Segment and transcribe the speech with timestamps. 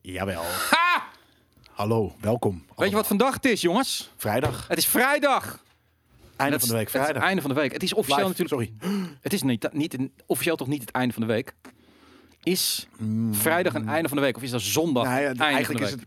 [0.00, 0.42] Jawel.
[0.70, 1.08] Ha!
[1.70, 2.64] Hallo, welkom.
[2.76, 4.10] Weet je wat vandaag het is, jongens?
[4.16, 4.68] Vrijdag.
[4.68, 5.62] Het is vrijdag.
[6.36, 7.14] Einde van de week, Het is vrijdag.
[7.14, 7.72] het einde van de week.
[7.72, 8.78] Het is officieel Live, natuurlijk.
[8.80, 9.06] Sorry.
[9.20, 11.54] Het is niet, niet officieel toch niet het einde van de week.
[12.42, 12.86] Is
[13.30, 15.04] vrijdag een einde van de week of is dat zondag?
[15.04, 16.06] Nou ja, einde eigenlijk van is het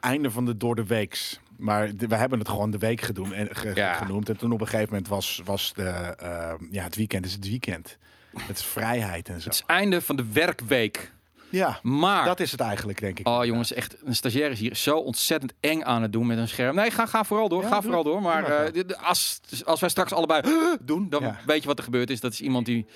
[0.00, 1.40] einde van de door de weeks.
[1.56, 3.92] Maar de- we hebben het gewoon de week gedoen, en, ge- Ja.
[3.94, 4.28] genoemd.
[4.28, 7.48] En toen op een gegeven moment was, was de, eh, ja, het weekend is het
[7.48, 7.98] weekend.
[8.38, 9.44] Het is vrijheid en zo.
[9.48, 11.12] Het is einde van de werkweek.
[11.52, 13.28] Ja, Maar dat is het eigenlijk, denk ik.
[13.28, 16.48] Oh jongens, echt een stagiair is hier zo ontzettend eng aan het doen met een
[16.48, 16.74] scherm.
[16.74, 17.62] Nee, ga, ga vooral door.
[17.62, 18.22] Ja, ga doe vooral door.
[18.22, 20.42] Maar eh, als, als wij straks allebei
[20.80, 21.38] doen, dan Ja.
[21.46, 22.20] weet je wat er gebeurd is.
[22.20, 22.86] Dat is iemand die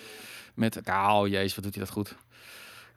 [0.55, 0.81] met.
[0.87, 2.15] Oh jezus, wat doet hij dat goed.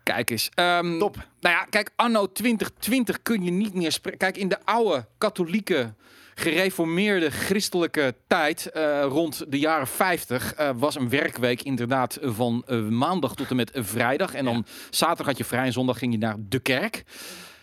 [0.03, 0.49] Kijk eens.
[0.53, 1.15] Ehm, Top.
[1.39, 4.19] Nou ja, kijk, anno 2020 kun je niet meer spreken.
[4.19, 5.93] Kijk, in de oude katholieke,
[6.39, 12.81] gereformeerde christelijke tijd, eh, rond de jaren 50, eh, was een werkweek inderdaad van eh,
[12.81, 14.33] maandag tot en met vrijdag.
[14.33, 17.03] En dan zaterdag had je vrij en zondag ging je naar de kerk.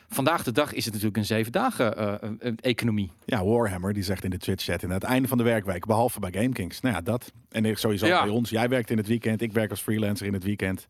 [0.08, 3.12] Vandaag de dag is het natuurlijk een zeven dagen economie.
[3.24, 6.32] Ja, Warhammer, die zegt in de Twitch-chat in het einde van de werkweek, behalve bij
[6.32, 6.80] GameKings.
[6.80, 7.32] Nou ja, dat.
[7.50, 8.22] En sowieso Ja.
[8.22, 8.50] bij ons.
[8.50, 10.86] Jij werkt in het weekend, ik werk als freelancer in het weekend.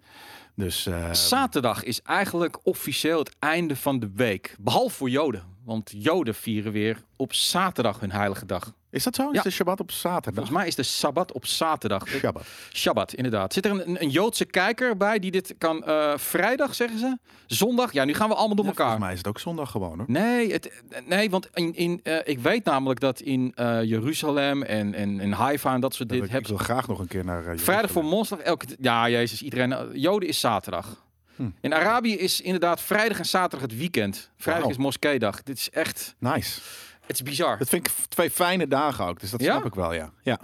[0.55, 4.56] Dus Zaterdag is eigenlijk officieel het einde van de week.
[4.61, 5.56] Behalve voor Joden.
[5.67, 8.72] Want Joden vieren weer op zaterdag hun heilige dag.
[8.91, 9.31] is dat zo?
[9.31, 9.42] Is Ja.
[9.42, 10.34] de Shabbat op zaterdag?
[10.34, 12.09] Volgens mij is de Sabbat op zaterdag.
[12.09, 12.45] Shabbat.
[12.72, 13.53] Shabbat, inderdaad.
[13.53, 15.84] Zit er een, een, Joodse kijker bij die dit kan?
[15.84, 17.19] eh, vrijdag, zeggen ze?
[17.47, 17.92] Zondag?
[17.92, 18.87] Ja, nu gaan we allemaal door Ja, elkaar.
[18.87, 20.05] volgens mij is het ook zondag gewoon hoor.
[20.09, 24.94] Nee, het, nee, want in, in, eh, ik weet namelijk dat in eh, Jeruzalem en,
[24.94, 27.59] en, en Haifa en dat soort dit ik, ik wil graag nog een keer naar
[27.59, 28.39] Vrijdag voor monster.
[28.41, 29.98] Elke, ja, Jezus, iedereen.
[30.00, 31.05] Joden is zaterdag.
[31.37, 31.48] Hm.
[31.61, 34.31] In Arabië is inderdaad vrijdag en zaterdag het weekend.
[34.37, 34.75] Vrijdag Wauw.
[34.77, 35.43] is moskeedag.
[35.43, 36.15] Dit is echt.
[36.19, 36.61] Nice.
[37.06, 37.59] Het is bizar.
[37.59, 39.20] Dat vind ik twee fijne dagen ook.
[39.20, 39.53] Dus dat Ja?
[39.55, 40.11] snap ik wel, ja.
[40.23, 40.39] Ja.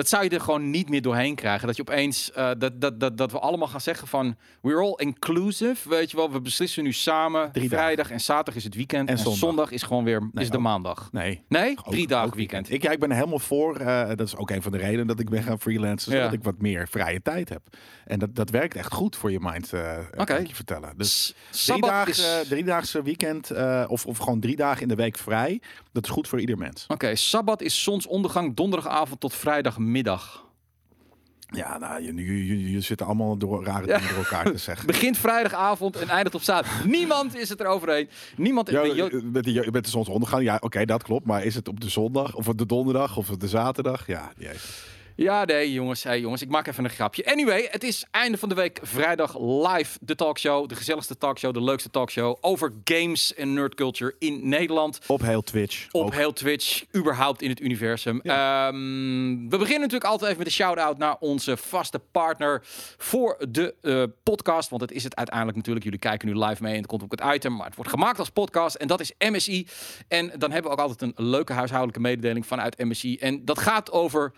[0.00, 1.66] Dat zou je er gewoon niet meer doorheen krijgen.
[1.66, 4.94] Dat je opeens eh, dat, dat, dat, dat we allemaal gaan zeggen van we're all
[4.96, 5.88] inclusive.
[5.88, 7.52] Weet je wel, we beslissen nu samen.
[7.52, 9.08] Drie Vrijdag en zaterdag is het weekend.
[9.08, 9.38] En, En zondag.
[9.38, 9.70] zondag.
[9.70, 10.62] is gewoon weer is de ook.
[10.62, 11.08] maandag.
[11.12, 11.44] Nee.
[11.48, 12.70] Nee, Ook- drie dagen weekend.
[12.72, 13.76] Ik, ja, ik ben helemaal voor.
[13.76, 16.12] eh, dat is ook een van de redenen dat ik ben gaan freelancen.
[16.12, 16.36] Zodat Ja.
[16.36, 17.62] ik wat meer vrije tijd heb.
[18.04, 20.92] En dat, dat werkt echt goed voor je mind, eh kan ik je vertellen.
[20.96, 23.50] Dus S- drie Sabbat dagen, is- driedaagse weekend
[23.88, 25.60] of, of gewoon drie dagen in de week vrij.
[25.92, 26.84] Dat is goed voor ieder mens.
[26.88, 29.88] Oké, Sabbat is zonsondergang donderdagavond tot vrijdagmiddag.
[31.52, 32.14] Ja, nou, je,
[32.46, 34.86] je, je, zit allemaal door rare dingen door elkaar te zeggen.
[34.94, 36.84] Begint vrijdagavond en eindigt op zaterdag.
[36.84, 38.08] Niemand is het erover heen.
[38.36, 38.70] Niemand.
[38.70, 41.26] Ja, eh, met, de, met de zonsondergang, ja, oké, dat klopt.
[41.26, 44.06] Maar is het op de zondag of op de donderdag of op de zaterdag?
[44.06, 44.89] Ja, jezus.
[45.16, 46.02] Ja, nee, jongens.
[46.02, 47.26] Hey, jongens, ik maak even een grapje.
[47.26, 50.68] Anyway, het is einde van de week vrijdag live de talkshow.
[50.68, 55.00] De gezelligste talkshow, de leukste talkshow over games en nerdculture in Nederland.
[55.06, 55.86] Op heel Twitch.
[55.90, 56.14] Op ook.
[56.14, 58.20] heel Twitch, überhaupt in het universum.
[58.20, 58.74] Ehm,
[59.48, 62.62] we beginnen natuurlijk altijd even met een shout-out naar onze vaste partner
[62.96, 64.68] voor de eh, podcast.
[64.70, 65.84] Want het is het uiteindelijk natuurlijk.
[65.84, 67.56] Jullie kijken nu live mee en het komt ook het item.
[67.56, 69.66] Maar het wordt gemaakt als podcast en dat is MSI.
[70.08, 73.16] En dan hebben we ook altijd een leuke huishoudelijke mededeling vanuit MSI.
[73.16, 74.32] En dat gaat over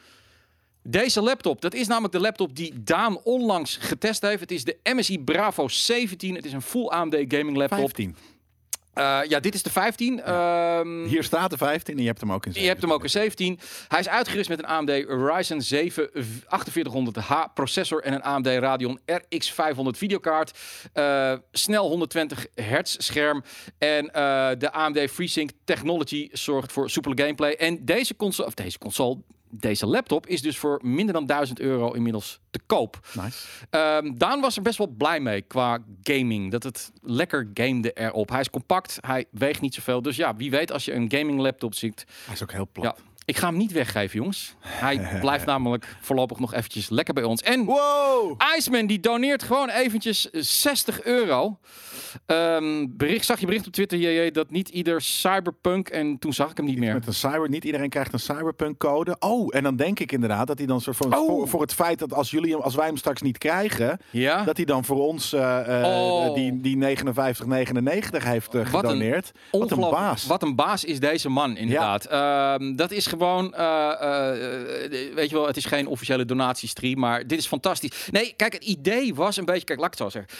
[0.82, 1.60] deze laptop.
[1.60, 4.40] Dat is namelijk de laptop die Daan onlangs getest heeft.
[4.40, 6.34] Het is de MSI Bravo 17.
[6.34, 7.78] Het is een full AMD gaming laptop.
[7.78, 8.16] 15.
[8.92, 10.22] Eh, ja, dit is de 15.
[10.22, 13.02] Ehm, Hier staat de 15 en je hebt hem ook in je hebt hem ook
[13.02, 13.58] een 17.
[13.88, 16.10] Hij is uitgerust met een AMD Ryzen 7
[16.46, 20.58] 4800H processor en een AMD Radeon RX 500 videokaart.
[20.92, 23.44] Eh, snel 120 hertz scherm.
[23.78, 27.52] En eh, de AMD FreeSync Technology zorgt voor soepele gameplay.
[27.52, 29.18] En deze console, of deze console,
[29.54, 33.00] deze laptop is dus voor minder dan 1000 euro inmiddels te koop.
[33.12, 33.46] Nice.
[33.70, 36.50] Ehm, Daan was er best wel blij mee qua gaming.
[36.50, 38.28] Dat het lekker gamede erop.
[38.28, 40.02] Hij is compact, hij weegt niet zoveel.
[40.02, 42.04] Dus ja, wie weet als je een gaming laptop ziet.
[42.24, 42.84] Hij is ook heel plat.
[42.84, 44.54] Ja, ik ga hem niet weggeven, jongens.
[44.60, 47.42] Hij blijft namelijk voorlopig nog eventjes lekker bij ons.
[47.42, 48.40] En Wow!
[48.56, 51.58] Iceman die doneert gewoon eventjes 60 euro.
[52.26, 55.88] Ehm, bericht, zag je bericht op Twitter, JJ, dat niet ieder cyberpunk...
[55.88, 56.94] En toen zag ik hem niet meer.
[56.94, 59.16] Met een cyber, niet iedereen krijgt een cyberpunk code.
[59.18, 61.26] Oh, en dan denk ik inderdaad dat hij dan soort van Oh.
[61.26, 64.44] voor, voor het feit dat als jullie als wij hem straks niet krijgen, Ja?
[64.44, 66.34] dat hij dan voor ons Oh.
[66.34, 69.32] die, die 59,99 heeft eh, Wat een gedoneerd.
[69.50, 70.26] Wat een baas.
[70.26, 72.04] Wat een baas is deze man, inderdaad.
[72.04, 73.50] Ehm, dat is gewoon,
[75.14, 78.08] weet je wel, het is geen officiële donatiestream, maar dit is fantastisch.
[78.10, 80.38] Nee, kijk, het idee was een beetje, kijk, laat ik het zo zeggen.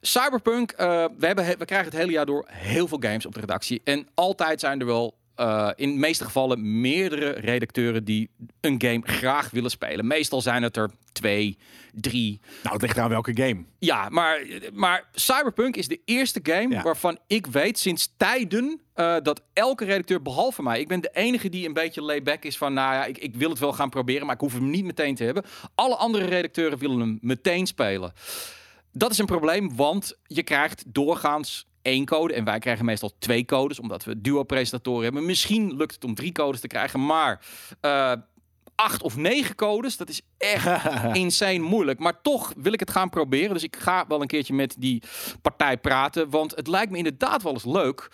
[0.00, 3.34] Cyberpunk, eh, we, hebben, he- we krijgen het hele jaar door heel veel games op
[3.34, 3.80] de redactie.
[3.84, 8.30] En altijd zijn er wel, eh, in de meeste gevallen, meerdere redacteuren die
[8.60, 10.06] een game graag willen spelen.
[10.06, 11.58] Meestal zijn het er twee,
[11.92, 13.64] drie, Nou, het ligt aan welke game.
[13.78, 14.40] ja, maar,
[14.72, 16.82] maar Cyberpunk is de eerste game Ja.
[16.82, 21.48] waarvan ik weet sinds tijden eh, dat elke redacteur, behalve mij, ik ben de enige
[21.48, 24.26] die een beetje layback is van, nou ja, ik, ik wil het wel gaan proberen,
[24.26, 25.44] maar ik hoef hem niet meteen te hebben.
[25.74, 28.12] Alle andere redacteuren willen hem meteen spelen.
[28.92, 32.34] Dat is een probleem, want je krijgt doorgaans één code.
[32.34, 35.26] En wij krijgen meestal twee codes, omdat we duo-presentatoren hebben.
[35.26, 37.44] Misschien lukt het om drie codes te krijgen, maar
[37.80, 38.12] eh,
[38.74, 40.68] acht of negen codes, dat is echt
[41.12, 41.98] insane moeilijk.
[41.98, 43.54] Maar toch wil ik het gaan proberen.
[43.54, 45.02] Dus ik ga wel een keertje met die
[45.42, 48.10] partij praten, want het lijkt me inderdaad wel eens leuk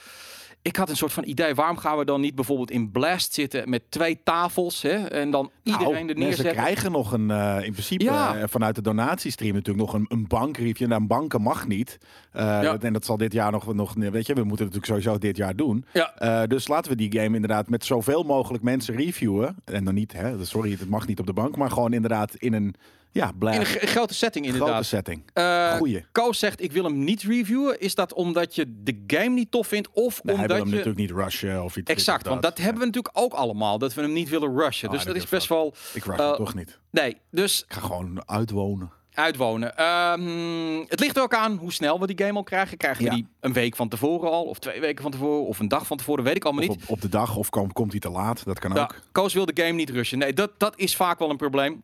[0.66, 3.70] ik had een soort van idee, waarom gaan we dan niet bijvoorbeeld in Blast zitten
[3.70, 6.54] met twee tafels hè, en dan Nou, iedereen er neerzetten?
[6.54, 8.36] krijgen nog een, eh, in principe Ja.
[8.36, 10.86] eh, vanuit de donatiestream natuurlijk nog een, een bankbriefje.
[10.86, 11.98] Nou, banken mag niet.
[12.32, 12.76] Eh, Ja.
[12.80, 15.36] En dat zal dit jaar nog, nog, weet je, we moeten het natuurlijk sowieso dit
[15.36, 15.84] jaar doen.
[15.92, 16.46] Ja.
[16.46, 19.56] Dus laten we die game inderdaad met zoveel mogelijk mensen reviewen.
[19.64, 22.52] En dan niet, hè, sorry, het mag niet op de bank, maar gewoon inderdaad in
[22.52, 22.74] een,
[23.12, 24.84] ja, In blast, een grote setting grote inderdaad.
[24.86, 25.22] setting.
[25.32, 26.04] Eh, Goeie.
[26.12, 27.80] Koos zegt, ik wil hem niet reviewen.
[27.80, 29.88] Is dat omdat je de game niet tof vindt?
[29.92, 30.84] Of Nee, hij wil omdat hem je...
[30.84, 31.90] natuurlijk niet rushen of iets.
[31.90, 33.78] Exact, of want dat hebben we natuurlijk ook allemaal.
[33.78, 34.88] Dat we hem niet willen rushen.
[34.88, 35.74] Ah, dus dat is best wel...
[35.94, 36.78] Ik rush eh, hem toch niet.
[36.90, 38.90] Nee, dus Ik ga gewoon uitwonen.
[39.12, 39.76] uitwonen.
[39.76, 42.76] Ehm, het ligt er ook aan hoe snel we die game al krijgen.
[42.76, 43.14] Krijgen we Ja.
[43.16, 44.44] die een week van tevoren al?
[44.44, 45.46] Of twee weken van tevoren?
[45.46, 46.24] Of een dag van tevoren?
[46.24, 46.72] Weet ik allemaal niet.
[46.82, 48.44] op, op de dag of komt, komt hij te laat.
[48.44, 48.94] Dat kan Ja, ook.
[49.12, 50.18] Koos wil de game niet rushen.
[50.18, 51.82] Nee, dat, dat is vaak wel een probleem.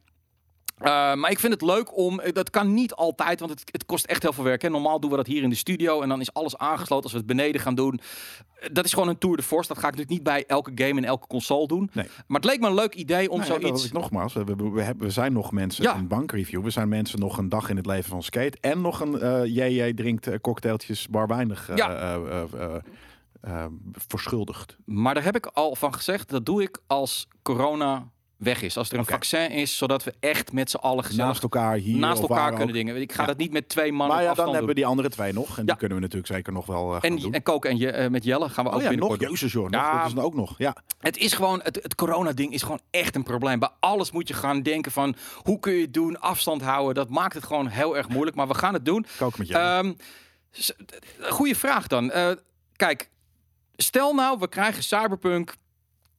[0.84, 3.87] Uh, maar ik vind het leuk om, eh, dat kan niet altijd, want het, het
[3.87, 4.62] kost echt heel veel werk.
[4.62, 4.69] Hè.
[4.70, 7.19] Normaal doen we dat hier in de studio en dan is alles aangesloten als we
[7.19, 8.00] het beneden gaan doen.
[8.62, 9.69] Uh, Dat is gewoon een tour de force.
[9.69, 11.90] Dat ga ik natuurlijk niet bij elke game en elke console doen.
[11.93, 12.06] Nee.
[12.26, 13.84] Maar het leek me een leuk idee om Nou zoiets...
[13.87, 15.94] ik nogmaals, we, we, we, hebben, we zijn nog mensen Ja.
[15.94, 16.62] in bankreview.
[16.62, 18.58] We zijn mensen nog een dag in het leven van skate.
[18.61, 21.90] En nog een eh JJ drinkt eh, cocktailtjes bar weinig eh, Ja.
[21.94, 22.75] eh, eh, eh,
[23.40, 24.76] eh, verschuldigd.
[24.85, 28.08] Maar daar heb ik al van gezegd, dat doe ik als corona
[28.43, 28.77] weg is.
[28.77, 31.97] Als er een vaccin is, zodat we echt met z'n allen gezellig Naast elkaar hier
[31.99, 32.73] naast elkaar kunnen ook.
[32.75, 32.97] dingen.
[32.97, 33.27] Ik ga Ja.
[33.27, 35.49] dat niet met twee mannen Maar ja, dan hebben we die andere twee nog.
[35.49, 35.62] En Ja.
[35.62, 37.27] die kunnen we natuurlijk zeker nog wel eh, gaan doen.
[37.27, 39.31] En, en koken en je, eh, met Jelle gaan we ook oh ja, nog binnenkort.
[39.31, 39.71] Jezus joh.
[39.71, 39.97] Ja.
[39.99, 40.55] dat is dan ook nog.
[40.59, 40.77] Ja.
[40.99, 43.59] Het is gewoon, het, het corona-ding is gewoon echt een probleem.
[43.59, 46.95] Bij alles moet je gaan denken van, hoe kun je het doen, afstand houden.
[46.95, 49.06] Dat maakt het gewoon heel erg moeilijk, maar we gaan het doen.
[49.19, 49.55] Kook met je.
[49.55, 49.93] Ehm
[51.21, 52.11] goeie vraag dan.
[52.11, 52.31] Eh,
[52.77, 53.11] kijk,
[53.77, 55.55] stel nou, we krijgen Cyberpunk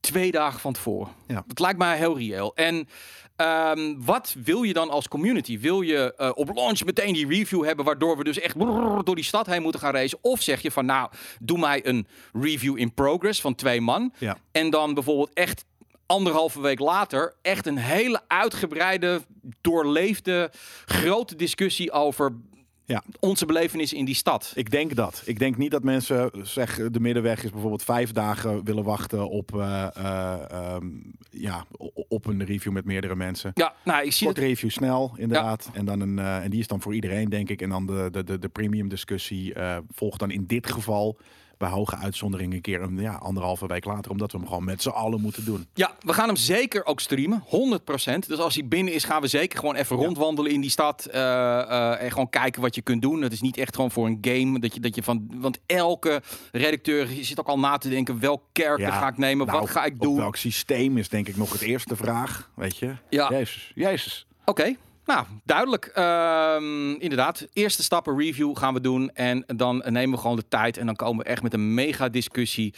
[0.04, 1.12] twee dagen van tevoren.
[1.26, 1.44] Ja.
[1.46, 2.54] Dat lijkt mij heel reëel.
[2.54, 2.88] En
[3.36, 5.58] ehm, wat wil je dan als community?
[5.58, 8.58] Wil je eh, op launch meteen die review hebben, waardoor we dus echt
[9.04, 10.18] door die stad heen moeten gaan racen?
[10.20, 11.10] Of zeg je van, nou,
[11.40, 14.12] doe mij een review in progress van twee man.
[14.18, 14.36] ja.
[14.52, 15.64] En dan bijvoorbeeld echt
[16.06, 19.22] anderhalve week later echt een hele uitgebreide,
[19.60, 20.50] doorleefde,
[20.84, 22.36] grote discussie over
[22.86, 23.02] Ja.
[23.20, 24.52] onze belevenis in die stad.
[24.54, 25.22] Ik denk dat.
[25.24, 29.54] Ik denk niet dat mensen zeg de middenweg is bijvoorbeeld vijf dagen willen wachten op,
[29.54, 30.86] eh, eh, ehm,
[31.30, 31.64] ja,
[32.08, 33.50] op een review met meerdere mensen.
[33.54, 34.46] Ja, nou, ik zie Kort het.
[34.46, 35.70] review snel, inderdaad.
[35.72, 37.62] En, dan een, eh, en die is dan voor iedereen, denk ik.
[37.62, 39.54] En dan de, de, de, de premium discussie
[39.90, 41.18] volgt dan in dit geval
[41.58, 44.10] bij hoge uitzonderingen een keer een ja, anderhalve week later.
[44.10, 45.66] Omdat we hem gewoon met z'n allen moeten doen.
[45.74, 48.26] Ja, we gaan hem zeker ook streamen, 100%.
[48.26, 51.60] Dus als hij binnen is, gaan we zeker gewoon even rondwandelen in die stad eh,
[51.60, 53.22] eh, en gewoon kijken wat je kunt doen.
[53.22, 56.22] Het is niet echt gewoon voor een game dat je, dat je van, want elke
[56.52, 59.84] redacteur zit ook al na te denken welk character ga ik nemen, nou, wat ga
[59.84, 60.16] ik op doen.
[60.16, 62.50] welk systeem is denk ik nog het eerste vraag.
[62.54, 62.96] Weet je?
[63.08, 63.28] Ja.
[63.30, 64.26] Jezus, Jezus.
[64.44, 65.86] Oké, nou duidelijk.
[65.86, 69.10] Ehm, inderdaad, eerste stappen review gaan we doen.
[69.10, 70.76] En dan nemen we gewoon de tijd.
[70.76, 72.74] En dan komen we echt met een mega discussie.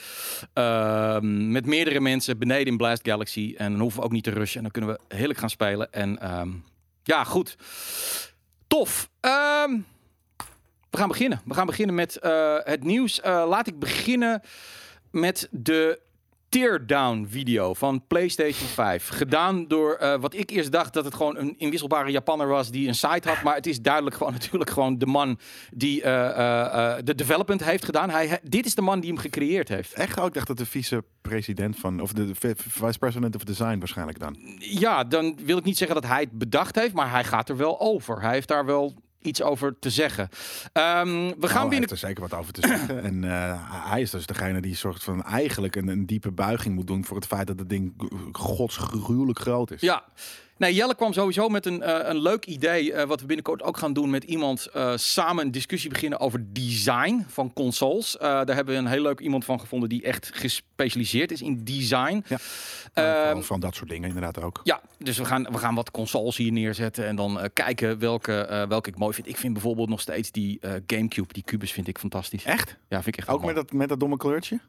[0.52, 3.54] ehm, met meerdere mensen beneden in Blast Galaxy.
[3.56, 4.56] En dan hoeven we ook niet te rushen.
[4.56, 5.92] En dan kunnen we heerlijk gaan spelen.
[5.92, 6.50] En ehm,
[7.02, 7.56] ja, goed.
[8.66, 9.08] Tof.
[10.96, 11.40] We gaan beginnen.
[11.44, 13.20] We gaan beginnen met eh, het nieuws.
[13.20, 14.42] Eh, laat ik beginnen
[15.10, 16.00] met de
[16.56, 19.08] teardown video van PlayStation 5.
[19.08, 22.88] Gedaan door eh, wat ik eerst dacht dat het gewoon een inwisselbare Japanner was die
[22.88, 23.42] een site had.
[23.42, 25.38] Maar het is duidelijk gewoon natuurlijk gewoon de man
[25.70, 28.10] die eh, eh, de development heeft gedaan.
[28.10, 29.92] Hij, dit is de man die hem gecreëerd heeft.
[29.92, 30.18] Echt?
[30.18, 34.18] Oh, ik dacht dat de vice-president van, of de vi- vice president of design waarschijnlijk
[34.18, 34.36] dan.
[34.58, 37.56] Ja, dan wil ik niet zeggen dat hij het bedacht heeft, maar hij gaat er
[37.56, 38.20] wel over.
[38.22, 38.94] Hij heeft daar wel
[39.26, 40.28] iets over te zeggen.
[40.72, 41.88] Ehm, we gaan Nou, binnen.
[41.88, 43.02] er zeker wat over te zeggen.
[43.02, 46.86] en eh, hij is dus degene die soort van eigenlijk een, een diepe buiging moet
[46.86, 47.92] doen voor het feit dat het ding
[48.32, 49.80] godsgruwelijk groot is.
[49.80, 50.04] Ja.
[50.58, 52.92] Nee, Jelle kwam sowieso met een, eh, een leuk idee.
[52.92, 54.66] eh, wat we binnenkort ook gaan doen met iemand.
[54.66, 58.16] eh, samen een discussie beginnen over design van consoles.
[58.20, 62.24] Daar hebben we een heel leuk iemand van gevonden die echt gespecialiseerd is in design.
[62.28, 62.38] Ja.
[62.94, 64.60] Nou, Ehm, vooral van dat soort dingen inderdaad ook.
[64.64, 68.88] Ja, dus we gaan, we gaan wat consoles hier neerzetten en dan kijken welke, welke
[68.88, 69.28] ik mooi vind.
[69.28, 72.44] Ik vind bijvoorbeeld nog steeds die Gamecube, die Cubus vind ik fantastisch.
[72.44, 72.76] Echt?
[72.88, 74.60] Ja, vind ik echt Ook met dat, met dat domme kleurtje?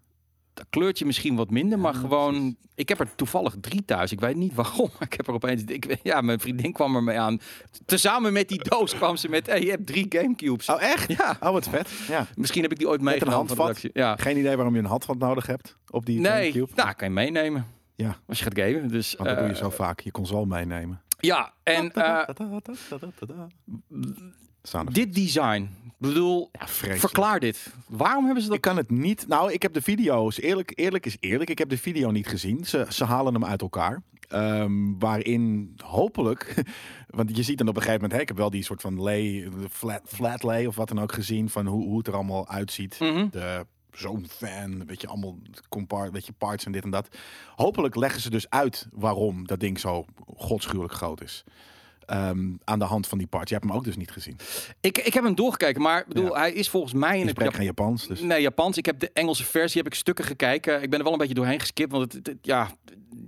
[0.69, 2.55] Kleurtje misschien wat minder, maar gewoon.
[2.75, 4.11] Ik heb er toevallig drie thuis.
[4.11, 4.89] Ik weet niet waarom.
[4.99, 5.63] maar Ik heb er opeens.
[5.63, 7.39] Ik, ja, mijn vriendin kwam er mee aan.
[7.85, 9.45] Tezamen met die doos kwam ze met.
[9.47, 10.69] Hey, je hebt drie Gamecubes.
[10.69, 11.11] Oh, echt?
[11.17, 11.89] Ja, Oh, wat vet.
[12.07, 12.27] Ja.
[12.35, 13.55] misschien heb ik die ooit Met een meegenomen.
[13.55, 13.91] de handvat?
[13.93, 14.15] Ja.
[14.15, 16.71] Geen idee waarom je een handvat nodig hebt op die Nee, Gamecube.
[16.75, 17.65] nou, kan je meenemen.
[17.95, 18.17] Ja.
[18.27, 18.87] Als je gaat gamen.
[18.87, 19.99] Dus, Want dat doe je eh, zo vaak.
[19.99, 21.01] Je console meenemen.
[21.19, 21.91] Ja, en.
[21.93, 22.23] eh,
[24.91, 25.69] Dit design.
[25.85, 27.73] Ik bedoel, Ja, verklaar dit.
[27.87, 28.57] Waarom hebben ze dat?
[28.57, 29.27] Ik kan het niet.
[29.27, 30.39] Nou, ik heb de video's.
[30.39, 31.49] Eerlijk, eerlijk is eerlijk.
[31.49, 32.65] Ik heb de video niet gezien.
[32.65, 34.01] Ze, ze halen hem uit elkaar.
[34.27, 36.63] Ehm, waarin hopelijk.
[37.07, 38.15] Want je ziet dan op een gegeven moment.
[38.17, 41.11] Hè, ik heb wel die soort van lay, flat, flat lay of wat dan ook
[41.11, 41.49] gezien.
[41.49, 42.99] Van hoe, hoe het er allemaal uitziet.
[42.99, 43.27] Mhm.
[43.31, 44.85] De zo'n fan.
[44.85, 45.37] Weet je, allemaal
[45.69, 47.07] compar, weet je, parts en dit en dat.
[47.55, 50.05] Hopelijk leggen ze dus uit waarom dat ding zo
[50.35, 51.43] godschuwelijk groot is.
[52.07, 53.49] Ehm, aan de hand van die parts.
[53.49, 54.37] Je hebt hem ook dus niet gezien.
[54.81, 56.39] Ik, ik heb hem doorgekeken, maar bedoel, Ja.
[56.39, 58.07] hij is volgens mij in het geen Japans.
[58.07, 58.19] Dus.
[58.19, 58.77] Nee, Japans.
[58.77, 60.81] Ik heb de Engelse versie, heb ik stukken gekeken.
[60.81, 62.71] Ik ben er wel een beetje doorheen geskipt, want het, ja,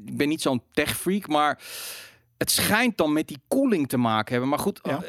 [0.05, 1.61] ik ben niet zo'n tech freak, maar
[2.37, 4.49] het schijnt dan met die koeling te maken hebben.
[4.49, 5.03] Maar goed, Ja.
[5.03, 5.07] eh,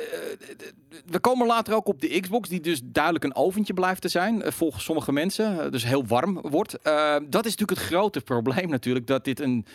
[1.07, 4.43] we komen later ook op de Xbox, die dus duidelijk een oventje blijft te zijn,
[4.43, 5.61] eh, volgens sommige mensen.
[5.65, 6.79] eh, dus heel warm wordt.
[6.83, 9.67] Eh, dat is natuurlijk het grote probleem natuurlijk, dat dit een,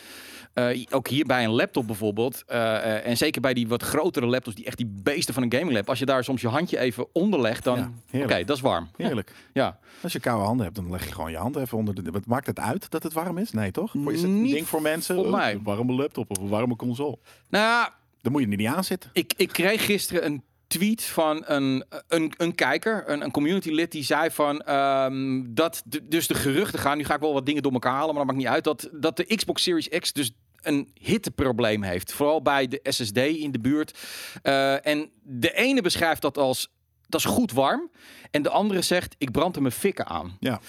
[0.90, 4.76] ook hier bij een laptop bijvoorbeeld, en zeker bij die wat grotere laptops, die echt
[4.76, 7.64] die beesten van een gaming lab, als je daar soms je handje even onder legt,
[7.64, 8.88] dan, Ja, oké, dat is warm.
[8.96, 9.32] Heerlijk.
[9.52, 9.78] Ja.
[10.02, 12.10] Als je koude handen hebt, dan leg je gewoon je hand even onder de.
[12.10, 13.50] Wat maakt het uit dat het warm is?
[13.50, 13.94] Nee, toch?
[13.94, 15.14] Is het Niet ding voor mensen?
[15.14, 15.52] voor Oh, mij.
[15.52, 17.18] Een warme laptop of een warme console.
[17.48, 19.10] Nou ja, Dan moet je er niet aan zitten.
[19.12, 23.92] Ik, ik kreeg gisteren een tweet van een, een, een kijker, een, een community lid,
[23.92, 26.98] die zei van ehm, dat dus de geruchten gaan.
[26.98, 28.64] Nu ga ik wel wat dingen door elkaar halen, maar dat maakt niet uit.
[28.64, 30.32] Dat, dat de Xbox Series X dus
[30.66, 32.12] een hitteprobleem heeft.
[32.12, 33.98] Vooral bij de SSD in de buurt.
[34.42, 36.68] Eh, en de ene beschrijft dat als
[37.06, 37.90] dat is goed warm.
[38.30, 40.36] En de andere zegt, ik brand er mijn fikken aan.
[40.40, 40.60] Ja.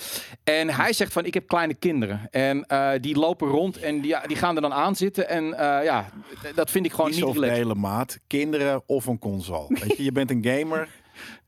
[0.43, 2.27] En hij zegt van, ik heb kleine kinderen.
[2.31, 5.29] En eh, die lopen rond en die, die gaan er dan aan zitten.
[5.29, 6.09] En eh, ja,
[6.55, 8.19] dat vind ik gewoon niet de hele maat.
[8.27, 9.67] Kinderen of een console.
[9.79, 10.89] Weet je, je bent een gamer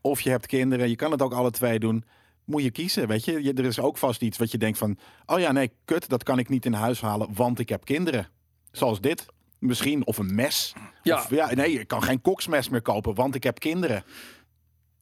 [0.02, 0.90] of je hebt kinderen.
[0.90, 2.04] Je kan het ook alle twee doen.
[2.46, 3.44] Moet je kiezen, weet je.
[3.44, 3.54] je.
[3.54, 4.98] Er is ook vast iets wat je denkt van...
[5.26, 8.28] Oh ja, nee, kut, dat kan ik niet in huis halen, want ik heb kinderen.
[8.72, 9.26] Zoals dit.
[9.60, 10.74] Misschien, of een mes.
[11.04, 11.16] Ja.
[11.16, 14.04] Of, ja, nee, ik kan geen koksmes meer kopen, want ik heb kinderen.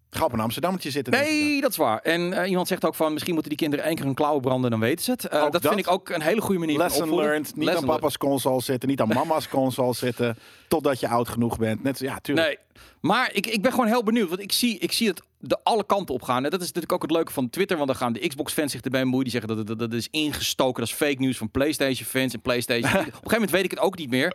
[0.09, 1.13] Ga op een Amsterdammetje zitten.
[1.13, 1.99] Nee, dat is waar.
[1.99, 4.71] En eh, iemand zegt ook van, misschien moeten die kinderen één keer hun klauwen branden,
[4.71, 5.25] dan weten ze het.
[5.27, 5.61] Eh, dat, dat.
[5.61, 7.55] vind ik ook een hele goede manier Lesson learned.
[7.55, 10.37] Niet Lesson aan papa's console zitten, niet aan mama's console zitten.
[10.67, 11.83] Totdat je oud genoeg bent.
[11.83, 12.47] Net, ja, tuurlijk.
[12.47, 12.57] Nee,
[13.01, 14.29] maar ik, ik ben gewoon heel benieuwd.
[14.29, 16.43] Want ik zie, ik zie het de alle kanten op gaan.
[16.45, 17.75] En dat is natuurlijk ook het leuke van Twitter.
[17.77, 19.23] Want dan gaan de Xbox-fans zich erbij bemoeien.
[19.23, 20.79] Die zeggen dat, het- dat, dat is ingestoken.
[20.81, 22.91] Dat is fake news van PlayStation-fans en PlayStation.
[22.91, 24.33] Op een gegeven moment weet ik het ook niet meer.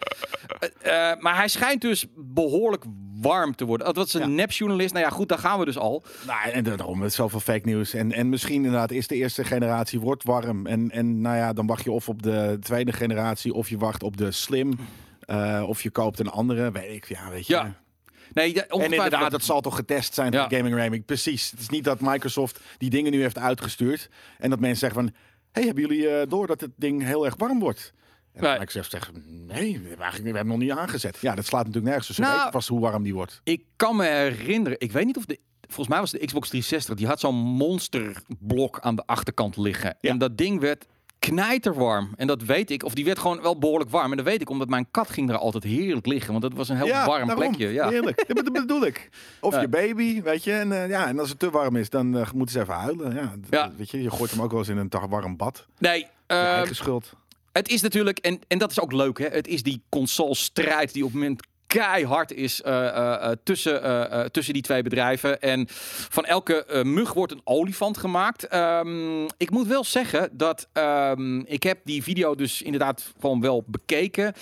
[0.80, 2.84] Eh, eh, maar hij schijnt dus behoorlijk
[3.20, 3.86] warm te worden.
[3.86, 4.26] Dat was een Ja.
[4.26, 4.92] nepjournalist.
[4.92, 6.04] Nou ja, goed, daar gaan we dus al.
[6.26, 7.94] Nou, en daarom met zoveel fake news.
[7.94, 10.66] En, en misschien inderdaad is de eerste generatie wordt warm.
[10.66, 14.02] En, en nou ja, dan wacht je of op de tweede generatie, of je wacht
[14.02, 14.78] op de slim.
[15.22, 17.08] eh, of je koopt een andere, weet ik.
[17.08, 17.52] Ja, weet je.
[17.54, 17.74] Ja,
[18.34, 20.48] Nee, ja, En inderdaad, dat zal toch getest zijn Ja.
[20.48, 21.04] voor Gaming Raming.
[21.04, 21.50] Precies.
[21.50, 24.08] Het is niet dat Microsoft die dingen nu heeft uitgestuurd.
[24.38, 25.14] En dat mensen zeggen van...
[25.52, 27.92] hey, hebben jullie eh, door dat het ding heel erg warm wordt?
[28.32, 28.58] En Nee.
[28.58, 29.10] Microsoft zegt...
[29.24, 31.18] Nee, we hebben, eigenlijk, we hebben hem nog niet aangezet.
[31.20, 32.06] Ja, dat slaat natuurlijk nergens.
[32.06, 33.40] Dus Nou, weten vast hoe warm die wordt.
[33.44, 35.38] Ik kan me herinneren, ik weet niet of de.
[35.60, 39.96] Volgens mij was de Xbox 360, die had zo'n monsterblok aan de achterkant liggen.
[40.00, 40.10] Ja.
[40.10, 40.86] En dat ding werd
[41.30, 42.12] knijterwarm.
[42.16, 44.10] En dat weet ik, of die werd gewoon wel behoorlijk warm.
[44.10, 46.32] En dat weet ik, omdat mijn kat ging er altijd heerlijk liggen.
[46.32, 47.46] Want het was een heel ja, warm daarom.
[47.46, 47.72] plekje.
[47.72, 47.88] Ja.
[47.88, 48.24] Heerlijk.
[48.26, 49.08] Dat dat bedoel ik.
[49.40, 49.60] Of Ja.
[49.60, 50.52] je baby, weet je.
[50.52, 53.30] En, eh, ja, en als het te warm is, dan eh, moeten ze even huilen.
[53.50, 53.72] Ja.
[53.76, 55.66] Weet je, je gooit hem ook wel eens in een warm bad.
[55.78, 57.12] Nee, eigen schuld.
[57.52, 59.26] het is natuurlijk, en, en dat is ook leuk, hè?
[59.26, 64.54] het is die console-strijd die op het moment keihard is eh, eh, eh, tussen, tussen
[64.54, 65.40] die twee bedrijven.
[65.40, 65.66] En
[66.08, 68.46] van elke mug wordt een olifant gemaakt.
[68.46, 73.64] Ehm, ik moet wel zeggen dat ehm, ik heb die video dus inderdaad gewoon wel
[73.66, 74.32] bekeken.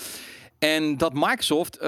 [0.59, 1.81] En dat Microsoft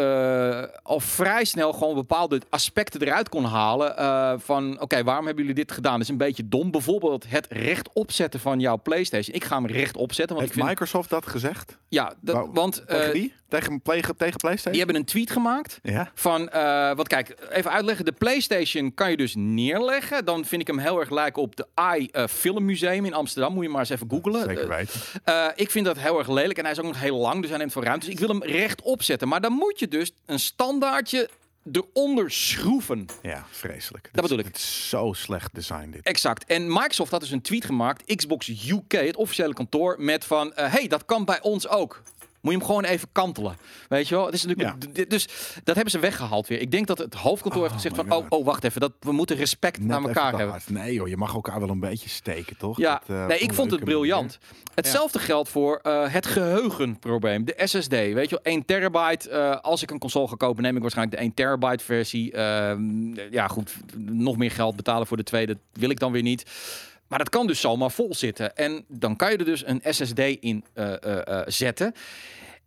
[0.82, 4.40] al vrij snel gewoon bepaalde aspecten eruit kon halen.
[4.40, 5.92] van oké, waarom hebben jullie dit gedaan?
[5.92, 6.70] Dat is een beetje dom.
[6.70, 9.36] Bijvoorbeeld het rechtop zetten van jouw PlayStation.
[9.36, 10.36] Ik ga hem rechtop zetten.
[10.36, 11.78] Want Heeft ik vind, Microsoft dat gezegd?
[11.88, 13.30] ja, dat, Wou- want eh,
[13.60, 13.66] Tegen?
[13.66, 14.76] Tegen, play- tegen die PlayStation?
[14.78, 15.78] hebben een tweet gemaakt.
[15.82, 16.10] Ja.
[16.14, 18.04] Van, eh wat kijk, even uitleggen.
[18.04, 20.24] De PlayStation kan je dus neerleggen.
[20.24, 23.52] Dan vind ik hem heel erg lijken op de AI eh, Filmmuseum in Amsterdam.
[23.54, 24.42] Moet je maar eens even googlen.
[24.44, 25.52] Zeker Eh, weten.
[25.56, 26.58] ik vind dat heel erg lelijk.
[26.58, 28.04] En hij is ook nog heel lang, dus hij neemt veel ruimte.
[28.06, 29.28] Dus ik wil hem rechtop zetten.
[29.28, 31.28] Maar dan moet je dus een standaardje
[31.72, 33.06] eronder schroeven.
[33.22, 34.08] Ja, vreselijk.
[34.12, 34.44] Dat bedoel ik.
[34.44, 36.02] Het is zo slecht design dit.
[36.06, 36.44] Exact.
[36.44, 40.72] En Microsoft had dus een tweet gemaakt, Xbox UK, het officiële kantoor, met van, eh,
[40.72, 42.02] hey, dat kan bij ons ook.
[42.42, 43.56] Moet je hem gewoon even kantelen.
[43.88, 44.24] Weet je wel?
[44.26, 45.28] Het is natuurlijk, Dus
[45.64, 46.60] dat hebben ze weggehaald weer.
[46.60, 48.12] Ik denk dat het hoofdkantoor heeft Oh gezegd van...
[48.12, 48.80] Oh, oh, wacht even.
[48.80, 50.48] Dat, we moeten respect Net naar elkaar hebben.
[50.48, 50.70] hard.
[50.70, 52.76] Nee joh, je mag elkaar wel een beetje steken, toch?
[52.78, 54.38] Ja, Dat, eh, nee, ik vond het briljant.
[54.74, 57.88] Hetzelfde geldt voor eh, het geheugenprobleem, de SSD.
[57.90, 59.30] Weet je wel, 1 terabyte.
[59.30, 62.32] eh, als ik een console ga kopen, neem ik waarschijnlijk de 1 terabyte versie.
[62.32, 66.44] Ehm, ja, goed, nog meer geld betalen voor de tweede wil ik dan weer niet.
[67.12, 68.56] Maar dat kan dus zomaar vol zitten.
[68.56, 71.94] En dan kan je er dus een SSD in eh, eh, eh, zetten.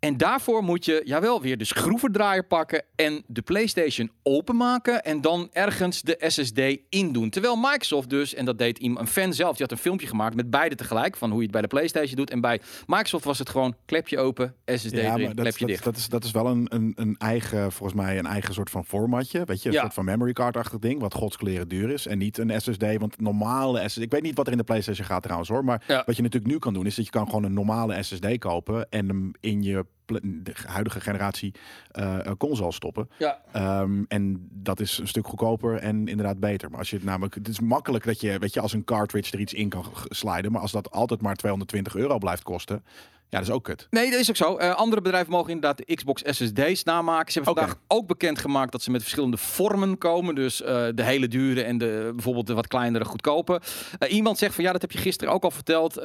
[0.05, 5.49] En daarvoor moet je, jawel, weer de schroevendraaier pakken en de PlayStation openmaken en dan
[5.51, 6.59] ergens de SSD
[6.89, 7.29] indoen.
[7.29, 10.35] Terwijl Microsoft dus, en dat deed iemand, een fan zelf, die had een filmpje gemaakt
[10.35, 12.29] met beide tegelijk, van hoe je het bij de PlayStation doet.
[12.29, 15.67] En bij Microsoft was het gewoon klepje open, SSD Ja, erin, maar dat, klepje dat,
[15.67, 15.83] dicht.
[15.83, 18.85] dat, is, dat is wel een, een, een eigen, volgens mij, een eigen soort van
[18.85, 19.43] formatje.
[19.45, 19.81] Weet je, een Ja.
[19.81, 22.07] soort van memory card-achtig ding, wat godskleren duur is.
[22.07, 24.01] En niet een SSD, want normale SSD...
[24.01, 26.03] Ik weet niet wat er in de PlayStation gaat trouwens hoor, maar Ja.
[26.05, 28.89] wat je natuurlijk nu kan doen, is dat je kan gewoon een normale SSD kopen
[28.89, 31.53] en hem in je de huidige generatie
[31.91, 33.09] eh, console stoppen.
[33.17, 33.41] Ja.
[33.51, 36.69] Ehm, en dat is een stuk goedkoper en inderdaad beter.
[36.69, 39.33] Maar als je het namelijk, het is makkelijk dat je, weet je, als een cartridge
[39.33, 40.51] er iets in kan sliden.
[40.51, 42.83] Maar als dat altijd maar 220 euro blijft kosten,
[43.35, 43.87] ja, dat is ook kut.
[43.89, 44.57] Nee, dat is ook zo.
[44.57, 47.31] Eh, andere bedrijven mogen inderdaad de Xbox SSD's namaken.
[47.31, 50.35] Ze hebben vandaag ook bekendgemaakt dat ze met verschillende vormen komen.
[50.35, 53.61] Dus eh, de hele dure en de, bijvoorbeeld de wat kleinere goedkope.
[53.99, 55.95] Eh, iemand zegt van ja, dat heb je gisteren ook al verteld.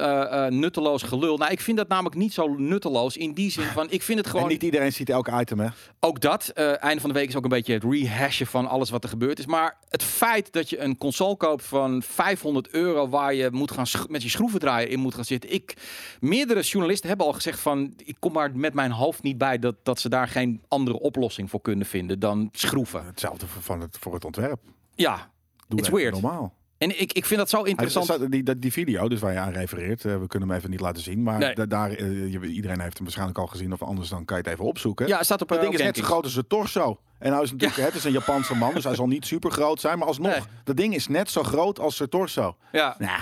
[0.49, 1.37] nutteloos gelul.
[1.37, 3.17] Nou, ik vind dat namelijk niet zo nutteloos.
[3.17, 4.49] In die zin van, ik vind het En gewoon...
[4.49, 5.67] niet iedereen ziet elk item, hè?
[5.99, 9.03] Ook dat, einde van de week is ook een beetje het rehashen van alles wat
[9.03, 9.45] er gebeurd is.
[9.45, 13.85] Maar het feit dat je een console koopt van 500 euro waar je moet gaan
[14.07, 15.53] met je schroevendraaier in moet gaan zitten.
[15.53, 15.73] Ik,
[16.19, 19.75] meerdere journalisten hebben al gezegd van, ik kom maar met mijn hoofd niet bij dat,
[19.83, 23.05] dat ze daar geen andere oplossing voor kunnen vinden dan schroeven.
[23.05, 24.59] Hetzelfde voor, van het, voor het ontwerp.
[24.95, 25.29] Ja,
[25.67, 26.13] Doe It's weird.
[26.21, 26.53] normaal.
[26.77, 28.05] en ik, ik vind dat zo Hij- interessant.
[28.05, 30.69] staat- die, dat- die video, dus waar je aan refereert, eh, we kunnen hem even
[30.69, 31.23] niet laten zien.
[31.23, 31.53] Maar Nee.
[31.55, 33.73] da- daar, eh, iedereen heeft hem waarschijnlijk al gezien.
[33.73, 35.07] Of anders dan kan je het even opzoeken.
[35.07, 36.99] Ja, het staat op dat eh, ding is net zo groot als zijn torso.
[37.19, 39.79] En hij is natuurlijk, het is een Japanse man, dus hij zal niet super groot
[39.79, 39.97] zijn.
[39.97, 40.41] Maar alsnog, Nee.
[40.63, 42.55] dat ding is net zo groot als zijn torso.
[42.71, 42.95] Ja.
[42.99, 43.19] Nou,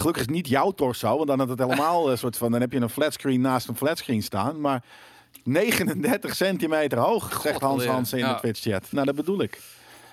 [0.00, 2.60] gelukkig is het niet jouw torso, want dan had het helemaal een soort van, dan
[2.60, 4.60] heb je een flatscreen naast een flatscreen staan.
[4.60, 4.84] Maar
[5.44, 7.84] 39 centimeter hoog, zegt Hans.
[7.86, 8.32] Hansen in Ja.
[8.34, 8.92] de Twitch-chat.
[8.92, 9.60] Nou, dat bedoel ik.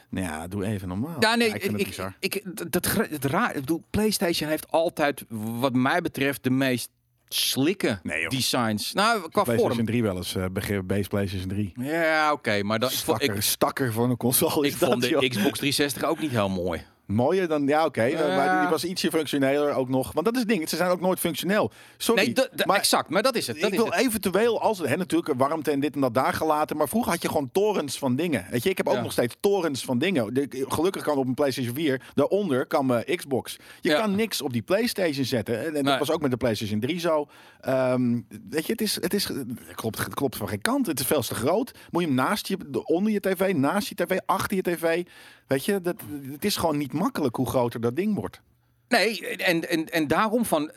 [0.09, 1.15] Nou ja, doe even normaal.
[1.19, 2.41] Ja, nee, ik vind het ik,
[2.73, 3.49] dat, het raar.
[3.49, 5.23] Ik bedoel, PlayStation heeft altijd,
[5.59, 6.89] wat mij betreft, de meest
[7.27, 8.29] slikke Nee, joh.
[8.29, 8.93] designs.
[8.93, 9.85] Nou, qua PlayStation vorm.
[9.85, 11.73] 3 wel eens, eh, begin base PlayStation 3.
[11.75, 15.09] Ja, oké, maar dan, Stakker, ik, stakker van een console ik is dat, vond de
[15.09, 15.19] joh.
[15.29, 16.81] Xbox 360 ook niet heel mooi.
[17.07, 18.01] Mooier dan, ja oké,
[18.35, 20.11] maar die, die was ietsje functioneler ook nog.
[20.13, 21.71] Want dat is het ding, ze zijn ook nooit functioneel.
[21.97, 23.55] Sorry, Nee, de- de- maar exact, maar dat is het.
[23.55, 23.99] Dat ik is wil het.
[24.01, 27.27] eventueel, als hè, natuurlijk warmte en dit en dat daar gelaten, maar vroeger had je
[27.27, 28.45] gewoon torens van dingen.
[28.49, 29.01] Weet je, ik heb ook Ja.
[29.01, 30.33] nog steeds torens van dingen.
[30.33, 33.57] De- gelukkig kan op een PlayStation 4, daaronder kan mijn Xbox.
[33.81, 33.99] Je Ja.
[33.99, 35.59] kan niks op die PlayStation zetten.
[35.59, 35.97] En, en dat Nee.
[35.97, 37.27] was ook met de PlayStation 3 zo.
[37.61, 40.85] Ehm, weet je, het is, het is, het klopt, het klopt van geen kant.
[40.85, 41.71] Het is veel te groot.
[41.91, 45.03] Moet je hem naast je, onder je tv, naast je tv, achter je tv.
[45.47, 45.95] Weet je, dat,
[46.31, 48.41] het is gewoon niet makkelijk hoe groter dat ding wordt.
[48.87, 50.71] Nee, en, en, en daarom van.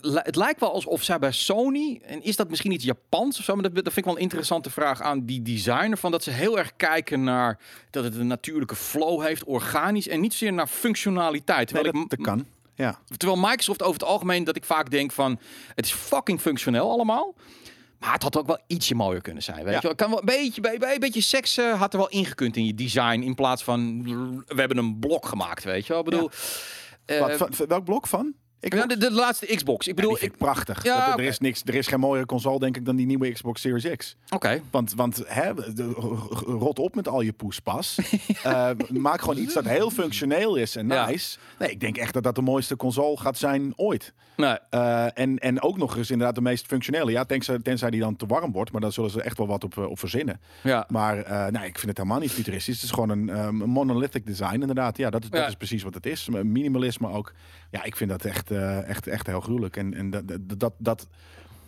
[0.00, 3.54] Het, lijkt wel alsof zij bij Sony, en is dat misschien iets Japans of zo,
[3.54, 6.30] maar dat, dat vind ik wel een interessante vraag aan die designer, van dat ze
[6.30, 7.58] heel erg kijken naar
[7.90, 11.72] dat het een natuurlijke flow heeft, organisch, en niet zozeer naar functionaliteit.
[11.72, 12.46] Nee, Terwijl, dat, ik, dat kan.
[12.74, 12.98] Ja.
[13.16, 15.38] terwijl Microsoft over het algemeen, dat ik vaak denk van,
[15.74, 17.34] het is fucking functioneel allemaal.
[17.98, 19.64] Maar het had ook wel ietsje mooier kunnen zijn.
[19.64, 19.80] Weet Ja.
[19.80, 19.94] je wel?
[19.94, 22.66] Kan wel een beetje, bij, bij een beetje seks eh, had er wel ingekund in
[22.66, 23.20] je design.
[23.20, 24.02] In plaats van
[24.46, 25.64] we hebben een blok gemaakt.
[25.64, 25.98] Weet je wel?
[26.02, 26.30] Ik bedoel,
[27.04, 28.34] eh, Wat, van welk blok van?
[28.66, 29.86] Ik ja, de, de laatste Xbox.
[29.88, 30.82] Ik bedoel, vind ik prachtig.
[30.84, 33.32] Ja, Dat- er, is niks, er is geen mooiere console, denk ik, dan die nieuwe
[33.32, 34.16] Xbox Series X.
[34.30, 34.60] oké.
[34.70, 35.92] Want, want hè, de-
[36.46, 37.98] rot op met al je poespas.
[38.42, 41.38] Eh, maak gewoon iets dat heel functioneel is en nice.
[41.58, 44.12] Nee, ik denk echt dat dat de mooiste console gaat zijn ooit.
[44.36, 44.56] Nee.
[44.70, 47.10] Eh, en, en ook nog eens inderdaad de meest functionele.
[47.10, 48.72] Ja, tenzij, tenzij die dan te warm wordt.
[48.72, 50.40] Maar daar zullen ze echt wel wat op, eh, op verzinnen.
[50.62, 50.84] Ja.
[50.88, 51.14] Maar
[51.52, 52.74] nee, ik vind het helemaal niet futuristisch.
[52.74, 54.96] Het is gewoon een, monolithic design inderdaad.
[54.96, 56.28] Ja, dat dat is precies wat het is.
[56.28, 57.32] Minimalisme ook.
[57.70, 59.76] Ja, ik vind dat echt, eh, echt, echt heel gruwelijk.
[59.76, 61.08] En, en dat, dat, dat,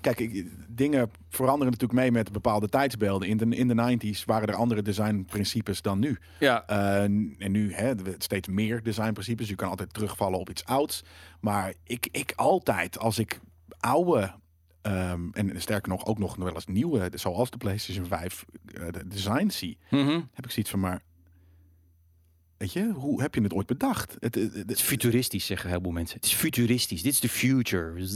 [0.01, 3.29] Kijk, ik, dingen veranderen natuurlijk mee met bepaalde tijdsbeelden.
[3.29, 6.19] In de, in de 90s waren er andere designprincipes dan nu.
[6.41, 6.67] Ja.
[6.67, 9.49] Eh, en nu hè, steeds meer designprincipes.
[9.49, 11.05] Je kan altijd terugvallen op iets ouds.
[11.41, 13.41] Maar ik, ik altijd, als ik
[13.81, 14.35] oude,
[14.83, 19.09] ehm, en sterker nog ook nog wel eens nieuwe, zoals de PlayStation 5 eh, de
[19.09, 20.21] design zie, Mhm.
[20.33, 21.03] heb ik zoiets van maar.
[22.59, 24.17] Weet je, hoe heb je het ooit bedacht?
[24.19, 26.17] Het, het- het- Het is futuristisch, zeggen een heleboel mensen.
[26.17, 27.03] Het is futuristisch.
[27.03, 28.07] Dit is de future.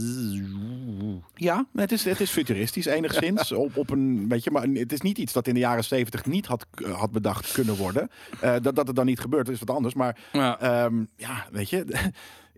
[1.35, 3.51] Ja, het is, het is futuristisch enigszins.
[3.65, 6.25] op, op een, weet je, maar het is niet iets dat in de jaren 70
[6.25, 8.09] niet had, had bedacht kunnen worden.
[8.41, 9.93] Eh, dat, dat het dan niet gebeurt, is wat anders.
[9.93, 10.59] Maar Ja.
[10.59, 11.85] Ehm, ja, weet je.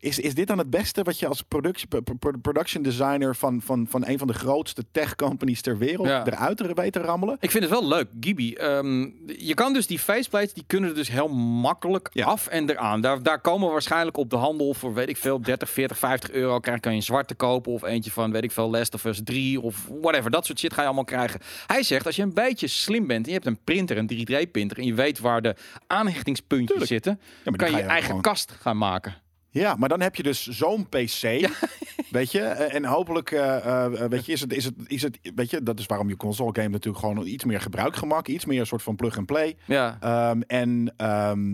[0.06, 3.62] Is, is dit dan het beste wat je als production, pro- pro- production designer van,
[3.62, 6.26] van, van een van de grootste tech companies ter wereld Ja.
[6.26, 7.38] eruit weet te rammelen?
[7.39, 8.54] Ik vind het wel leuk, Gibi.
[8.54, 9.02] Ehm,
[9.38, 12.26] je kan dus die faceplates, die kunnen er dus heel makkelijk Ja.
[12.26, 13.02] af en eraan.
[13.02, 16.60] Daar, daar komen waarschijnlijk op de handel voor, weet ik veel, 30, 40, 50 euro.
[16.60, 19.22] Krijg, kan je een zwarte kopen of eentje van, weet ik veel, Last of Us
[19.24, 20.32] 3 of whatever.
[20.32, 21.39] Dat soort shit ga je allemaal krijgen.
[21.68, 24.78] Hij zegt, als je een beetje slim bent en je hebt een printer, een 3D-printer,
[24.78, 25.56] en je weet waar de
[25.88, 26.91] aanhechtingspuntjes Tuurlijk.
[26.91, 29.15] zitten, Ja, kan je je je eigen gewoon- kast gaan maken.
[29.62, 31.22] Ja, maar dan heb je dus zo'n PC.
[32.12, 32.39] Weet je?
[32.41, 35.63] Eh, En hopelijk, eh, eh, weet je, is het, is het, is het, weet je,
[35.63, 38.84] dat is waarom je console game natuurlijk gewoon iets meer gebruikgemak, iets meer een soort
[38.84, 39.58] van plug and play.
[39.65, 39.98] Ja.
[40.00, 41.54] Ehm, en, ehm,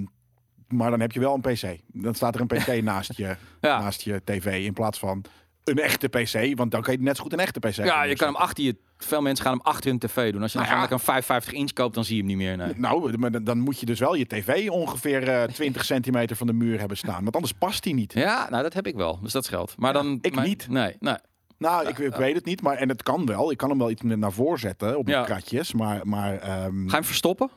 [0.68, 1.78] maar dan heb je wel een PC.
[1.88, 3.80] Dan staat er een PC naast, je, Ja.
[3.80, 5.24] naast je tv in plaats van
[5.64, 6.58] een echte PC.
[6.58, 8.64] Want dan kan je net zo goed een echte PC Ja, je kan hem achter
[8.64, 8.76] je...
[8.98, 10.42] Veel mensen gaan hem achter hun tv doen.
[10.42, 10.92] Als je dan Nou ja.
[10.92, 12.58] een 55 inch koopt, dan zie je hem niet meer.
[12.58, 12.74] Nee.
[12.76, 16.54] Nou, maar dan- moet je dus wel je tv ongeveer eh 20 centimeter van de
[16.54, 17.24] muur hebben staan.
[17.24, 18.14] Want anders past die niet.
[18.14, 19.20] Ja, nou dat heb ik wel.
[19.22, 19.74] Dus dat scheelt.
[19.78, 20.18] Maar dan...
[20.22, 20.68] ik maar- niet.
[20.70, 21.16] Nee, nee.
[21.58, 23.52] Nou, ik, ik weet het niet, maar en het kan wel.
[23.52, 25.14] Ik kan hem wel iets naar voren zetten op Ja.
[25.14, 27.50] mijn kratjes, maar, maar ehm, Ga je hem verstoppen?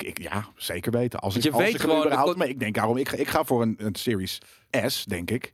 [0.00, 1.18] Ik, ik, ja, zeker weten.
[1.20, 3.28] Als ik, je als weet ik gewoon- überhaupt mee, ik denk daarom, ik, ga- ik
[3.28, 4.38] ga voor een, een Series
[4.86, 5.52] S, denk ik.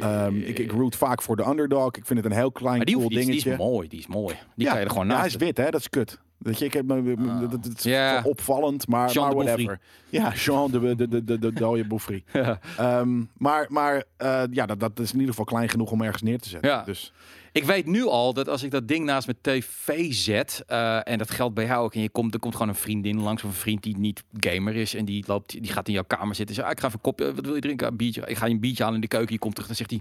[0.00, 0.58] Ehm, ik.
[0.58, 1.86] Ik root vaak voor de underdog.
[1.96, 3.64] Ik vind het een heel klein maar die, cool hoeft, die, is- die dingetje.
[3.64, 4.34] is mooi, die is mooi.
[4.54, 5.70] Die ja, kan je er gewoon ja, naast hij is wit, hè?
[5.70, 6.18] Dat is kut.
[6.40, 9.80] Weet je, ik heb me, me- dat, dat is opvallend, maar, Jean maar de whatever.
[10.08, 12.22] Ja, Jean de de de de, de dode Bouffry.
[12.32, 12.58] Ja.
[12.76, 16.22] Ehm, maar maar eh, ja, dat, dat is in ieder geval klein genoeg om ergens
[16.22, 16.70] neer te zetten.
[16.70, 16.82] Ja.
[16.84, 17.12] Dus
[17.52, 21.18] Ik weet nu al dat als ik dat ding naast mijn tv zet, eh, en
[21.18, 23.50] dat geldt bij jou ook, en je komt, er komt gewoon een vriendin langs, of
[23.50, 26.46] een vriend die niet gamer is, en die, loopt, die gaat in jouw kamer zitten
[26.46, 27.86] en zegt, ah, ik ga even een kopje, wat wil je drinken?
[27.86, 28.22] Een biertje.
[28.26, 30.00] Ik ga je een biertje halen in de keuken, je komt terug, dan zegt hij,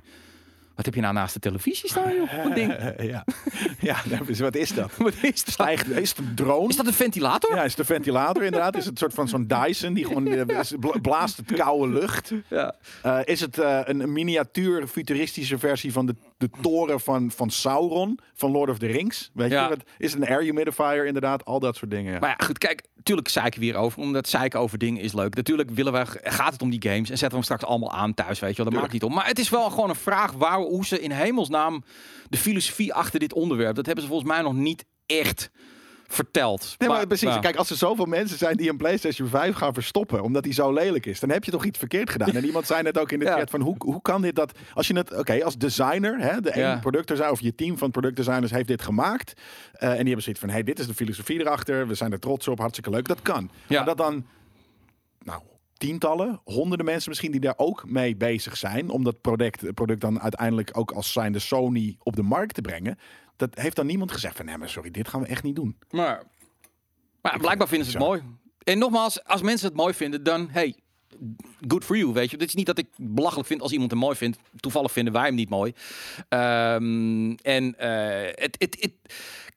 [0.79, 2.43] wat heb je nou naast de televisie staan, joh?
[2.43, 2.73] Wat ding?
[3.11, 3.23] ja,
[3.79, 4.91] ja dus wat is dat?
[4.97, 5.53] Wat is dat?
[5.53, 6.67] Stijgt, is het een drone?
[6.67, 7.55] Is dat een ventilator?
[7.55, 8.75] Ja, is het een ventilator inderdaad?
[8.75, 10.61] Is het een soort van zo'n Dyson die gewoon eh,
[11.01, 12.31] blaast het koude lucht?
[12.47, 12.75] Ja.
[13.01, 18.19] Eh, is het eh, een miniatuur futuristische versie van de, de toren van, van Sauron
[18.33, 19.29] van Lord of the Rings?
[19.33, 19.63] Weet Ja.
[19.63, 19.69] je?
[19.69, 21.45] Wat, is een air humidifier inderdaad?
[21.45, 22.13] Al dat soort dingen.
[22.13, 22.19] Ja.
[22.19, 25.35] Maar ja, goed, kijk, tuurlijk zeiken we hier over, omdat zeiken over dingen is leuk.
[25.35, 28.13] Natuurlijk willen we, gaat het om die games en zetten we hem straks allemaal aan
[28.13, 28.71] thuis, weet je wel.
[28.71, 29.13] Dat maakt niet om.
[29.13, 31.83] Maar het is wel gewoon een vraag waar, hoe ze in hemelsnaam
[32.29, 35.51] de filosofie achter dit onderwerp, dat hebben ze volgens mij nog niet echt
[36.13, 36.75] verteld.
[36.77, 37.29] Nee, maar precies.
[37.29, 37.39] ja.
[37.39, 40.73] Kijk, als er zoveel mensen zijn die een PlayStation 5 gaan verstoppen omdat die zo
[40.73, 42.35] lelijk is, dan heb je toch iets verkeerd gedaan.
[42.35, 43.37] En iemand zei net ook in de Ja.
[43.37, 46.51] chat van hoe, hoe kan dit dat als je het, oké, als designer, hè, de
[46.55, 46.71] Ja.
[46.71, 49.33] één productdesigner of je team van productdesigners heeft dit gemaakt
[49.71, 52.19] eh, en die hebben zoiets van, hey, dit is de filosofie erachter, we zijn er
[52.19, 53.49] trots op, hartstikke leuk, dat kan.
[53.67, 53.75] Ja.
[53.77, 54.25] Maar dat dan,
[55.19, 55.41] nou,
[55.77, 60.21] tientallen, honderden mensen misschien die daar ook mee bezig zijn om dat product, product dan
[60.21, 62.97] uiteindelijk ook als zijnde Sony op de markt te brengen.
[63.39, 65.77] Dat heeft dan niemand gezegd van, nee, maar sorry, dit gaan we echt niet doen.
[65.89, 66.23] Maar,
[67.21, 68.07] maar blijkbaar vinden ze het zo.
[68.07, 68.23] mooi.
[68.63, 70.75] En nogmaals, als mensen het mooi vinden, dan hey,
[71.67, 72.37] good for you, weet je.
[72.37, 74.37] Dit is niet dat ik belachelijk vind als iemand hem mooi vindt.
[74.55, 75.73] Toevallig vinden wij hem niet mooi.
[76.29, 78.93] Ehm, en eh, het, het, het,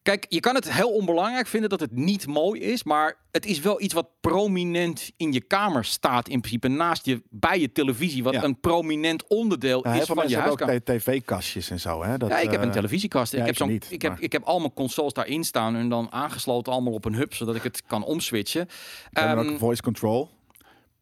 [0.02, 3.60] kijk, je kan het heel onbelangrijk vinden dat het niet mooi is, maar het is
[3.60, 8.22] wel iets wat prominent in je kamer staat in principe naast je bij je televisie,
[8.22, 8.42] wat Ja.
[8.44, 10.74] een prominent onderdeel Ja, is van je huiskamer.
[10.74, 12.02] ook tv-kastjes en zo.
[12.02, 12.16] Hè?
[12.18, 13.32] Dat, Ja, ik heb een eh, televisiekast.
[13.32, 15.88] ja, ik, heb zo'n, niet, ik, heb, ik heb al mijn consoles daarin staan en
[15.88, 18.66] dan aangesloten allemaal op een hub, zodat ik het kan omswitchen.
[19.10, 20.30] we hebben Ehm, ook voice control.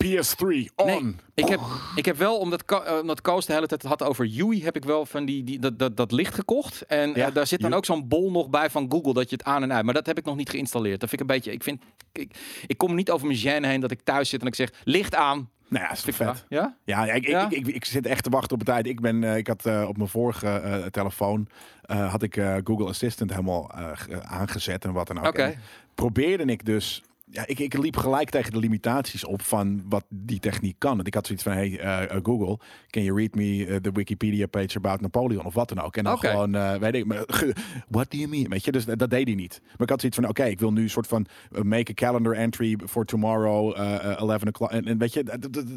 [0.04, 0.86] PS3 on.
[0.86, 1.60] nee, ik heb,
[1.94, 4.76] ik heb wel, omdat, eh, omdat Koos de hele tijd het had over UI, heb
[4.76, 6.82] ik wel van die, die, dat, dat, dat licht gekocht.
[6.86, 9.36] En Ja, eh, daar zit dan ook zo'n bol nog bij van Google, dat je
[9.36, 9.84] het aan en uit.
[9.84, 11.00] Maar dat heb ik nog niet geïnstalleerd.
[11.00, 11.82] Dat vind ik een beetje, ik vind,
[12.12, 12.36] ik,
[12.66, 15.14] ik kom niet over mijn gêne heen dat ik thuis zit en ik zeg, licht
[15.14, 15.50] aan.
[15.68, 16.44] Nou ja, is toch vet.
[16.48, 16.76] Ja?
[16.84, 17.44] Ja, ja, ik, Ja?
[17.44, 18.86] Ik, ik, ik, ik zit echt te wachten op de tijd.
[18.86, 21.48] Ik, ben, eh, ik had op mijn vorige telefoon
[21.86, 22.34] had ik
[22.64, 25.24] Google Assistant helemaal ge- aangezet en wat dan ook.
[25.38, 25.58] En
[25.94, 27.02] probeerde ik dus.
[27.32, 30.94] Ja, ik, ik liep gelijk tegen de limitaties op van wat die techniek kan.
[30.96, 32.58] Want ik had zoiets van: hey eh, eh, Google,
[32.90, 35.96] can you read me eh, the Wikipedia page about Napoleon of wat dan ook?
[35.96, 37.54] En dan gewoon, eh, weet ik, maar, ge-
[37.88, 38.48] what do you mean?
[38.48, 39.60] Weet je, dus dat deed hij niet.
[39.62, 41.26] Maar ik had zoiets van: oké, ik wil nu een soort van
[41.62, 44.70] make a calendar entry for tomorrow, eh, eh, 11 o'clock.
[44.70, 45.24] En, en weet je,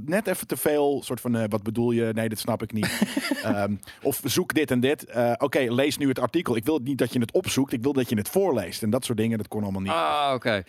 [0.05, 2.11] net even te veel soort van: wat bedoel je?
[2.13, 2.91] Nee, dat snap ik niet.
[3.43, 5.05] Ehm, of zoek dit en dit.
[5.37, 6.55] Oké, lees nu het artikel.
[6.55, 7.73] Ik wil niet dat je het opzoekt.
[7.73, 8.83] Ik wil dat je het voorleest.
[8.83, 9.91] En dat soort dingen, dat kon allemaal niet.
[9.91, 10.63] Ah, oké.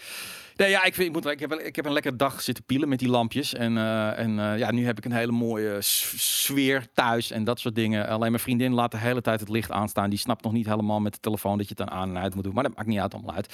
[0.57, 2.64] Nee, ja, ik, vind, ik, moet, ik, heb, wel- ik heb een lekkere dag zitten
[2.64, 3.55] pielen met die lampjes.
[3.55, 7.61] En, eh, en eh, ja, nu heb ik een hele mooie sfeer thuis en dat
[7.61, 8.09] soort dingen.
[8.09, 10.11] Alleen mijn vriendin laat de hele tijd het licht aanstaan.
[10.11, 12.35] Die snapt nog niet helemaal met de telefoon dat je het dan aan en uit
[12.35, 12.55] moet doen.
[12.55, 13.47] Maar dat maakt niet uit allemaal uit.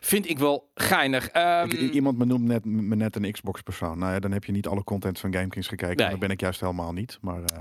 [0.00, 1.28] Vind ik wel geinig.
[1.28, 3.98] Ehm, Ik- iemand me noemt net, me net een Xbox-persoon.
[3.98, 5.96] Nou ja, dan heb je niet alle content van GameKings gekeken.
[5.96, 6.10] Nee.
[6.10, 7.18] Dat ben ik juist helemaal niet.
[7.20, 7.58] Maar eh,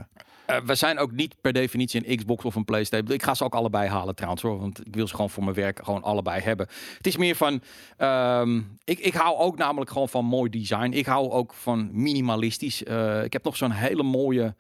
[0.48, 3.12] Eh, we zijn ook niet per definitie een Xbox of een PlayStation.
[3.12, 4.60] Ik ga ze ook allebei halen trouwens hoor.
[4.60, 6.68] Want ik wil ze gewoon voor mijn werk gewoon allebei hebben.
[6.98, 7.62] Het is meer van.
[7.98, 10.92] ehm, ik, ik hou ook namelijk gewoon van mooi design.
[10.92, 12.84] Ik hou ook van minimalistisch.
[12.84, 14.56] Eh, ik heb nog zo'n hele mooie.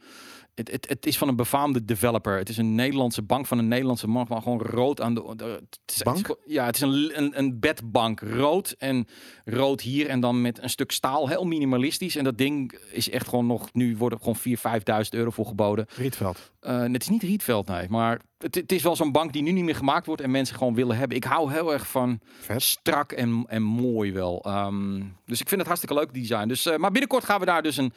[0.57, 2.37] Het, het, het is van een befaamde developer.
[2.37, 4.25] Het is een Nederlandse bank van een Nederlandse man.
[4.29, 5.33] Maar gewoon rood aan de.
[5.35, 6.17] de- het is, Bank?
[6.27, 8.19] het is- ja, het is een, een, een bedbank.
[8.19, 9.07] Rood en
[9.45, 10.07] rood hier.
[10.07, 11.27] En dan met een stuk staal.
[11.29, 12.15] Heel minimalistisch.
[12.15, 13.73] En dat ding is echt gewoon nog.
[13.73, 15.85] Nu worden er gewoon 4.000, 5.000 euro voor geboden.
[15.95, 16.51] Rietveld.
[16.59, 17.89] Eh, het is niet Rietveld, nee.
[17.89, 20.55] Maar het, het is wel zo'n bank die nu niet meer gemaakt wordt en mensen
[20.57, 21.17] gewoon willen hebben.
[21.17, 22.61] Ik hou heel erg van Vet.
[22.61, 24.41] strak en, en mooi wel.
[24.43, 26.47] Ehm, dus ik vind het hartstikke leuk design.
[26.47, 27.93] Dus, eh, maar binnenkort gaan we daar dus een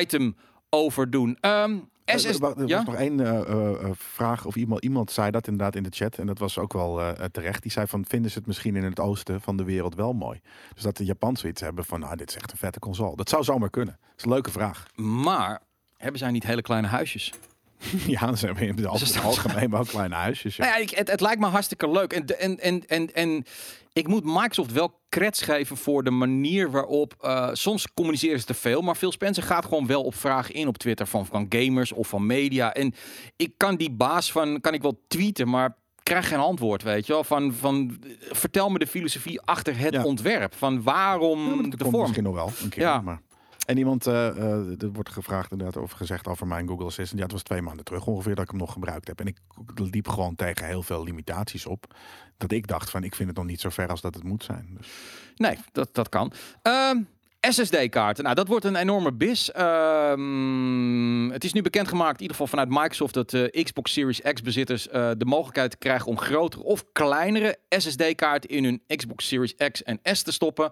[0.00, 0.36] item
[0.70, 1.36] over doen.
[1.40, 2.76] Ehm SS, Er er ja?
[2.76, 5.90] was nog één eh, eh, eh, vraag of iemand, iemand zei dat inderdaad in de
[5.92, 6.18] chat.
[6.18, 7.62] En dat was ook wel eh, terecht.
[7.62, 10.40] Die zei van, vinden ze het misschien in het oosten van de wereld wel mooi?
[10.74, 13.16] Dus dat de Japan zoiets hebben van, nou, dit is echt een vette console.
[13.16, 13.98] Dat zou zomaar kunnen.
[14.00, 14.86] Dat is een leuke vraag.
[14.94, 15.60] Maar
[15.96, 17.32] hebben zij niet hele kleine huisjes?
[18.06, 20.56] ja, ze hebben in het algemeen wel kleine huisjes.
[20.56, 20.64] Ja.
[20.64, 22.12] Nou ja, het, het lijkt me hartstikke leuk.
[22.12, 23.44] En, en, en, en, en
[23.92, 27.14] ik moet Microsoft wel creds geven voor de manier waarop...
[27.20, 30.68] eh, soms communiceren ze te veel, maar Phil Spencer gaat gewoon wel op vragen in
[30.68, 32.72] op Twitter van, van gamers of van media.
[32.74, 32.94] En
[33.36, 37.12] ik kan die baas van, kan ik wel tweeten, maar krijg geen antwoord, weet je
[37.12, 37.24] wel.
[37.24, 37.98] Van, van,
[38.30, 40.04] vertel me de filosofie achter het Ja.
[40.04, 40.54] ontwerp.
[40.54, 42.00] Van waarom Ja, de vorm.
[42.00, 42.82] misschien nog wel een keer.
[42.82, 43.00] Ja.
[43.00, 43.20] Maar...
[43.66, 47.18] En iemand, eh, eh, er wordt gevraagd inderdaad over gezegd over mijn Google Assistant.
[47.18, 49.20] Ja, het was twee maanden terug ongeveer dat ik hem nog gebruikt heb.
[49.20, 49.38] En ik
[49.74, 51.94] liep gewoon tegen heel veel limitaties op.
[52.36, 54.44] Dat ik dacht van, ik vind het nog niet zo ver als dat het moet
[54.44, 54.74] zijn.
[54.76, 54.88] Dus,
[55.36, 56.32] Nee, dat, dat kan.
[56.62, 57.02] Ehm,
[57.40, 58.24] SSD-kaarten.
[58.24, 59.52] Nou, dat wordt een enorme bis.
[59.52, 64.82] Ehm, het is nu bekendgemaakt, in ieder geval vanuit Microsoft, dat de Xbox Series X-bezitters
[64.92, 70.22] de mogelijkheid krijgen om grotere of kleinere SSD-kaarten in hun Xbox Series X en S
[70.22, 70.70] te stoppen.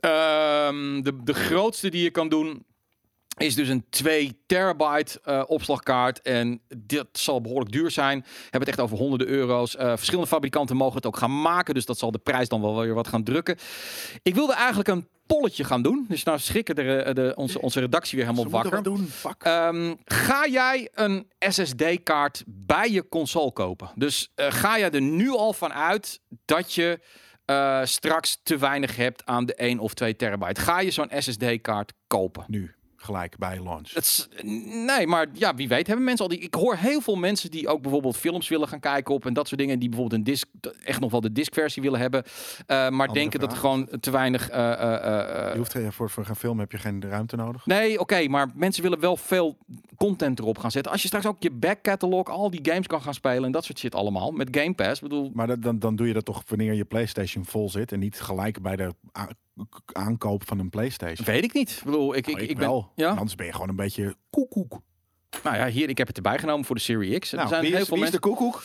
[0.00, 2.64] Ehm, de, de grootste die je kan doen
[3.36, 6.22] is dus een 2 terabyte eh, opslagkaart.
[6.22, 8.20] En dit zal behoorlijk duur zijn.
[8.20, 9.76] We hebben het echt over honderden euro's.
[9.76, 11.74] Eh, verschillende fabrikanten mogen het ook gaan maken.
[11.74, 13.56] Dus dat zal de prijs dan wel weer wat gaan drukken.
[14.22, 16.06] Ik wilde eigenlijk een polletje gaan doen.
[16.08, 18.82] Dus nou schrikken de, de, onze, onze redactie weer helemaal wakker.
[18.82, 19.10] doen.
[19.38, 23.90] Ehm, ga jij een SSD-kaart bij je console kopen?
[23.94, 27.00] Dus eh, ga jij er nu al van uit dat je
[27.46, 30.60] eh, straks te weinig hebt aan de 1 of 2 terabyte?
[30.60, 32.44] Ga je zo'n SSD-kaart kopen?
[32.48, 32.74] nu,
[33.06, 33.94] gelijk bij launch.
[33.94, 34.28] Het is-
[34.86, 36.40] nee, maar ja, wie weet hebben mensen al die.
[36.40, 39.48] Ik hoor heel veel mensen die ook bijvoorbeeld films willen gaan kijken op en dat
[39.48, 40.46] soort dingen, die bijvoorbeeld een disc,
[40.84, 42.22] echt nog wel de discversie willen hebben,
[42.66, 44.48] eh, maar denken dat er gewoon te weinig.
[44.48, 47.66] eh, eh, Je hoeft, eh, voor, voor gaan filmen heb je geen ruimte nodig.
[47.66, 49.56] Nee, oké, maar mensen willen wel veel
[49.96, 50.92] content erop gaan zetten.
[50.92, 53.64] Als je straks ook je back catalog, al die games kan gaan spelen en dat
[53.64, 55.00] soort shit allemaal met Game Pass.
[55.00, 57.98] Bedoel, Maar dat, dan, dan doe je dat toch wanneer je PlayStation vol zit en
[57.98, 58.94] niet gelijk bij de
[59.92, 61.26] aankoop van een PlayStation.
[61.26, 61.70] weet ik niet.
[61.70, 62.58] Ik bedoel, ik, ik, Oh, ik, ben.
[62.58, 62.92] wel.
[62.94, 64.80] Ja, Anders ben je gewoon een beetje koekoek.
[65.42, 67.32] nou ja, hier, ik heb het erbij genomen voor de Serie X.
[67.32, 68.62] En Nou, er zijn wie heel veel wie is de koekoek?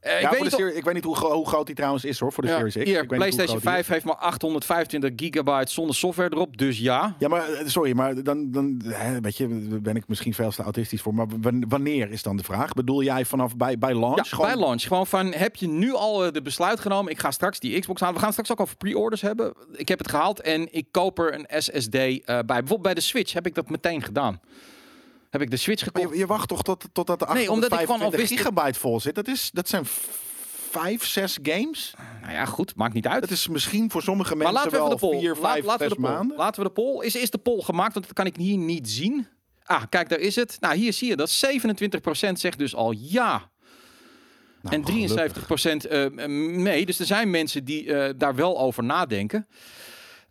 [0.00, 2.18] Eh, ik ja, weet of- serie, ik weet niet hoe, hoe groot die trouwens is
[2.20, 2.82] hoor, voor de Ja, Series X.
[2.84, 6.78] Hier, ik weet PlayStation groot die 5 heeft maar 825 gigabyte zonder software erop, dus
[6.78, 7.14] ja.
[7.18, 9.46] Ja, maar eh, sorry, maar dan, dan hè, weet je,
[9.82, 11.14] ben ik misschien veel te autistisch voor.
[11.14, 12.72] Maar wan- wanneer is dan de vraag?
[12.72, 14.16] Bedoel jij vanaf bij, bij launch?
[14.16, 14.82] Ja, Gewoon- bij launch.
[14.82, 17.12] Gewoon van, heb je nu al eh, de besluit genomen?
[17.12, 18.16] Ik ga straks die Xbox halen.
[18.16, 19.54] We gaan straks ook over pre-orders hebben.
[19.72, 22.22] Ik heb het gehaald en ik koop er een SSD bij.
[22.46, 24.40] Bijvoorbeeld bij de Switch heb ik dat meteen gedaan.
[25.30, 26.14] Heb ik de Switch Maar gekocht.
[26.14, 28.78] je, je wacht toch tot, totdat de Nee, omdat ik gewoon al 825 wist- gigabyte
[28.78, 29.14] vol zit.
[29.14, 29.84] Dat, is, dat zijn
[30.70, 31.94] vijf, zes games.
[32.20, 32.74] Nou ja, goed.
[32.76, 33.20] Maakt niet uit.
[33.20, 35.94] Dat is misschien voor sommige maar mensen laten we wel de vier, vijf, laten, we
[35.94, 36.10] de poll.
[36.12, 36.36] maanden.
[36.36, 37.04] laten we de poll.
[37.04, 37.94] Is, is de poll gemaakt?
[37.94, 39.26] Want dat kan ik hier niet zien.
[39.64, 40.56] Ah, kijk, daar is het.
[40.60, 41.30] Nou, hier zie je dat.
[42.30, 43.50] 27% zegt dus al ja.
[44.62, 45.08] Nou, en
[45.86, 46.86] 73% eh, nee.
[46.86, 49.46] Dus er zijn mensen die eh, daar wel over nadenken.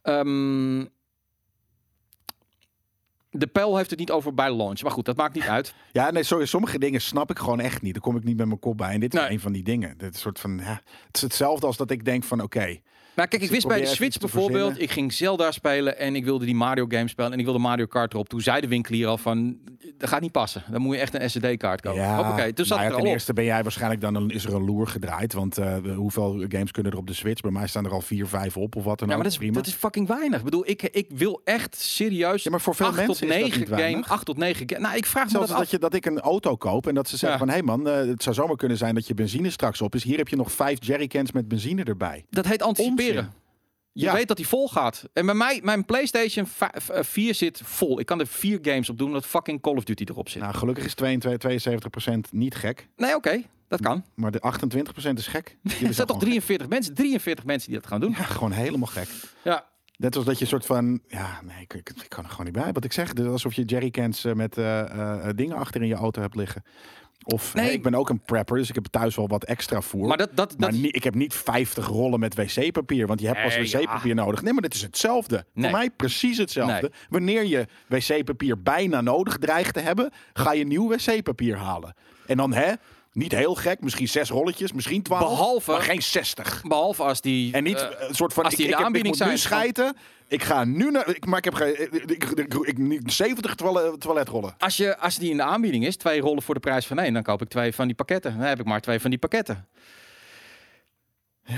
[0.02, 0.86] Ehm,
[3.38, 4.82] de pijl heeft het niet over bij launch.
[4.82, 5.74] Maar goed, dat maakt niet uit.
[5.92, 7.94] Ja, nee, sorry, sommige dingen snap ik gewoon echt niet.
[7.94, 8.94] Daar kom ik niet met mijn kop bij.
[8.94, 9.30] En dit is Nee.
[9.32, 9.98] een van die dingen.
[9.98, 12.78] Dit soort van, ja, het is hetzelfde als dat ik denk van, oké,
[13.18, 14.82] Nou, kijk, ik Dus wist ik bij de Switch bijvoorbeeld, verzinnen.
[14.84, 17.86] ik ging Zelda spelen en ik wilde die Mario game spelen en ik wilde Mario
[17.86, 18.30] Kart erop.
[18.30, 19.58] Toen zei de winkelier al van,
[19.98, 20.64] dat gaat niet passen.
[20.72, 22.02] Dan moet je echt een SSD-kaart kopen.
[22.02, 22.18] ja.
[22.38, 25.34] Ja, ik er ten eerste ben jij waarschijnlijk dan, een, is er een loer gedraaid.
[25.34, 27.42] Want eh, hoeveel games kunnen er op de Switch?
[27.42, 29.38] Bij mij staan er al vier, vijf op of wat dan Ja, maar dat is,
[29.38, 29.54] Prima.
[29.54, 30.38] dat is fucking weinig.
[30.38, 33.38] Ik bedoel, ik, ik wil echt serieus Ja, maar voor veel 8 tot mensen dat
[33.38, 34.12] 9 niet game, weinig.
[34.12, 34.82] 8 tot 9 game.
[34.82, 35.72] Nou, ik vraag me Zelfs dat dat, af.
[35.72, 37.46] je, dat ik een auto koop en dat ze zeggen Ja.
[37.46, 37.48] van...
[37.48, 40.04] hé hey man, eh, het zou zomaar kunnen zijn dat je benzine straks op is.
[40.04, 42.26] Hier heb je nog vijf jerrycans met benzine erbij.
[42.30, 43.07] Dat heet anticiperen.
[43.14, 44.14] Je Ja.
[44.14, 45.10] weet dat die vol gaat.
[45.14, 48.00] En bij mij, mijn PlayStation 5, eh, 4 zit vol.
[48.00, 50.42] Ik kan er vier games op doen dat fucking Call of Duty erop zit.
[50.42, 52.88] Nou, gelukkig is 22, 72% niet gek.
[52.96, 54.04] Nee, oké, dat kan.
[54.16, 55.58] Maar de 28% is gek.
[55.84, 56.94] Er zijn toch 43 mensen?
[56.94, 58.12] 43 mensen die dat gaan doen.
[58.12, 59.08] Ja, gewoon helemaal gek.
[59.44, 59.66] Ja.
[59.98, 61.00] Net als dat je een soort van...
[61.08, 62.72] Ja, nee, ik, ik, ik kan er gewoon niet bij.
[62.72, 66.22] Wat ik zeg, alsof je jerrycans eh, met eh, eh, dingen achter in je auto
[66.22, 66.64] hebt liggen.
[67.26, 67.72] Of Nee.
[67.72, 70.08] ik ben ook een prepper, dus ik heb thuis wel wat extra voer.
[70.08, 73.28] Maar dat, dat, dat, Maar niet, ik heb niet 50 rollen met wc-papier, want je
[73.28, 74.42] hebt pas wc-papier nodig.
[74.42, 75.46] Nee, maar dit is hetzelfde.
[75.54, 75.70] Nee.
[75.70, 76.82] Voor mij precies hetzelfde.
[76.92, 77.02] Nee.
[77.10, 81.94] Wanneer je wc-papier bijna nodig dreigt te hebben, ga je nieuw wc-papier halen.
[82.28, 82.72] En dan, hè,
[83.12, 86.62] niet heel gek, misschien zes rolletjes, misschien 12, Behalve- maar geen 60.
[86.68, 87.54] behalve als die...
[87.54, 89.16] En niet eh, een soort van, als ik, die in ik, de heb, ik aanbieding
[89.18, 89.96] moet nu zijn schijten,
[90.28, 93.56] ik ga nu naar, ik, maar ik heb geen, ik, ik, ik, ik- niet 70
[93.56, 94.56] toilet, toiletrollen.
[94.58, 97.14] als, je, als die in de aanbieding is, twee rollen voor de prijs van één,
[97.14, 98.38] dan koop ik twee van die pakketten.
[98.38, 99.68] Dan heb ik maar twee van die pakketten.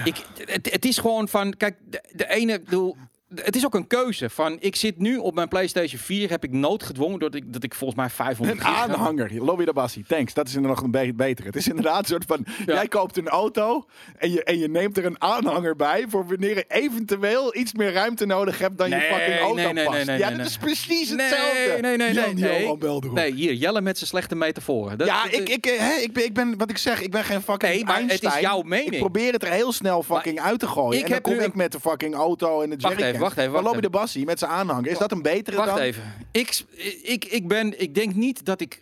[0.05, 2.97] Ik, het, het is gewoon van, kijk, de, de ene, bedoel,
[3.35, 4.29] het is ook een keuze.
[4.29, 7.75] Van, ik zit nu op mijn PlayStation 4, heb ik noodgedwongen dat ik, dat ik
[7.75, 10.33] volgens mij 500 Een aanhanger, Lobby de Bassi, thanks.
[10.33, 11.45] Dat is inderdaad nog een beetje beter.
[11.45, 12.73] Het is inderdaad een soort van, Ja.
[12.73, 13.85] jij koopt een auto
[14.17, 17.91] en je, en je neemt er een aanhanger bij voor wanneer je eventueel iets meer
[17.91, 19.95] ruimte nodig hebt dan Nee, je fucking auto nee, nee, past.
[19.97, 21.77] nee, nee, ja, dat is precies hetzelfde.
[21.81, 22.77] nee, nee, nee, nee.
[23.13, 24.97] Nee, hier, Jelle met zijn slechte metaforen.
[24.97, 27.11] Dat- Ja, dat- ik, ik, eh, hè, ik, ben, ik ben, wat ik zeg, ik
[27.11, 28.91] ben geen fucking Nee, maar het is jouw mening.
[28.93, 30.93] Ik probeer het er heel snel fucking uit te gooien.
[30.97, 32.75] ik en dan heb kom ik met de fucking auto en de
[33.19, 33.63] Wacht even.
[33.63, 34.91] Wacht de Bassie met zijn aanhanger.
[34.91, 35.77] Is dat een betere wacht dan?
[35.77, 36.03] Wacht even.
[36.31, 36.63] Ik,
[37.03, 38.79] ik, ik, ben, ik denk niet dat ik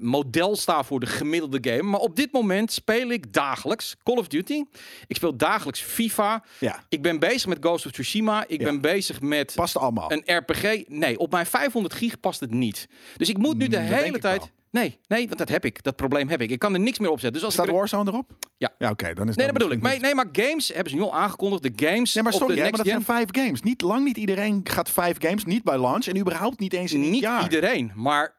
[0.00, 1.82] model sta voor de gemiddelde game.
[1.82, 4.64] Maar op dit moment speel ik dagelijks Call of Duty.
[5.06, 6.44] Ik speel dagelijks FIFA.
[6.58, 6.84] Ja.
[6.88, 8.44] Ik ben bezig met Ghost of Tsushima.
[8.46, 9.52] Ik ben bezig met...
[9.54, 10.12] Past allemaal.
[10.12, 10.88] Een RPG.
[10.88, 12.88] Nee, op mijn 500 gig past het niet.
[13.16, 14.50] Dus ik moet nu hmm, de hele tijd...
[14.72, 15.82] Nee, nee, want dat heb ik.
[15.82, 16.50] Dat probleem heb ik.
[16.50, 17.32] Ik kan er niks meer op zetten.
[17.32, 18.30] Dus als Staat ik Warzone erop?
[18.56, 18.70] Ja.
[18.78, 20.00] Ja, oké, dan is Nee, dat bedoel ik.
[20.00, 21.62] Nee, maar games hebben ze nu al aangekondigd.
[21.62, 23.04] De games Nee, maar op sorry, de hè, maar next dat gen.
[23.16, 23.62] zijn vijf games.
[23.62, 27.10] Niet lang niet iedereen gaat vijf games, niet bij launch en überhaupt niet eens in
[27.10, 27.42] Niet jaar.
[27.42, 28.34] iedereen, maar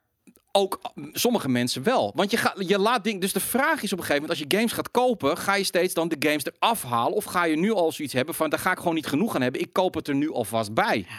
[0.52, 2.12] ook mm, sommige mensen wel.
[2.16, 3.20] Want je, gaat, je laat dingen.
[3.20, 5.64] Dus de vraag is op een gegeven moment: als je games gaat kopen, ga je
[5.64, 7.14] steeds dan de games eraf halen?
[7.16, 9.42] Of ga je nu al zoiets hebben van: daar ga ik gewoon niet genoeg aan
[9.42, 9.62] hebben.
[9.62, 10.98] Ik koop het er nu alvast bij.
[10.98, 11.16] Ja,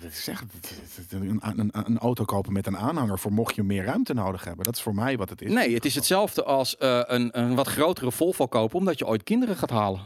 [0.00, 4.44] dat een, een, een auto kopen met een aanhanger voor mocht je meer ruimte nodig
[4.44, 4.64] hebben.
[4.64, 5.52] Dat is voor mij wat het is.
[5.52, 9.22] Nee, het is hetzelfde als eh, een, een wat grotere Volvo kopen, omdat je ooit
[9.22, 10.00] kinderen gaat halen.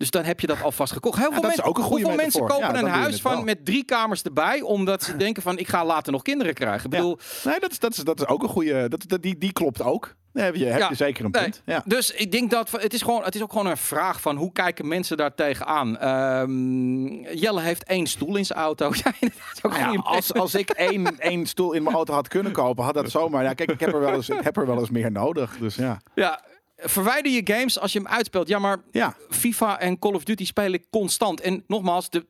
[0.00, 1.18] Dus dan heb je dat alvast gekocht.
[1.18, 5.02] Heel veel mensen, hoeveel mensen kopen Ja, een huis van met drie kamers erbij, omdat
[5.02, 6.86] ze denken van ik ga later nog kinderen krijgen.
[6.86, 6.98] Ik Ja.
[6.98, 8.88] bedoel, Nee, dat is, dat is, dat is ook een goede.
[8.88, 10.14] Dat, dat, die, die klopt ook.
[10.32, 11.62] Daar heb je, heb je zeker een punt.
[11.64, 11.82] Ja.
[11.84, 14.52] Dus ik denk dat het is, gewoon, het is ook gewoon een vraag van hoe
[14.52, 15.98] kijken mensen daar tegenaan.
[15.98, 18.86] Ehm, Jelle heeft één stoel in zijn auto.
[19.62, 22.94] Ook Nou als, als ik één, één stoel in mijn auto had kunnen kopen, had
[22.94, 23.42] dat zomaar.
[23.42, 25.56] Ja, kijk, ik heb er wel eens, ik heb er wel eens meer nodig.
[25.58, 26.00] Dus ja.
[26.14, 26.40] Ja,
[26.82, 28.48] verwijder je games als je hem uitspeelt.
[28.48, 31.40] Ja, maar Ja, FIFA en Call of Duty speel ik constant.
[31.40, 32.26] En nogmaals, de,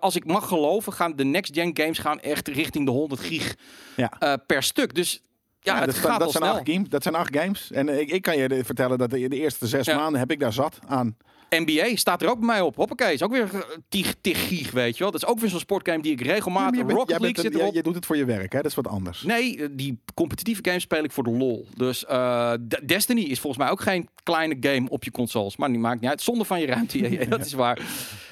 [0.00, 3.56] als ik mag geloven, gaan de next-gen games gaan echt richting de 100 gig
[3.96, 4.12] ja.
[4.18, 4.94] eh, per stuk.
[4.94, 5.22] Dus
[5.60, 6.56] ja, het dat, gaat dat, zijn snel.
[6.56, 7.70] acht games, dat zijn acht games.
[7.70, 10.40] En eh, ik, ik kan je vertellen dat de, de eerste zes maanden heb ik
[10.40, 11.16] daar zat aan.
[11.60, 12.76] NBA staat er ook bij mij op.
[12.76, 15.12] Hoppakee, is ook weer eh, tig, tig gig, weet je wel.
[15.12, 16.78] Dat is ook weer zo'n sportgame die ik regelmatig...
[16.78, 17.74] je, bent- Rocket jij bent League een- zit erop.
[17.74, 18.58] je doet het voor je werk, hè?
[18.60, 19.22] Dat is wat anders.
[19.22, 21.66] Nee, eh, die competitieve games speel ik voor de lol.
[21.76, 25.56] Dus eh, De- Destiny is volgens mij ook geen kleine game op je consoles.
[25.56, 26.20] Maar die maakt niet uit.
[26.22, 26.98] Zonder van je ruimte.
[26.98, 27.80] ja, ja, dat is waar.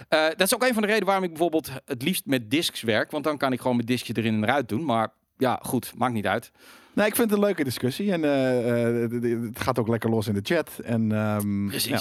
[0.08, 3.10] Dat is ook een van de redenen waarom ik bijvoorbeeld het liefst met discs werk.
[3.10, 4.84] Want dan kan ik gewoon mijn discje erin en eruit doen.
[4.84, 6.50] Maar ja, goed, maakt niet uit.
[6.92, 8.12] Nee, ik vind het een leuke discussie.
[8.12, 10.70] En het gaat ook lekker los in de chat.
[10.84, 12.00] En, ehm, ja.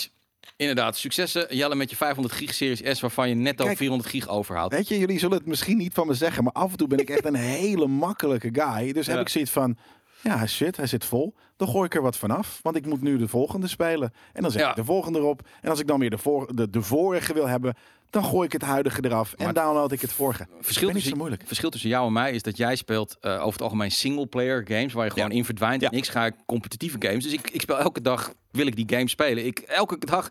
[0.56, 1.56] Inderdaad, successen.
[1.56, 4.74] Jelle met je 500 gig Series S, waarvan je netto Kijk, 400 gig overhoudt.
[4.74, 7.00] Weet je, jullie zullen het misschien niet van me zeggen, maar af en toe ben
[7.00, 8.94] ik echt een hele makkelijke guy.
[8.94, 9.78] Dus heb ik zoiets van,
[10.24, 11.34] ja, shit, hij zit vol.
[11.58, 14.14] Dan gooi ik er wat vanaf, want ik moet nu de volgende spelen.
[14.34, 14.70] En dan zet Ja.
[14.70, 15.48] ik de volgende erop.
[15.62, 17.74] En als ik dan weer de, voor, de, de vorige wil hebben,
[18.10, 20.48] dan gooi ik het huidige eraf en Maar- download ik het vorige.
[20.60, 21.44] Verschil niet tussen, zo moeilijk.
[21.46, 24.94] verschil tussen jou en mij is dat jij speelt eh, over het algemeen singleplayer games
[24.94, 25.82] waar je gewoon in verdwijnt.
[25.82, 25.90] Ja.
[25.90, 27.24] En ik ga competitieve games.
[27.24, 29.46] Dus ik, ik speel elke dag, wil ik die game spelen.
[29.46, 30.30] Ik, elke dag,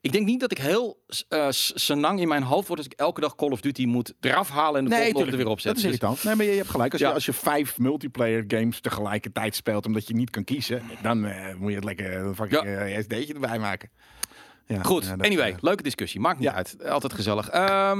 [0.00, 3.20] ik denk niet dat ik heel uh, senang in mijn hoofd word als ik elke
[3.20, 5.84] dag Call of Duty moet eraf halen en de volgende ochtend er weer dat opzetten.
[5.84, 6.24] is Dus- irritant.
[6.24, 6.92] Nee, maar je hebt gelijk.
[6.92, 7.08] Als, Ja.
[7.08, 11.54] je, als je vijf multiplayer games tegelijkertijd speelt omdat je niet kan kiezen, dan eh,
[11.54, 12.70] moet je het lekker een fucking Ja.
[12.86, 13.90] eh, SD'tje erbij maken.
[14.66, 16.20] Ja, Goed, ja, dat, anyway, eh, leuke discussie.
[16.20, 16.54] Maakt niet Ja.
[16.54, 16.84] uit.
[16.88, 17.48] Altijd gezellig.
[17.48, 17.98] Ehm,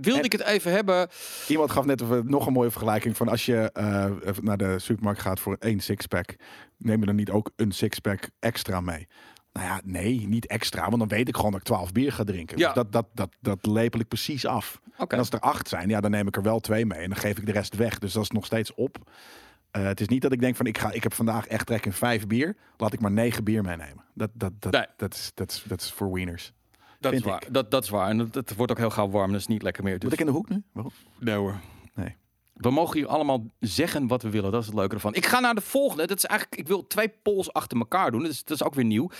[0.00, 1.08] wilde En- ik het even hebben.
[1.48, 4.06] Iemand gaf net even nog een mooie vergelijking van als je eh,
[4.40, 6.36] naar de supermarkt gaat voor één sixpack,
[6.76, 9.06] neem je dan niet ook een sixpack extra mee?
[9.52, 12.24] Nou ja, nee, niet extra, want dan weet ik gewoon dat ik 12 bier ga
[12.24, 12.58] drinken.
[12.58, 12.64] Ja.
[12.66, 14.80] Dus dat, dat, dat, dat lepel ik precies af.
[15.08, 17.18] En als er acht zijn, ja, dan neem ik er wel twee mee en dan
[17.18, 17.98] geef ik de rest weg.
[17.98, 18.96] Dus dat is nog steeds op.
[19.70, 21.86] Eh, het is niet dat ik denk van ik ga, ik heb vandaag echt trek
[21.86, 24.04] in vijf bier, laat ik maar negen bier meenemen.
[24.14, 24.86] Dat, dat, dat, Nee.
[24.96, 26.52] dat, is, dat, is, dat is voor wieners.
[27.00, 27.42] Dat is waar.
[27.50, 28.08] Dat, dat is waar.
[28.08, 29.30] En het, het wordt ook heel gauw warm.
[29.32, 29.94] Dat is niet lekker meer.
[29.98, 30.02] Dus...
[30.02, 30.62] Moet ik in de hoek nu?
[30.72, 30.92] Waarom?
[31.18, 31.60] Nee hoor.
[31.94, 32.16] Nee.
[32.54, 34.52] We mogen hier allemaal zeggen wat we willen.
[34.52, 35.14] Dat is het leuke ervan.
[35.14, 36.06] Ik ga naar de volgende.
[36.06, 38.22] Dat is eigenlijk, ik wil twee polls achter elkaar doen.
[38.22, 39.10] Dat is, dat is ook weer nieuw.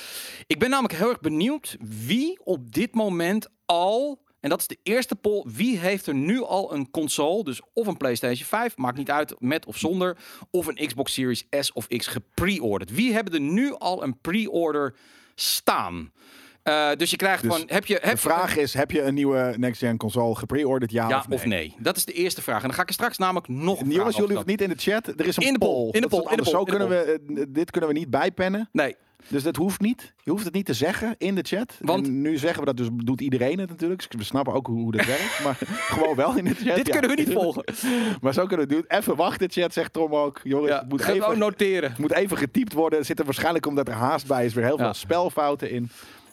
[0.47, 4.23] Ik ben namelijk heel erg benieuwd wie op dit moment al.
[4.41, 5.45] En dat is de eerste poll.
[5.47, 7.45] Wie heeft er nu al een console?
[7.45, 10.17] Dus of een PlayStation 5, maakt niet uit met of zonder.
[10.51, 12.91] Of een Xbox Series S of X gepre-orderd.
[12.91, 14.95] Wie hebben er nu al een pre-order
[15.35, 16.13] staan?
[16.63, 17.63] Eh, dus je krijgt Dus van.
[17.67, 21.19] Heb je, heb De vraag is, heb je een nieuwe next-gen console gepreorderd, ja, ja
[21.19, 21.39] of nee?
[21.39, 21.75] of nee?
[21.79, 22.57] Dat is de eerste vraag.
[22.61, 23.79] En dan ga ik er straks namelijk nog.
[23.87, 25.07] Jongens, jullie hoeven niet in de chat.
[25.07, 26.89] Er is een In de poll, in de poll, in de poll, Zo in kunnen
[26.89, 28.69] we, eh, dit kunnen we niet bijpennen.
[28.73, 28.97] Nee,
[29.29, 30.15] Dus dat hoeft niet.
[30.23, 31.77] Je hoeft het niet te zeggen in de chat.
[31.81, 34.11] Want- En nu zeggen we dat, dus doet iedereen het natuurlijk.
[34.11, 35.41] Dus we snappen ook hoe, hoe dat werkt.
[35.45, 35.59] Maar
[35.97, 36.77] gewoon wel in de chat.
[36.77, 36.93] dit ja.
[36.99, 37.65] kunnen we niet volgen.
[38.23, 38.99] Maar zo kunnen we het doen.
[38.99, 40.41] Even wachten, chat, zegt Tom ook.
[40.43, 41.91] Jongens, Ja, het moet het even, noteren.
[41.91, 42.99] het moet even getypt worden.
[42.99, 45.91] Er zitten waarschijnlijk, omdat er haast bij is, weer heel veel spelfouten in.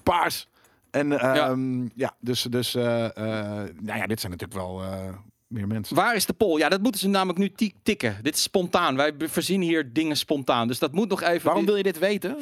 [0.08, 0.47] Paars.
[0.91, 2.16] En ehm, ja.
[2.20, 5.14] dus, dus eh, eh, nou ja, dit zijn natuurlijk wel eh,
[5.47, 5.95] meer mensen.
[5.95, 6.59] Waar is de poll?
[6.59, 8.17] Ja, dat moeten ze namelijk nu ti- tikken.
[8.21, 8.95] Dit is spontaan.
[8.95, 10.67] Wij voorzien hier dingen spontaan.
[10.67, 11.45] Dus dat moet nog even...
[11.45, 12.37] Waarom wil je dit weten?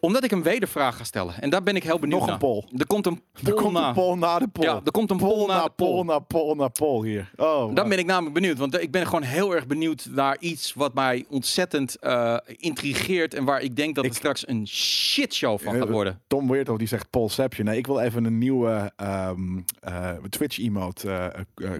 [0.00, 1.40] Omdat ik een wedervraag ga stellen.
[1.40, 2.38] En daar ben ik heel benieuwd Nog een naar.
[2.42, 2.64] poll.
[2.78, 3.88] Er komt een poll Er komt na.
[3.88, 4.64] een poll na de poll.
[4.64, 5.90] Ja, er komt een poll na de poll.
[5.92, 7.30] poll na poll na poll hier.
[7.36, 8.58] Oh, Dan ben ik namelijk benieuwd.
[8.58, 13.34] Want ik ben gewoon heel erg benieuwd naar iets wat mij ontzettend eh, intrigeert.
[13.34, 16.20] En waar ik denk dat het Ik- straks een shitshow van gaat Eh, worden.
[16.26, 17.66] Tom Weerthoff die zegt Paulception.
[17.66, 21.10] Nee, ik wil even een nieuwe ehm, eh, Twitch emote
[21.54, 21.70] eh,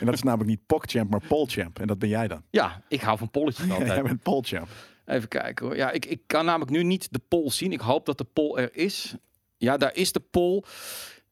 [0.00, 1.80] En dat is namelijk niet PogChamp, maar Polchamp.
[1.80, 2.42] En dat ben jij dan.
[2.50, 3.88] Ja, ik hou van polletjes altijd.
[3.88, 4.68] jij bent Polchamp.
[5.06, 5.76] Even kijken hoor.
[5.76, 7.72] Ja, ik, ik kan namelijk nu niet de poll zien.
[7.72, 9.14] Ik hoop dat de poll er is.
[9.56, 10.62] Ja, daar is de poll.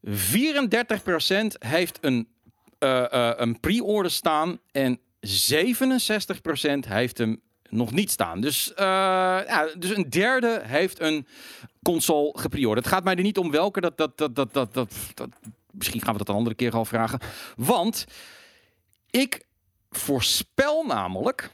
[0.02, 0.10] 34%
[1.58, 2.28] heeft een,
[2.78, 4.58] eh, eh, een pre-order staan.
[4.70, 8.40] En 67% heeft hem nog niet staan.
[8.40, 8.84] Dus, eh,
[9.46, 11.26] ja, dus een derde heeft een
[11.82, 12.84] console gepreorderd.
[12.84, 13.80] Het gaat mij er niet om welke.
[13.80, 15.30] Dat, dat, dat, dat, dat, dat, dat-
[15.76, 17.20] misschien gaan we dat een andere keer al vragen.
[17.56, 18.04] Want
[19.10, 19.46] ik
[19.90, 21.50] voorspel namelijk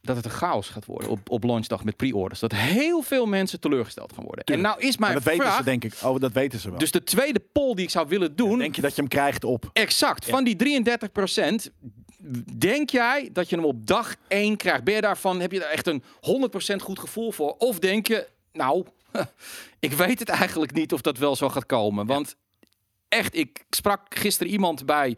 [0.00, 2.40] dat het een chaos gaat worden op, op launchdag met pre-orders.
[2.40, 4.44] Dat heel veel mensen teleurgesteld gaan worden.
[4.44, 5.56] En nou is Maar mijn dat weten vraag...
[5.56, 5.94] ze denk ik.
[6.02, 6.78] Oh, dat weten ze wel.
[6.78, 8.58] Dus de tweede poll die ik zou willen doen...
[8.58, 9.70] denk je dat je hem krijgt op?
[9.72, 10.24] Exact.
[10.24, 11.72] Van die 33%
[12.58, 14.84] denk jij dat je hem op dag 1 krijgt?
[14.84, 17.54] Ben je daarvan, heb je daar echt een 100% goed gevoel voor?
[17.58, 18.84] Of denk je, nou,
[19.78, 22.06] ik weet het eigenlijk niet of dat wel zo gaat komen.
[22.06, 22.36] Want
[23.08, 25.16] echt, ik sprak gisteren iemand bij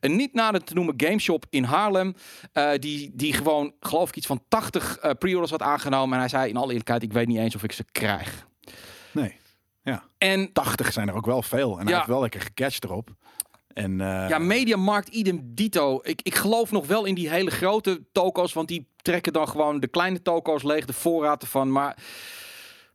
[0.00, 2.14] een niet nader te noemen gameshop in Haarlem.
[2.52, 6.12] eh, die, die gewoon, geloof ik, iets van 80 eh pre-orders had aangenomen.
[6.14, 8.46] En hij zei in alle eerlijkheid, ik weet niet eens of ik ze krijg.
[9.12, 9.38] Nee.
[9.82, 10.04] Ja.
[10.18, 11.78] En 80 zijn er ook wel veel.
[11.78, 13.10] En hij heeft wel lekker gecatcht erop.
[13.72, 16.00] En eh, Ja, Mediamarkt idem dito.
[16.02, 19.80] Ik, ik geloof nog wel in die hele grote toko's, want die trekken dan gewoon
[19.80, 21.72] de kleine toko's leeg, de voorraad ervan.
[21.72, 21.96] Maar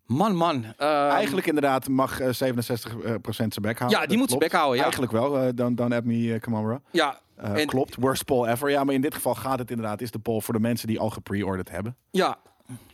[0.06, 0.66] man, man.
[0.78, 4.00] ehm, Eigenlijk inderdaad mag eh, 67% zijn bek houden.
[4.00, 4.82] Ja, die moet zijn bek houden, ja.
[4.82, 5.38] Eigenlijk wel.
[5.40, 6.82] eh, don't, don't at me, Kamara.
[6.92, 7.96] Ja, Eh, En- klopt.
[8.00, 8.70] Worst poll ever.
[8.70, 10.02] Ja, maar in dit geval gaat het inderdaad.
[10.02, 11.96] Is de poll voor de mensen die al gepreorderd hebben.
[12.12, 12.38] ja.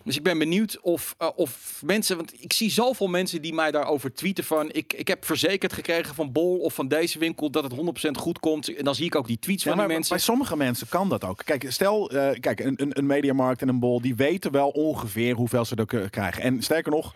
[0.04, 3.72] Dus ik ben benieuwd of, eh, of mensen, want ik zie zoveel mensen die mij
[3.72, 7.64] daarover tweeten van, ik, ik heb verzekerd gekregen van Bol of van deze winkel dat
[7.64, 8.76] het 100% goed komt.
[8.76, 10.16] En dan zie ik ook die tweets Ja, van maar die mensen.
[10.16, 11.42] bij sommige mensen kan dat ook.
[11.46, 15.36] Kijk, stel, eh, kijk, een, een, een mediamarkt en een bol, die weten wel ongeveer
[15.36, 16.44] hoeveel ze er krijgen.
[16.44, 17.14] En sterker nog,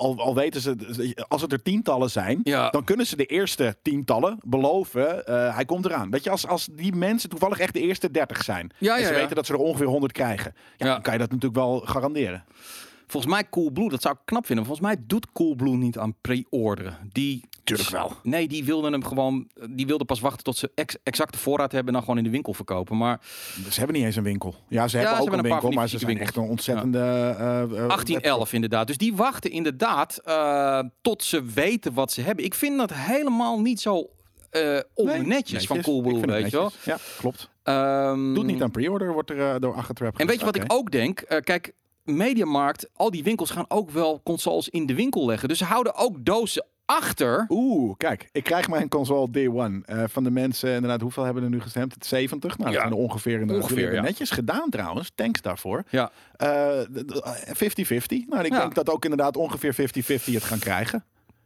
[0.00, 0.76] al, al weten ze,
[1.28, 2.70] als het er tientallen zijn, Ja.
[2.70, 6.10] dan kunnen ze de eerste tientallen beloven, eh, hij komt eraan.
[6.10, 9.12] Weet je, als, als die mensen toevallig echt de eerste 30 zijn, Ja, en ze
[9.14, 12.44] weten dat ze er ongeveer 100 krijgen, dan kan je dat natuurlijk wel garanderen.
[13.10, 14.64] Volgens mij Coolblue, dat zou ik knap vinden.
[14.64, 16.98] Volgens mij doet Coolblue niet aan pre-orderen.
[17.12, 18.12] Die Tuurlijk wel.
[18.22, 19.48] Nee, die wilden hem gewoon.
[19.70, 22.30] Die wilden pas wachten tot ze ex exacte voorraad hebben en dan gewoon in de
[22.30, 22.96] winkel verkopen.
[22.96, 23.20] Maar
[23.70, 24.54] Ze hebben niet eens een winkel.
[24.68, 26.98] Ja, ze Ja, hebben ze ook hebben een winkel, maar ze zijn echt een ontzettende...
[26.98, 28.86] eh, eh, 1811 inderdaad.
[28.86, 32.44] Dus die wachten inderdaad eh, tot ze weten wat ze hebben.
[32.44, 34.10] Ik vind dat helemaal niet zo
[34.50, 36.70] eh onnetjes van Coolblue, weet je wel.
[36.84, 37.48] Ja, klopt.
[37.62, 40.64] Ehm, Doet niet aan pre-order, wordt er eh, door Achtertrap En weet je wat ik
[40.66, 41.20] ook denk?
[41.20, 41.72] Eh, kijk,
[42.04, 45.48] Mediamarkt, al die winkels gaan ook wel consoles in de winkel leggen.
[45.48, 47.46] Dus ze houden ook dozen achter.
[47.48, 49.80] Oeh, kijk, ik krijg mijn console day one.
[49.84, 51.96] Eh, van de mensen, inderdaad, hoeveel hebben er nu gestemd?
[52.00, 52.58] 70?
[52.58, 52.86] Nou, dat Ja.
[52.88, 53.40] zijn er ongeveer.
[53.40, 53.62] inderdaad.
[53.64, 54.00] Ongeveer, ja.
[54.00, 55.84] Netjes gedaan trouwens, thanks daarvoor.
[55.90, 56.10] Ja.
[56.36, 57.22] Eh, d- d-
[57.52, 58.26] 50-50.
[58.28, 58.58] Nou, ik Ja.
[58.60, 61.04] denk dat ook inderdaad ongeveer 50-50 het gaan krijgen.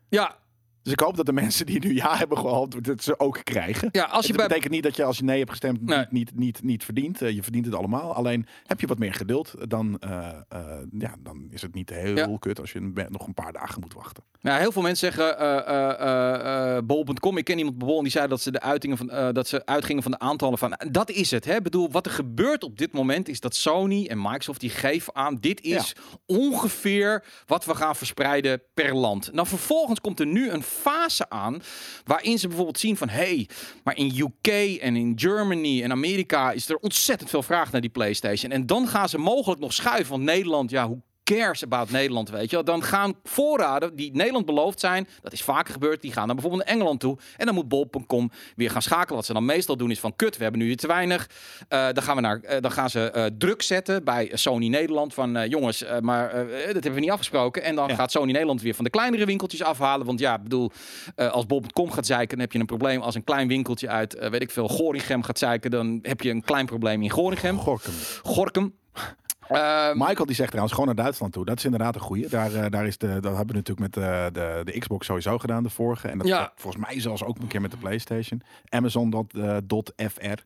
[0.08, 0.36] Ja,
[0.84, 3.88] Dus ik hoop dat de mensen die nu ja hebben gehoopt, dat ze ook krijgen.
[3.92, 5.98] ja als je Het bij betekent niet dat je als je nee hebt gestemd Nee.
[5.98, 7.22] niet, niet, niet, niet verdient.
[7.22, 8.14] Eh, je verdient het allemaal.
[8.14, 10.60] Alleen heb je wat meer geduld, dan, eh, eh,
[10.98, 12.36] ja, dan is het niet heel Ja.
[12.38, 14.22] kut als je nog een paar dagen moet wachten.
[14.40, 17.36] Ja, heel veel mensen zeggen bol.com.
[17.36, 19.66] Ik ken iemand bij bol en die zei dat ze de uitingen van dat ze
[19.66, 20.78] uitgingen van de aantallen van.
[20.90, 21.44] Dat is het.
[21.44, 21.54] Hè?
[21.56, 25.14] Ik bedoel, wat er gebeurt op dit moment is dat Sony en Microsoft die geven
[25.14, 25.36] aan.
[25.40, 25.94] Dit is
[26.26, 29.32] ongeveer wat we gaan verspreiden per land.
[29.32, 31.62] Nou, vervolgens komt er nu een fase aan
[32.04, 33.48] waarin ze bijvoorbeeld zien van hey,
[33.84, 34.48] maar in UK
[34.80, 38.52] en in Germany en Amerika is er ontzettend veel vraag naar die PlayStation.
[38.52, 40.10] En dan gaan ze mogelijk nog schuiven.
[40.10, 42.64] Want Nederland, ja, hoe cares about Nederland, weet je wel.
[42.64, 46.64] Dan gaan voorraden die Nederland beloofd zijn, dat is vaker gebeurd, die gaan dan bijvoorbeeld
[46.64, 47.18] naar Engeland toe.
[47.36, 49.14] En dan moet bol.com weer gaan schakelen.
[49.16, 51.28] Wat ze dan meestal doen is van, kut, we hebben nu weer te weinig.
[51.68, 55.14] Eh, dan, gaan we naar, eh, dan gaan ze eh, druk zetten bij Sony Nederland
[55.14, 57.62] van, jongens, maar dat hebben we niet afgesproken.
[57.62, 57.94] En dan Ja.
[57.94, 60.06] gaat Sony Nederland weer van de kleinere winkeltjes afhalen.
[60.06, 60.70] Want ja, ik bedoel,
[61.16, 63.00] als bol.com gaat zeiken, dan heb je een probleem.
[63.00, 66.44] Als een klein winkeltje uit, weet ik veel, Gorinchem gaat zeiken, dan heb je een
[66.44, 67.58] klein probleem in Gorinchem.
[67.58, 67.92] Gorkum.
[68.22, 68.74] Gorkum.
[69.48, 71.44] Ehm, Michael die zegt trouwens gewoon naar Duitsland toe.
[71.44, 72.28] Dat is inderdaad een goeie.
[72.28, 75.38] Daar, eh, daar is de, dat hebben we natuurlijk met de, de, de Xbox sowieso
[75.38, 76.08] gedaan, de vorige.
[76.08, 76.38] En dat Ja.
[76.38, 78.42] dat volgens mij zelfs ook een keer met de PlayStation.
[78.68, 80.42] Amazon.fr.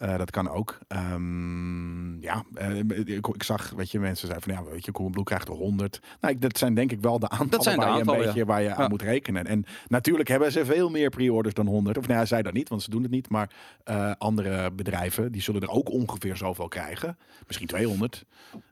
[0.00, 0.78] Eh, dat kan ook.
[0.88, 5.24] Ehm, ja, eh, ik, ik zag, weet je, mensen zeiden van ja, weet je, Coolblue
[5.24, 6.00] krijgt er 100.
[6.20, 8.44] Nou, ik, dat zijn denk ik wel de aantallen zijn de waar je een beetje
[8.44, 8.74] waar je Ja.
[8.74, 9.46] aan moet rekenen.
[9.46, 11.98] En natuurlijk hebben ze veel meer pre-orders dan 100.
[11.98, 13.28] Of nou, ja, zij dat niet, want ze doen het niet.
[13.28, 13.50] Maar
[13.84, 17.18] eh, andere bedrijven, die zullen er ook ongeveer zoveel krijgen.
[17.46, 18.24] Misschien 200.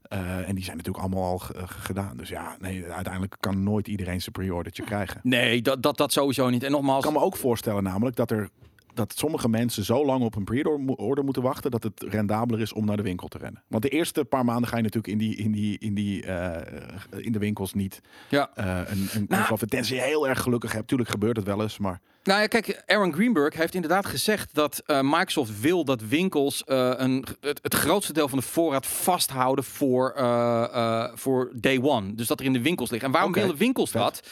[0.02, 2.16] Eh, en die zijn natuurlijk allemaal al gedaan.
[2.16, 5.20] Dus ja, nee, uiteindelijk kan nooit iedereen zijn pre-ordertje krijgen.
[5.22, 6.62] Nee, dat, dat, dat sowieso niet.
[6.62, 8.48] En Ik nogmaals, kan me ook voorstellen namelijk dat er
[8.94, 12.84] dat sommige mensen zo lang op een pre-order moeten wachten dat het rendabeler is om
[12.84, 13.62] naar de winkel te rennen.
[13.66, 17.24] Want de eerste paar maanden ga je natuurlijk in die in die in die eh,
[17.24, 18.50] in de winkels niet ja.
[18.54, 20.88] eh, een een nou, tenzij je heel erg gelukkig hebt.
[20.88, 24.82] Tuurlijk gebeurt het wel eens, maar Nou ja, kijk, Aaron Greenberg heeft inderdaad gezegd dat
[24.86, 29.64] eh, Microsoft wil dat winkels eh, een, het, het grootste deel van de voorraad vasthouden
[29.64, 32.14] voor, eh, voor day one.
[32.14, 33.04] Dus dat er in de winkels ligt.
[33.04, 34.22] En waarom willen winkels dat?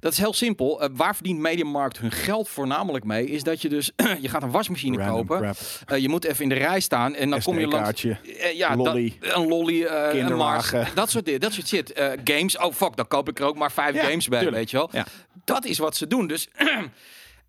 [0.00, 0.88] Dat is heel simpel.
[0.92, 3.26] Waar verdient Mediamarkt hun geld voornamelijk mee?
[3.26, 3.90] Is dat je dus,
[4.20, 5.54] je gaat een wasmachine random kopen.
[6.02, 8.06] je moet even in de rij staan en dan kom je langs...
[8.54, 9.16] Ja, lolly.
[9.20, 11.92] dat- een lolly, een Mars, dat soort, di- dat soort shit.
[12.24, 14.60] Games, oh fuck, dan koop ik er ook maar vijf Ja, games bij, tuurlijk.
[14.60, 14.88] weet je wel.
[14.92, 15.06] Ja.
[15.44, 16.26] Dat is wat ze doen.
[16.26, 16.48] Dus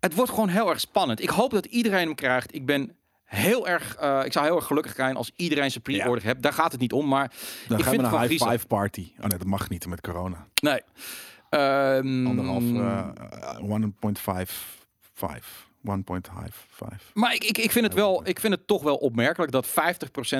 [0.04, 1.22] het wordt gewoon heel erg spannend.
[1.22, 2.54] Ik hoop dat iedereen hem krijgt.
[2.54, 6.24] Ik ben heel erg, eh, ik zou heel erg gelukkig zijn als iedereen zijn pre-order
[6.24, 6.42] hebt.
[6.42, 7.28] Daar gaat het niet om, maar
[7.68, 9.12] Dan ik gaan vind we naar een high five party.
[9.16, 10.46] Oh nee, dat mag niet met corona.
[10.62, 10.80] Nee.
[11.50, 13.08] Ehm, Anderhalf, eh,
[13.58, 15.63] 1.55.
[15.88, 17.12] 1.55.
[17.14, 19.70] Maar ik, ik, ik, vind het wel, ik vind het toch wel opmerkelijk dat 50%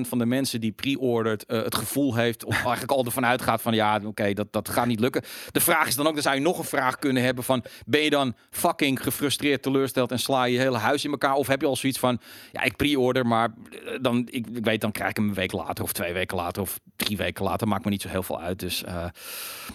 [0.00, 3.74] van de mensen die pre-ordert eh, het gevoel heeft, of eigenlijk al ervan uitgaat van
[3.74, 5.22] ja, oké, dat, dat gaat niet lukken.
[5.50, 8.00] De vraag is dan ook, dan zou je nog een vraag kunnen hebben van, ben
[8.00, 11.34] je dan fucking gefrustreerd, teleurgesteld en sla je je hele huis in elkaar?
[11.34, 12.20] Of heb je al zoiets van,
[12.52, 15.52] ja, ik pre-order, maar eh, dan, ik, ik weet, dan krijg ik hem een week
[15.52, 18.40] later of twee weken later of drie weken later, maakt me niet zo heel veel
[18.40, 18.58] uit.
[18.58, 19.06] Dus eh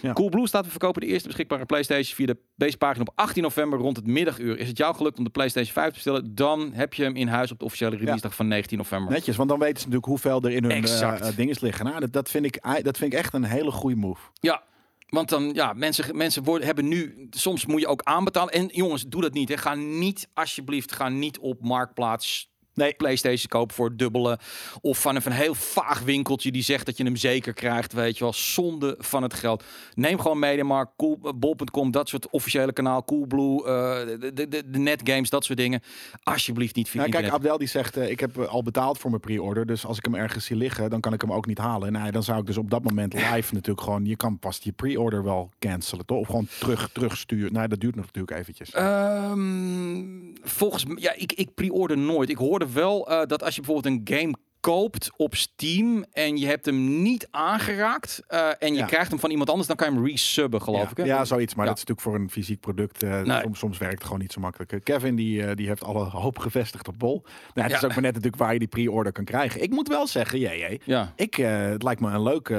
[0.02, 0.14] Ja.
[0.14, 3.80] Coolblue staat te verkopen de eerste beschikbare PlayStation via de, deze pagina op 18 november
[3.80, 4.58] rond het middaguur.
[4.58, 6.36] Is het jou gelukt om de PlayStation 5 te bestellen?
[6.36, 9.12] Dan heb je hem in huis op de officiële release dag van 19 november.
[9.12, 11.86] Netjes, want dan weten ze natuurlijk hoeveel er in hun eh eh, dinges liggen.
[11.86, 14.22] Nou, dat, dat, vind ik, ei- dat vind ik echt een hele goede move.
[14.34, 14.64] Ja.
[15.10, 18.54] Want dan, ja, mensen, mensen worden, hebben nu, soms moet je ook aanbetalen.
[18.54, 19.50] En jongens, doe dat niet.
[19.50, 19.58] Hè.
[19.58, 22.94] Ga niet, alsjeblieft, ga niet op Marktplaats Nee.
[22.94, 24.40] PlayStation kopen voor het dubbele.
[24.82, 27.94] Of vanaf een heel vaag winkeltje die zegt dat je hem zeker krijgt.
[27.94, 29.64] Weet je wel, zonde van het geld.
[29.94, 33.04] Neem gewoon Mediamarkt, cool, eh, bol.com, dat soort officiële kanaal.
[33.06, 35.82] Coolblue, eh de, de, de, netgames, dat soort dingen.
[36.24, 37.30] Alsjeblieft niet via Nou, kijk.
[37.30, 39.66] Abdel die zegt, eh, ik heb al betaald voor mijn pre-order.
[39.66, 41.92] Dus als ik hem ergens zie liggen, dan kan ik hem ook niet halen.
[41.92, 44.06] Nou, dan zou ik dus op dat moment live natuurlijk gewoon...
[44.06, 46.18] Je kan pas je pre-order wel cancelen, toch?
[46.20, 47.54] Of gewoon terug, terugsturen.
[47.54, 48.72] Nou, dat duurt nog natuurlijk eventjes.
[48.72, 50.06] Ehm,
[50.44, 52.30] volgens m- ja, ik, ik pre-order nooit.
[52.30, 56.46] Ik hoorde wel eh, dat als je bijvoorbeeld een game koopt op Steam en je
[56.46, 58.86] hebt hem niet aangeraakt eh, en je Ja.
[58.86, 60.98] krijgt hem van iemand anders, dan kan je hem resubben, geloof ja, ik.
[60.98, 61.04] Hè?
[61.04, 61.56] ja, zoiets.
[61.56, 61.72] Maar Ja.
[61.72, 63.04] dat is natuurlijk voor een fysiek product.
[63.04, 63.42] eh, Nee.
[63.42, 64.72] soms, soms werkt het gewoon niet zo makkelijk.
[64.72, 67.24] Eh, Kevin die, die heeft alle hoop gevestigd op Bol.
[67.54, 69.62] Nou, het is ook maar net natuurlijk waar je die pre-order kan krijgen.
[69.62, 71.14] Ik moet wel zeggen, jee, Ja.
[71.16, 72.50] Ik, het lijkt me een leuk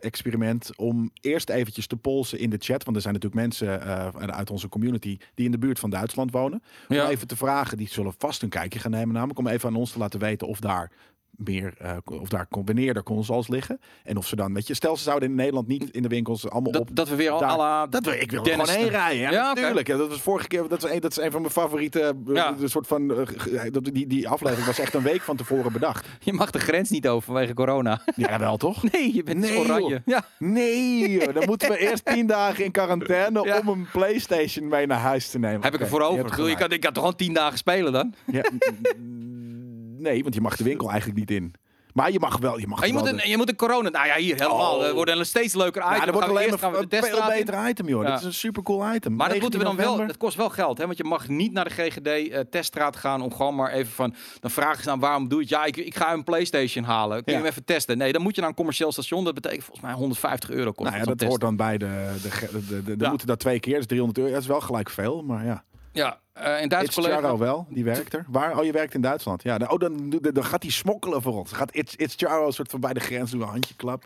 [0.00, 2.84] experiment om eerst eventjes te polsen in de chat.
[2.84, 3.80] Want er zijn natuurlijk mensen
[4.34, 6.62] uit onze community die in de buurt van Duitsland wonen.
[6.88, 9.38] Om even te vragen, die zullen vast een kijkje gaan nemen namelijk.
[9.38, 10.90] Om even aan ons te laten weten of daar
[11.36, 13.80] meer, eh, of daar, er consoles liggen.
[14.04, 16.48] En of ze dan, weet je, stel ze zouden in Nederland niet in de winkels
[16.50, 16.88] allemaal Dat, op...
[16.96, 19.30] dat we weer al daar- la dat we, ik wil er Dennis- gewoon heen rijden.
[19.32, 19.86] Ja, natuurlijk.
[19.86, 20.68] Ja, dat was vorige keer.
[20.68, 22.00] Dat is een, dat is een van mijn favoriete.
[22.00, 22.52] eh, Ja.
[22.52, 23.10] De soort van.
[23.14, 26.06] eh, dat- die, die aflevering was echt een week van tevoren bedacht.
[26.24, 28.00] Je mag de grens niet over vanwege corona.
[28.16, 28.92] Ja, wel toch?
[28.92, 29.88] Nee, je bent Nee, oranje.
[29.88, 30.00] joh.
[30.04, 30.24] Ja.
[30.38, 31.34] Nee, joh.
[31.34, 35.38] dan moeten we eerst tien dagen in quarantaine om een PlayStation mee naar huis te
[35.38, 35.62] nemen.
[35.62, 36.48] Heb ik er voor over.
[36.48, 38.14] Je kan, ik kan toch gewoon tien dagen spelen dan?
[38.26, 38.42] Ja,
[40.10, 41.54] nee, want je mag de winkel eigenlijk niet in.
[41.96, 42.58] Maar je mag wel.
[42.58, 43.88] Je mag En je, moet een, je moet een corona...
[43.88, 44.76] Nou ja, hier helemaal.
[44.76, 44.84] Oh.
[44.84, 45.94] Er wordt een steeds leuker item.
[45.96, 48.02] Ja, dat wordt alleen maar een veel beter item, joh.
[48.02, 48.10] Ja.
[48.10, 49.14] Dit is een super cool item.
[49.16, 50.06] Maar dat moeten we 19 dan wel.
[50.06, 50.84] Het kost wel geld, hè?
[50.86, 54.14] Want je mag niet naar de GGD-teststraat gaan om gewoon maar even van.
[54.40, 55.54] Dan vragen ze dan waarom doe je het?
[55.54, 57.16] Ja, ik, ik ga een PlayStation halen.
[57.16, 57.44] Kun je Ja.
[57.44, 57.98] hem even testen?
[57.98, 59.24] Nee, dan moet je naar een commercieel station.
[59.24, 60.90] Dat betekent volgens mij 150 euro kost.
[60.90, 62.14] Nou ja, dat hoort dan bij de.
[62.22, 64.32] de, de, de, moeten dat twee keer, dat is 300 euro.
[64.32, 65.64] Dat is wel gelijk veel, maar ja.
[65.92, 67.16] Ja, eh in Duits It's collega.
[67.20, 68.24] Charo wel, die werkt er.
[68.28, 68.58] Waar?
[68.58, 69.42] Oh, je werkt in Duitsland.
[69.42, 71.52] Ja, dan, oh, dan, dan, dan gaat hij smokkelen voor ons.
[71.52, 74.02] Gaat It's, It's Charo een soort van bij de grens doen, een handje klap.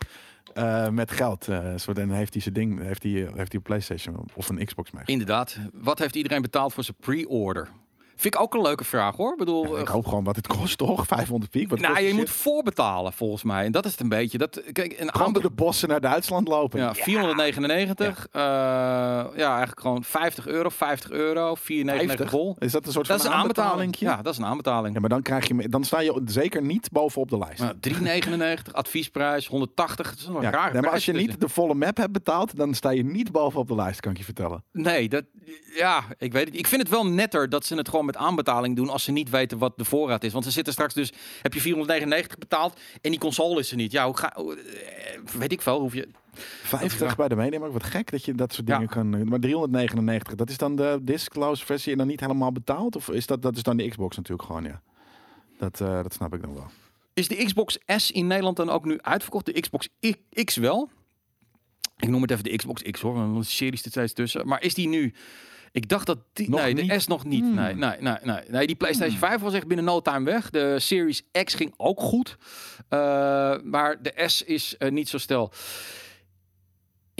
[0.54, 1.48] eh, met geld.
[1.48, 4.48] eh soort, en dan heeft hij zijn ding, heeft hij, heeft hij een PlayStation of
[4.48, 5.02] een Xbox mee.
[5.06, 5.56] Inderdaad.
[5.72, 7.68] Wat heeft iedereen betaald voor zijn pre-order?
[8.20, 9.32] Vind ik ook een leuke vraag hoor.
[9.32, 11.06] Ik bedoel, Ja, ik eh, hoop gewoon wat het kost, toch?
[11.06, 11.70] 500 piek.
[11.70, 13.64] Wat nou, je moet voorbetalen volgens mij.
[13.64, 14.38] En dat is het een beetje.
[14.38, 15.42] Dat, kijk, een gewoon aanbod.
[15.42, 16.80] de bossen naar Duitsland lopen.
[16.80, 18.26] Ja, 499.
[18.30, 18.40] eh,
[19.36, 22.30] ja, eigenlijk gewoon 50 euro, 50 euro, 499 50?
[22.30, 22.56] bol.
[22.58, 23.72] Is dat een soort Dat is van een aanbetaling.
[23.72, 24.16] aanbetalingje?
[24.16, 24.94] Ja, dat is een aanbetaling.
[24.94, 27.62] Ja, maar dan, krijg je, dan sta je zeker niet bovenop de lijst.
[27.62, 27.74] Nou,
[28.68, 30.10] 3,99, adviesprijs, 180.
[30.10, 32.56] Dat is een Ja, raar nee, maar als je niet de volle map hebt betaald,
[32.56, 34.64] dan sta je niet bovenop de lijst, kan ik je vertellen.
[34.72, 35.24] Nee, dat,
[35.74, 36.56] ja, ik weet het.
[36.56, 39.30] Ik vind het wel netter dat ze het gewoon met aanbetaling doen als ze niet
[39.30, 40.32] weten wat de voorraad is.
[40.32, 43.92] Want ze zitten straks dus, heb je 499 betaald en die console is er niet.
[43.92, 44.44] Ja, hoe ga, eh,
[45.38, 46.08] weet ik veel, hoef je...
[46.62, 47.72] 50 bij de meenemer.
[47.72, 48.74] Wat gek dat je dat soort Ja.
[48.74, 49.14] dingen kan.
[49.14, 52.96] eh, Maar 399, dat is dan de disclose versie en dan niet helemaal betaald?
[52.96, 54.82] Of is dat, dat is dan de Xbox natuurlijk gewoon, ja.
[55.58, 56.66] Dat, eh, dat snap ik dan wel.
[57.14, 59.46] Is de Xbox S in Nederland dan ook nu uitverkocht?
[59.46, 59.88] De Xbox
[60.44, 60.90] X wel?
[61.96, 64.46] Ik noem het even de Xbox X hoor, want de series er steeds tussen.
[64.46, 65.14] Maar is die nu...
[65.72, 66.50] Ik dacht dat die...
[66.50, 67.00] Nog nee, de?
[67.00, 67.44] S nog niet.
[67.44, 67.54] Hmm.
[67.54, 68.66] Nee, nee, nee, nee, nee.
[68.66, 70.50] Die PlayStation 5 was echt binnen no time weg.
[70.50, 72.36] De Series X ging ook goed.
[72.88, 72.98] Eh,
[73.62, 75.52] maar de S is eh, niet zo stel.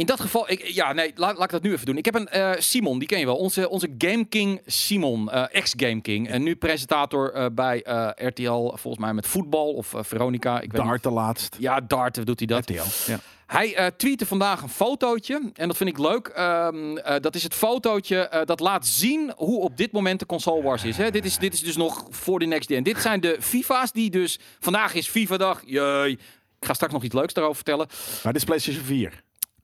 [0.01, 1.97] In dat geval, ik, ja, nee, laat, laat ik dat nu even doen.
[1.97, 3.37] Ik heb een eh, Simon, die ken je wel.
[3.37, 6.29] Onze, onze Game King Simon, eh, ex-Game King.
[6.29, 10.61] En nu presentator eh, bij eh, RTL, volgens mij met voetbal of Veronica.
[10.61, 10.85] Ik weet.
[10.85, 11.57] Dart de laatst.
[11.59, 12.71] Ja, Dart doet hij dat.
[12.71, 13.11] RTL.
[13.11, 13.19] Ja.
[13.51, 15.51] Hij eh tweette vandaag een fotootje.
[15.55, 16.27] En dat vind ik leuk.
[16.29, 20.27] Ehm, eh, dat is het fotootje eh, dat laat zien hoe op dit moment de
[20.27, 20.97] console wars is.
[20.97, 21.11] Hè?
[21.11, 22.83] Dit, is dit is dus nog voor de next gen.
[22.83, 24.39] Dit zijn de FIFA's die dus...
[24.61, 25.63] Vandaag is FIFA-dag.
[25.67, 26.11] Jee.
[26.11, 27.87] Ik ga straks nog iets leuks daarover vertellen.
[28.23, 29.23] Maar dit is PlayStation 4.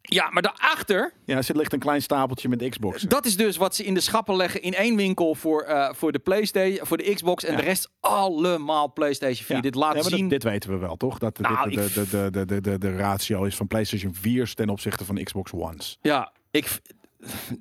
[0.09, 1.13] Ja, maar daarachter...
[1.25, 3.03] Ja, er zit ligt een klein stapeltje met Xbox.
[3.03, 6.13] Dat is dus wat ze in de schappen leggen in één winkel voor, eh, voor
[6.13, 7.59] de PlayStation, voor de Xbox en Ja.
[7.59, 9.57] de rest allemaal PlayStation 4.
[9.57, 9.63] Ja.
[9.63, 10.21] Dit laat Ja, maar zien.
[10.21, 11.19] dat- dit weten we wel, toch?
[11.19, 14.15] Dat de, Nou, de, ik- de, de, de, de, de, de ratio is van PlayStation
[14.15, 15.99] 4's ten opzichte van Xbox One's.
[16.01, 16.81] Ja, ik.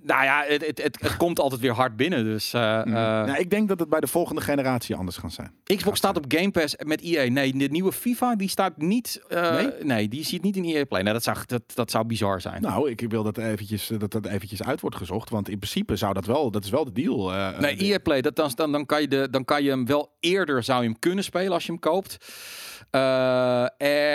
[0.02, 2.24] Nou ja, het, het, het, het komt altijd weer hard binnen.
[2.24, 2.86] Dus eh, eh,
[3.26, 5.52] nou, ik denk dat het bij de volgende generatie anders gaat zijn.
[5.64, 7.30] Xbox staat op Game Pass met EA.
[7.32, 9.22] Nee, de nieuwe FIFA die staat niet.
[9.28, 9.70] eh, Nee?
[9.84, 10.08] nee?
[10.08, 11.02] die ziet niet in EA Play.
[11.02, 12.62] Nee, dat zou, dat, dat zou bizar zijn.
[12.62, 15.30] Nou, ik wil dat eventjes, dat dat eventjes uit wordt gezocht.
[15.30, 17.34] Want in principe zou dat wel, dat is wel de deal.
[17.34, 19.86] eh, Nee, EA Play, dat, dan, dan, dan, kan je de, dan kan je hem
[19.86, 22.18] wel eerder zou je hem kunnen spelen als je hem koopt.
[22.90, 23.66] Eh,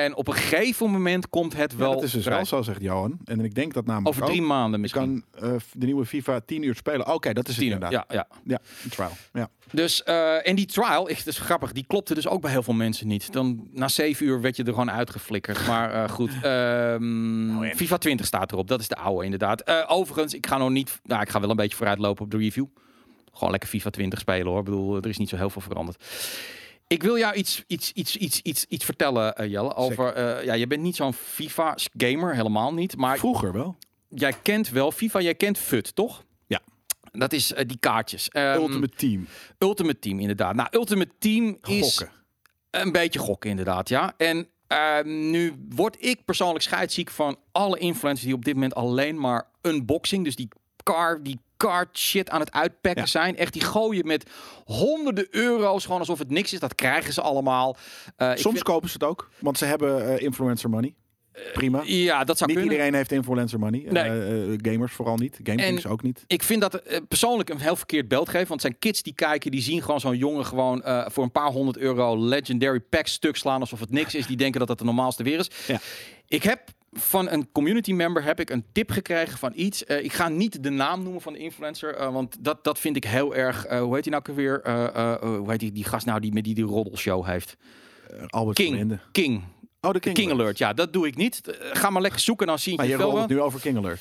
[0.03, 1.93] en op een gegeven moment komt het ja, wel.
[1.93, 3.19] dat is dus wel zo, zegt Johan.
[3.25, 4.47] En ik denk dat namelijk Over drie ook.
[4.47, 5.25] maanden misschien.
[5.31, 7.13] kan eh, de nieuwe FIFA 10 uur spelen.
[7.15, 8.05] Oké, dat is het Tien, inderdaad.
[8.09, 8.27] ja, ja.
[8.45, 9.13] Ja, een trial.
[9.33, 9.49] Ja.
[9.73, 12.63] Dus, eh, en die trial, echt, dat is grappig, die klopte dus ook bij heel
[12.63, 13.33] veel mensen niet.
[13.33, 15.67] Dan na zeven uur werd je er gewoon uitgeflikkerd.
[15.71, 18.69] Maar goed, ehm, Nou, FIFA 20 staat erop.
[18.69, 19.89] Dat is de oude inderdaad.
[19.89, 22.67] Overigens, ik ga nog niet, nou, ik ga wel een beetje vooruitlopen op de review.
[23.33, 24.59] Gewoon lekker FIFA 20 spelen hoor.
[24.59, 26.05] Ik bedoel, er is niet zo heel veel veranderd.
[26.91, 29.75] Ik wil jou iets, iets, iets, iets, iets, iets vertellen, eh, Jelle.
[29.75, 32.97] Over, eh, ja, je bent niet zo'n FIFA-gamer, helemaal niet.
[32.97, 33.77] Maar Vroeger wel.
[34.09, 36.25] jij kent wel FIFA, jij kent FUT, toch?
[36.47, 36.61] Ja.
[37.13, 38.29] Dat is eh, die kaartjes.
[38.29, 39.27] Ehm, Ultimate Team.
[39.59, 40.55] Ultimate Team, inderdaad.
[40.55, 42.17] Nou, Ultimate Team is Gokken.
[42.71, 44.15] een beetje gokken, inderdaad, ja.
[44.17, 49.21] En ehm, nu word ik persoonlijk scheidsziek van alle influencers die op dit moment alleen
[49.21, 50.49] maar unboxing, dus die
[50.83, 51.39] car, die
[51.69, 53.09] card shit aan het uitpakken Ja.
[53.09, 53.37] zijn.
[53.37, 54.31] Echt, die gooien met
[54.65, 56.59] honderden euro's, gewoon alsof het niks is.
[56.61, 57.77] Dat krijgen ze allemaal.
[58.17, 60.95] Eh, Soms vind- kopen ze het ook, want ze hebben eh, influencer money.
[61.53, 61.81] Prima.
[61.85, 62.77] ja, dat zou Niet kunnen.
[62.77, 63.87] iedereen heeft influencer money.
[63.89, 64.03] Nee.
[64.05, 65.41] Eh, eh, gamers vooral niet.
[65.43, 66.25] GameKings ook niet.
[66.27, 68.49] Ik vind dat eh, persoonlijk een heel verkeerd beeld geven.
[68.49, 71.33] Want het zijn kids die kijken, die zien gewoon zo'n jongen gewoon eh, voor een
[71.33, 74.27] paar honderd euro legendary pack stuk slaan alsof het niks is.
[74.27, 75.51] Die denken dat dat de normaalste weer is.
[75.67, 75.81] Ja.
[76.29, 76.61] Ik heb
[76.93, 79.85] van een community member heb ik een tip gekregen van iets.
[79.85, 82.97] Eh, ik ga niet de naam noemen van de influencer, eh, want dat, dat vind
[82.97, 83.65] ik heel erg.
[83.67, 84.61] eh, hoe heet hij nou weer?
[85.21, 87.57] Hoe heet die, die gast nou die met die, die roddelshow heeft?
[88.27, 88.69] Albert King.
[88.69, 88.99] Verlinde.
[89.13, 89.43] King.
[89.81, 90.59] Oh, de King, King Alert.
[90.59, 91.41] Ja, dat doe ik niet.
[91.73, 94.01] Ga maar lekker zoeken, dan zie je Maar je het nu over King Alert.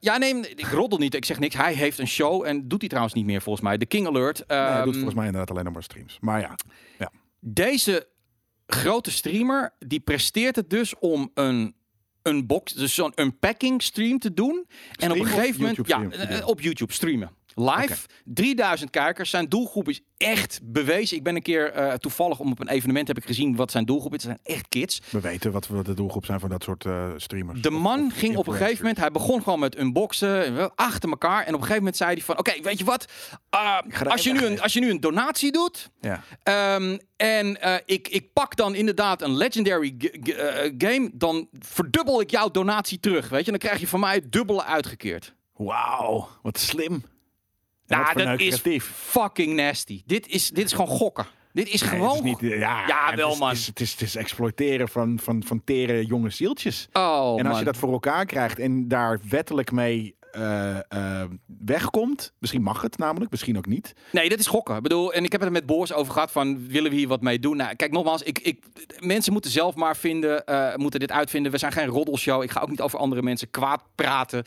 [0.00, 1.14] Ja, nee, ik roddel niet.
[1.14, 1.54] Ik zeg niks.
[1.56, 3.76] Hij heeft een show en doet hij trouwens niet meer volgens mij.
[3.76, 4.44] De King Alert.
[4.46, 6.18] Nee, hij doet Ehm, volgens mij inderdaad alleen nog maar streams.
[6.20, 6.56] Maar ja,
[7.40, 8.08] Deze
[8.66, 11.74] grote streamer die presteert het dus om een
[12.28, 14.66] unbox, dus zo'n unpacking stream te doen.
[14.96, 17.30] en op een gegeven moment, ja, eh, op YouTube streamen.
[17.58, 19.30] Live, 3000 kijkers.
[19.30, 21.16] Zijn doelgroep is echt bewezen.
[21.16, 23.84] Ik ben een keer eh, toevallig om op een evenement heb ik gezien wat zijn
[23.84, 24.22] doelgroep is.
[24.22, 25.00] Het zijn echt kids.
[25.10, 27.60] we weten wat we de doelgroep zijn van dat soort eh, streamers.
[27.62, 31.08] De man of ging op een gegeven moment, hij begon gewoon met unboxen, en achter
[31.08, 31.40] elkaar.
[31.40, 33.06] En op een gegeven moment zei hij van, oké, weet je wat?
[33.54, 36.22] Uh, er als, je nu een, als je nu een donatie doet, Ja.
[36.42, 39.94] Ehm, en eh, ik, ik pak dan inderdaad een legendary
[40.78, 41.10] game.
[41.14, 43.28] Dan verdubbel ik jouw donatie terug.
[43.28, 45.34] Weet je, dan krijg je van mij het dubbele uitgekeerd.
[45.56, 47.04] Wauw, wat slim.
[47.88, 50.02] Nou, dat is fucking nasty.
[50.06, 51.26] Dit is, dit is gewoon gokken.
[51.52, 52.16] Dit is gewoon.
[52.16, 53.48] het is niet, ja, wel, is- man.
[53.48, 56.88] Het is, het, is, het is exploiteren van, van, van tere jonge zieltjes.
[56.92, 57.02] Oh,
[57.38, 57.58] en als man.
[57.58, 61.28] je dat voor elkaar krijgt en daar wettelijk mee eh, eh,
[61.64, 63.92] wegkomt, misschien mag het namelijk, misschien ook niet.
[64.12, 64.76] Nee, dat is gokken.
[64.76, 67.08] Ik bedoel, en ik heb het er met Boris over gehad van willen we hier
[67.08, 67.56] wat mee doen?
[67.56, 68.64] Nou, kijk, nogmaals, ik, ik,
[68.98, 71.52] mensen moeten zelf maar vinden, eh, moeten dit uitvinden.
[71.52, 72.42] We zijn geen roddelshow.
[72.42, 74.44] Ik ga ook niet over andere mensen kwaad praten.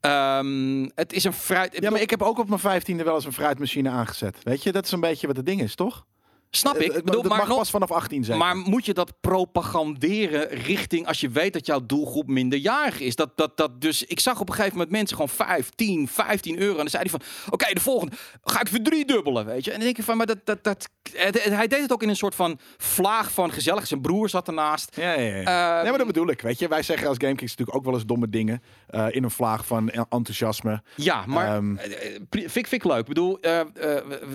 [0.00, 1.76] Ehm, het is een fruit.
[1.80, 4.36] Ja, maar ik heb ook op mijn vijftiende wel eens een fruitmachine aangezet.
[4.42, 6.06] Weet je, dat is een beetje wat het ding is, toch?
[6.50, 6.92] Snap ik.
[6.92, 8.38] Bedoel, dat maar, mag nog- pas vanaf 18 zijn.
[8.38, 13.16] maar moet je dat propaganderen richting als je weet dat jouw doelgroep minderjarig is?
[13.16, 16.58] Dat, dat, dat dus, ik zag op een gegeven moment mensen gewoon 5, 10, 15
[16.58, 16.70] euro.
[16.72, 17.20] En dan zei hij van,
[17.50, 19.70] oké, de volgende ga ik verdriedubbelen, weet je.
[19.70, 20.88] En dan denk je van, maar dat, dat, dat,
[21.32, 23.86] hij deed het ook in een soort van vlaag van gezellig.
[23.86, 24.96] Zijn broer zat ernaast.
[24.96, 25.76] Ja, ja, ja.
[25.76, 26.40] Eh, nee, maar dat bedoel ik.
[26.40, 28.62] Weet je, wij zeggen als GameKings natuurlijk ook wel eens domme dingen.
[28.88, 30.82] eh, in een vlaag van enthousiasme.
[30.94, 31.76] Ja, maar Ehm.
[31.76, 32.98] eh, eh, pri- vind, ik- vind ik leuk.
[32.98, 33.66] Ik bedoel, eh, eh,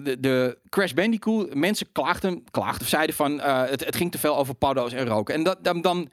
[0.04, 4.18] de, de Crash Bandicoot, mensen klaagden, klaagden of zeiden van eh, het, het ging te
[4.18, 5.34] veel over paddo's en roken.
[5.36, 6.10] En dat, dan, dan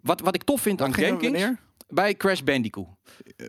[0.00, 1.58] wat, wat ik tof vind aan GameKings, wanneer?
[1.88, 2.86] bij Crash Bandicoot,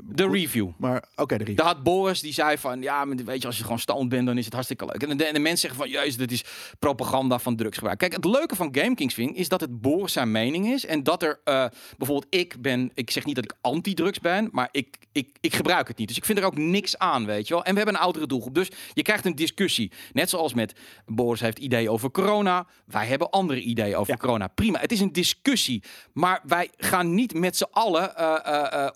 [0.03, 0.70] de review.
[0.78, 1.58] Maar oké, de review.
[1.58, 4.26] Daar had Boris die zei van ja, maar weet je, als je gewoon stoned bent,
[4.26, 5.03] dan is het hartstikke leuk.
[5.03, 6.43] En de, en de mensen zeggen van juist, dit is
[6.80, 7.97] propaganda van drugsgebruik.
[7.97, 11.03] Kijk, het leuke van GameKings vind ik, is dat het Boris zijn mening is en
[11.03, 11.66] dat er eh,
[11.97, 15.88] bijvoorbeeld ik ben, ik zeg niet dat ik anti-drugs ben, maar ik, ik, ik gebruik
[15.88, 16.08] het niet.
[16.08, 17.64] Dus ik vind er ook niks aan, weet je wel.
[17.64, 19.91] En we hebben een oudere doelgroep, dus je krijgt een discussie.
[20.14, 20.74] Net zoals met
[21.06, 24.20] Boris heeft ideeën over corona, wij hebben andere ideeën over Ja.
[24.20, 24.47] corona.
[24.47, 25.84] Prima, het is een discussie,
[26.14, 28.91] maar wij gaan niet met z'n allen eh, eh, eh,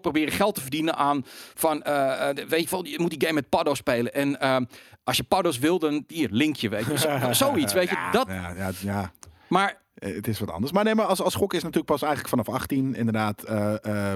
[0.00, 1.22] proberen geld te verdienen aan
[1.54, 4.14] van, eh, eh, weet je wel, je moet die game met paddo spelen.
[4.14, 4.56] En eh,
[5.04, 6.98] als je paddo's wil, dan hier, linkje, weet je.
[6.98, 8.08] Zo- zoiets, weet je.
[8.12, 9.12] Dat, Ja, ja, ja.
[9.48, 10.72] maar Eh, Het is wat anders.
[10.72, 13.40] Maar nee, maar als, als gok is natuurlijk pas eigenlijk vanaf 18 inderdaad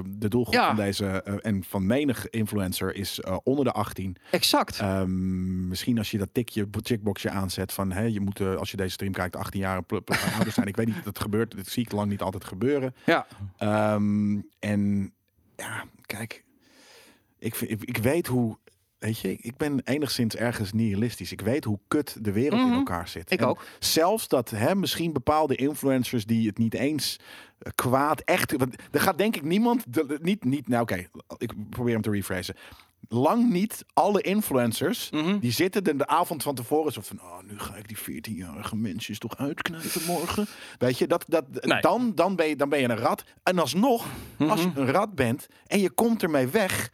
[0.07, 0.67] de doelgroep Ja.
[0.67, 1.07] van deze
[1.43, 4.17] en van menig influencer is onder de 18.
[4.31, 4.79] exact.
[4.79, 8.91] Ehm, misschien als je dat tikje, checkboxje aanzet van hè, je moet als je deze
[8.91, 9.83] stream kijkt 18 jaar
[10.37, 10.67] ouder zijn.
[10.67, 11.57] Ik weet niet dat het gebeurt.
[11.57, 12.95] Dat zie ik lang niet altijd gebeuren.
[13.07, 13.27] ja.
[13.57, 15.13] Ehm, en
[15.57, 16.45] ja, kijk,
[17.39, 18.59] ik, ik, ik weet hoe.
[18.99, 21.33] Weet je, ik ben enigszins ergens nihilistisch.
[21.33, 22.77] Ik weet hoe kut de wereld in Mhm.
[22.77, 23.31] elkaar zit.
[23.33, 23.65] Ik En ook.
[23.79, 27.19] Zelfs dat hè, misschien bepaalde influencers die het niet eens
[27.59, 28.57] eh, kwaad echt.
[28.57, 29.85] Want er gaat denk ik niemand.
[30.23, 31.07] niet, niet, nou, oké,
[31.39, 32.55] ik probeer hem te rephrasen.
[33.09, 35.39] Lang niet alle influencers Mhm.
[35.39, 38.77] die zitten de, de avond van tevoren zo van, oh, nu ga ik die 14-jarige
[38.77, 40.47] mensen toch uitknijpen morgen.
[40.79, 41.81] Weet je, dat, dat, Nee.
[41.81, 43.25] dan, dan, ben je, dan ben je een rat.
[43.43, 44.07] En alsnog,
[44.39, 44.79] als je Mhm.
[44.81, 46.91] een rat bent en je komt ermee weg,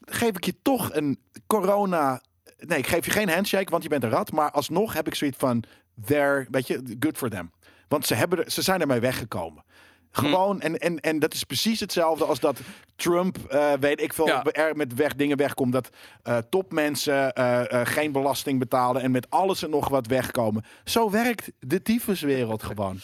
[0.00, 2.22] geef ik je toch een corona.
[2.58, 4.32] Nee, ik geef je geen handshake, want je bent een rat.
[4.32, 5.62] Maar alsnog heb ik zoiets van,
[6.04, 7.50] there, weet je, good for them.
[7.88, 9.64] Want ze, hebben er, ze zijn ermee weggekomen.
[10.10, 12.60] Gewoon, en, en, en dat is precies hetzelfde als dat
[12.96, 14.44] Trump, eh, weet ik veel, Ja.
[14.44, 15.72] er met weg, dingen wegkomt.
[15.72, 15.88] Dat
[16.22, 20.64] eh, topmensen eh, geen belasting betalen en met alles en nog wat wegkomen.
[20.84, 23.00] Zo werkt de tyfuswereld gewoon.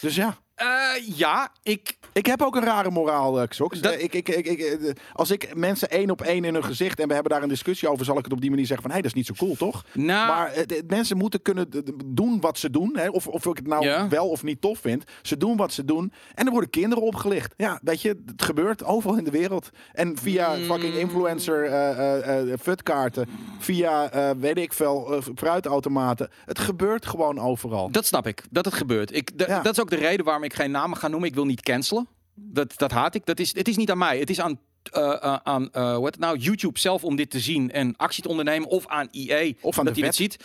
[0.00, 0.36] Dus ja.
[0.62, 2.00] Eh, ja, ik.
[2.12, 3.80] Ik heb ook een rare moraal, eh Xox.
[3.80, 7.08] Dat- Eh, ik, ik, ik, als ik mensen één op één in hun gezicht en
[7.08, 9.00] we hebben daar een discussie over, zal ik het op die manier zeggen van, hé,
[9.00, 9.84] hey, dat is niet zo cool, toch?
[9.92, 10.52] Nou, Maar
[10.86, 11.68] mensen moeten kunnen
[12.04, 12.96] doen wat ze doen.
[12.96, 13.08] Hè?
[13.08, 14.08] Of, of ik het nou Ja.
[14.08, 15.04] wel of niet tof vind.
[15.22, 16.12] Ze doen wat ze doen.
[16.34, 17.54] En er worden kinderen opgelicht.
[17.56, 19.70] Ja, weet je, het gebeurt overal in de wereld.
[19.92, 20.64] En via Mm.
[20.64, 23.28] fucking influencer eh, eh, futkaarten.
[23.58, 26.30] Via, weet ik veel, fruitautomaten.
[26.44, 27.90] Het gebeurt gewoon overal.
[27.90, 29.14] Dat snap ik, dat het gebeurt.
[29.14, 29.60] Ik, Ja.
[29.62, 31.28] Dat is ook de reden waarom ik geen namen ga noemen.
[31.28, 32.08] Ik wil niet cancelen.
[32.34, 33.26] Dat, dat haat ik.
[33.26, 34.18] Dat is, het is niet aan mij.
[34.18, 37.30] Het is aan, eh, eh, aan eh, hoe heet het nou, YouTube zelf om dit
[37.30, 38.68] te zien en actie te ondernemen.
[38.68, 40.36] Of aan EA, Of aan dat hij het ziet.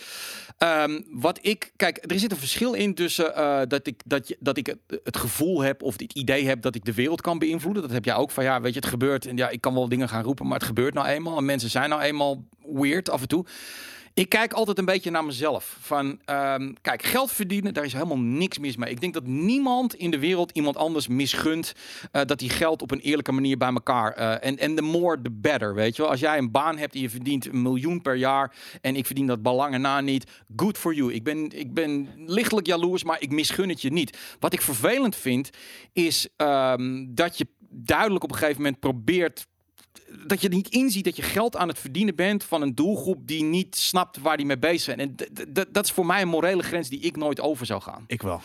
[0.58, 4.36] Ehm, wat ik, kijk, er zit een verschil in tussen eh, dat ik, dat, je,
[4.40, 7.38] dat ik het, het gevoel heb of het idee heb dat ik de wereld kan
[7.38, 7.82] beïnvloeden.
[7.82, 9.26] Dat heb jij ook van, ja, weet je, het gebeurt.
[9.26, 11.36] En ja, ik kan wel dingen gaan roepen, maar het gebeurt nou eenmaal.
[11.36, 13.44] En mensen zijn nou eenmaal weird af en toe.
[14.18, 15.76] Ik kijk altijd een beetje naar mezelf.
[15.80, 18.90] Van, ehm, kijk, geld verdienen, daar is helemaal niks mis mee.
[18.90, 21.72] Ik denk dat niemand in de wereld iemand anders misgunt
[22.12, 24.12] eh, dat hij geld op een eerlijke manier bij elkaar.
[24.12, 26.10] eh, En en the more, the better, weet je wel.
[26.10, 29.26] Als jij een baan hebt en je verdient een miljoen per jaar en ik verdien
[29.26, 31.12] dat belangen na niet, good for you.
[31.12, 34.18] Ik ben, ik ben lichtelijk jaloers, maar ik misgun het je niet.
[34.38, 35.50] Wat ik vervelend vind,
[35.92, 39.46] is ehm, dat je duidelijk op een gegeven moment probeert
[40.26, 43.42] dat je niet inziet dat je geld aan het verdienen bent van een doelgroep die
[43.44, 44.98] niet snapt waar die mee bezig zijn.
[45.00, 45.14] En
[45.68, 48.04] dat is voor mij een morele grens die ik nooit over zou gaan.
[48.06, 48.40] Ik wel.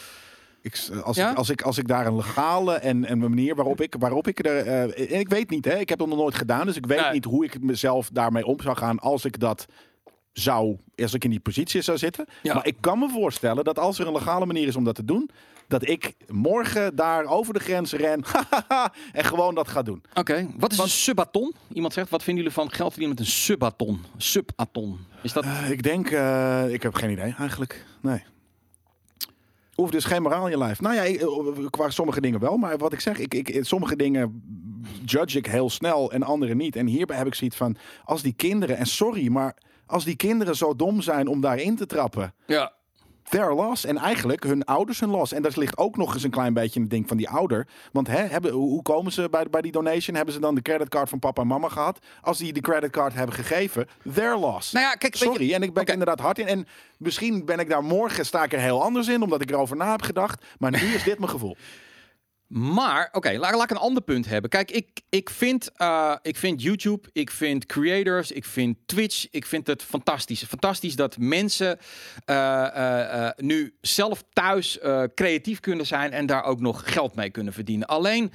[0.61, 1.31] Ik, als, Ja?
[1.31, 4.27] ik, als, ik, als ik daar een legale en, en een manier waarop ik, waarop
[4.27, 4.57] ik er.
[4.67, 6.65] eh, en ik weet niet, hè, ik heb het nog nooit gedaan.
[6.65, 7.11] Dus ik weet Nee.
[7.11, 9.65] niet hoe ik mezelf daarmee om zou gaan als ik dat
[10.33, 10.77] zou.
[10.95, 12.25] Als ik in die positie zou zitten.
[12.41, 12.53] Ja.
[12.53, 15.05] Maar ik kan me voorstellen dat als er een legale manier is om dat te
[15.05, 15.29] doen.
[15.79, 18.23] Dat ik morgen daar over de grens ren.
[19.11, 20.03] en gewoon dat ga doen.
[20.13, 21.53] Oké, wat is een subaton?
[21.73, 24.03] Iemand zegt, wat vinden jullie van geld verdienen met een subaton?
[24.17, 24.99] Subaton.
[25.21, 25.43] Is dat...
[25.43, 27.85] Eh, ik denk, eh, ik heb geen idee eigenlijk.
[28.01, 28.23] Nee.
[29.75, 30.81] Hoeft dus geen moraal in je lijf.
[30.81, 32.57] Nou ja, ik- eh, qua sommige dingen wel.
[32.57, 34.43] Maar wat ik zeg, ik, ik, sommige dingen
[35.05, 36.75] judge ik heel snel en andere niet.
[36.75, 40.55] En hierbij heb ik zoiets van, als die kinderen, en sorry, maar als die kinderen
[40.55, 42.33] zo dom zijn om daarin te trappen.
[42.45, 42.73] Ja.
[43.29, 43.85] Their loss.
[43.85, 45.31] En eigenlijk hun ouders hun loss.
[45.33, 47.67] En daar ligt ook nog eens een klein beetje een ding van die ouder.
[47.91, 50.15] Want hè, hebben, hoe komen ze bij, bij die donation?
[50.15, 51.99] Hebben ze dan de creditcard van papa en mama gehad?
[52.21, 54.71] Als die de creditcard hebben gegeven, their loss.
[54.71, 55.91] Nou ja, kijk, je- Sorry, en ik ben Oké.
[55.91, 56.47] inderdaad hard in.
[56.47, 56.67] En
[56.97, 59.91] misschien ben ik daar morgen, sta ik er heel anders in, omdat ik erover na
[59.91, 60.45] heb gedacht.
[60.59, 61.57] Maar nu is dit mijn gevoel.
[62.47, 64.49] Maar, oké, laat, ik een ander punt hebben.
[64.49, 69.45] Kijk, ik, ik, vind, eh, ik vind YouTube, ik vind creators, ik vind Twitch, ik
[69.45, 70.43] vind het fantastisch.
[70.43, 71.79] Fantastisch dat mensen
[72.25, 74.79] eh, eh, nu zelf thuis
[75.15, 77.87] creatief kunnen zijn en daar ook nog geld mee kunnen verdienen.
[77.87, 78.31] Alleen,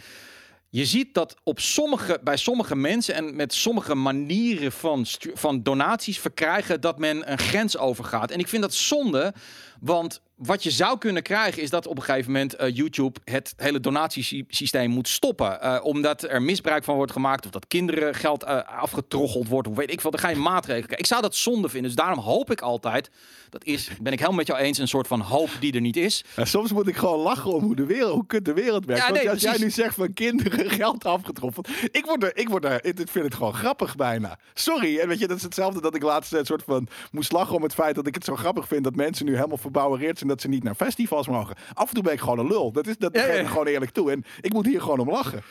[0.70, 6.18] je ziet dat op sommige, bij sommige mensen en met sommige manieren van, van donaties
[6.18, 8.30] verkrijgen dat men een grens overgaat.
[8.30, 9.34] En ik vind dat zonde,
[9.80, 13.54] want wat je zou kunnen krijgen is dat op een gegeven moment eh, YouTube het
[13.56, 15.60] hele donatiesysteem moet stoppen.
[15.60, 19.68] Eh, omdat er misbruik van wordt gemaakt of dat kinderen geld eh, afgetroggeld wordt.
[19.68, 20.10] Of weet ik veel.
[20.10, 20.86] Dan ga je maatregelen.
[20.86, 20.98] krijgen.
[20.98, 21.90] Ik zou dat zonde vinden.
[21.90, 23.10] Dus daarom hoop ik altijd.
[23.50, 25.96] Dat is, ben ik helemaal met jou eens, een soort van hoop die er niet
[25.96, 26.24] is.
[26.36, 29.06] Ja, soms moet ik gewoon lachen om hoe, de wereld, hoe kut de wereld werkt.
[29.06, 31.68] Ja, Want als jij nu zegt van kinderen geld afgetroffeld.
[31.90, 34.38] Ik, word er, ik, word er, ik vind het gewoon grappig bijna.
[34.54, 34.98] Sorry.
[34.98, 37.62] En weet je, dat is hetzelfde dat ik laatst een soort van moest lachen om
[37.62, 40.40] het feit dat ik het zo grappig vind dat mensen nu helemaal verbouwereerd zijn dat
[40.40, 41.56] ze niet naar festivals mogen.
[41.74, 42.72] Af en toe ben ik gewoon een lul.
[42.72, 44.10] Dat, is, dat Ja, geef ik gewoon eerlijk toe.
[44.10, 45.42] En ik moet hier gewoon om lachen.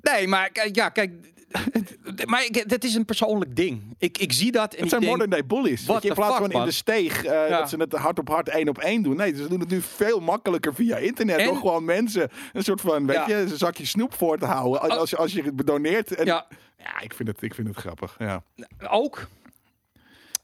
[0.00, 1.12] Nee, maar ja, kijk.
[2.24, 3.94] Maar ik, het is een persoonlijk ding.
[3.98, 5.86] Ik, ik zie dat en Het zijn denk, modern day bullies.
[5.86, 7.58] Weet je, in plaats van in de steeg eh, Ja.
[7.58, 9.16] dat ze het hard op hard één op één doen.
[9.16, 11.38] Nee, ze doen het nu veel makkelijker via internet.
[11.38, 13.28] En- Door gewoon mensen een soort van, weet Ja.
[13.28, 14.80] je, een zakje snoep voor te houden.
[14.80, 16.14] Als, als, je, als je het bedoneert.
[16.14, 16.46] En, Ja.
[16.78, 18.14] ja, ik, vind het, ik vind het grappig.
[18.18, 18.42] Ja.
[18.90, 19.28] ook.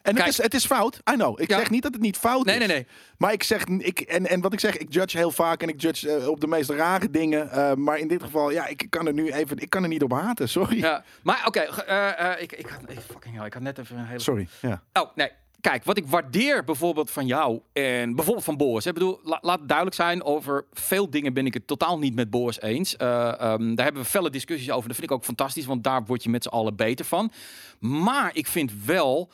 [0.03, 0.27] En Kijk.
[0.27, 0.97] het is, het is fout.
[1.13, 1.41] I know.
[1.41, 1.59] Ik Ja.
[1.59, 2.67] zeg niet dat het niet fout Nee, is.
[2.67, 2.87] nee, nee.
[3.19, 5.81] Maar ik zeg, ik, en, en wat ik zeg, ik judge heel vaak en ik
[5.81, 7.51] judge eh, op de meest rare dingen.
[7.51, 10.03] eh, maar in dit geval, ja, ik kan er nu even, ik kan er niet
[10.03, 10.49] op haten.
[10.49, 10.79] Sorry.
[10.79, 11.05] Ja.
[11.23, 12.81] Maar oké, eh, ik, ik, had,
[13.13, 14.19] fucking hell, ik had net even een hele...
[14.21, 14.49] Sorry.
[14.61, 14.83] Ja.
[14.93, 15.31] Oh, nee.
[15.61, 18.87] Kijk, wat ik waardeer bijvoorbeeld van jou en bijvoorbeeld van Boris.
[18.87, 22.15] Ik bedoel, la- laat het duidelijk zijn, over veel dingen ben ik het totaal niet
[22.15, 22.97] met Boris eens.
[22.97, 24.89] Eh, ehm, daar hebben we felle discussies over.
[24.89, 27.33] Dat vind ik ook fantastisch, want daar word je met z'n allen beter van.
[27.79, 29.31] Maar ik vind wel,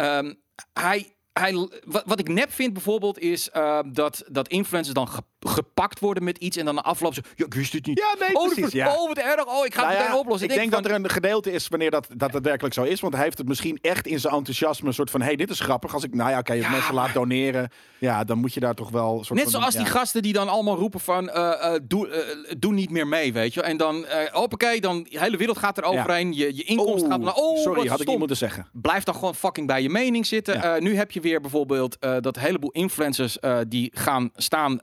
[0.00, 0.34] ehm,
[0.72, 1.14] hij...
[1.32, 1.52] Hij,
[1.84, 5.08] wat, wat ik nep vind bijvoorbeeld is eh, dat, dat influencers dan
[5.48, 7.98] gepakt worden met iets en dan na afloop zo, ja, ik wist het niet.
[7.98, 8.94] Ja, nee, oh, precies, ja.
[8.94, 9.46] oh, wat erg.
[9.46, 10.48] Oh, ik ga Nou het ja, meteen oplossen.
[10.48, 13.00] Ik denk van- dat er een gedeelte is wanneer dat, dat het werkelijk zo is.
[13.00, 15.22] Want hij heeft het misschien echt in zijn enthousiasme een soort van...
[15.22, 15.94] hey, dit is grappig.
[15.94, 17.70] Als ik, nou ja, oké, Ja, mensen laat doneren...
[17.98, 19.24] ja, dan moet je daar toch wel...
[19.24, 22.54] Soort Net van, zoals die gasten die dan allemaal roepen van eh, eh, doe, eh,
[22.58, 23.62] doe niet meer mee, weet je.
[23.62, 26.32] En dan, hoppakee, dan de hele wereld gaat er overheen.
[26.32, 27.34] Je, je inkomsten Oh, gaat naar...
[27.34, 28.66] Oh, sorry, had ik niet moeten zeggen.
[28.72, 30.82] Blijf dan gewoon fucking bij je mening zitten.
[30.82, 33.38] Nu heb je weer bijvoorbeeld dat een heleboel influencers
[33.68, 34.80] die gaan staan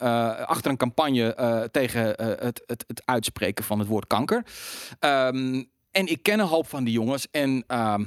[0.48, 4.46] achter een campagne eh, tegen eh, het, het, het uitspreken van het woord kanker.
[5.00, 8.04] Ehm, en ik ken een hoop van die jongens en ehm,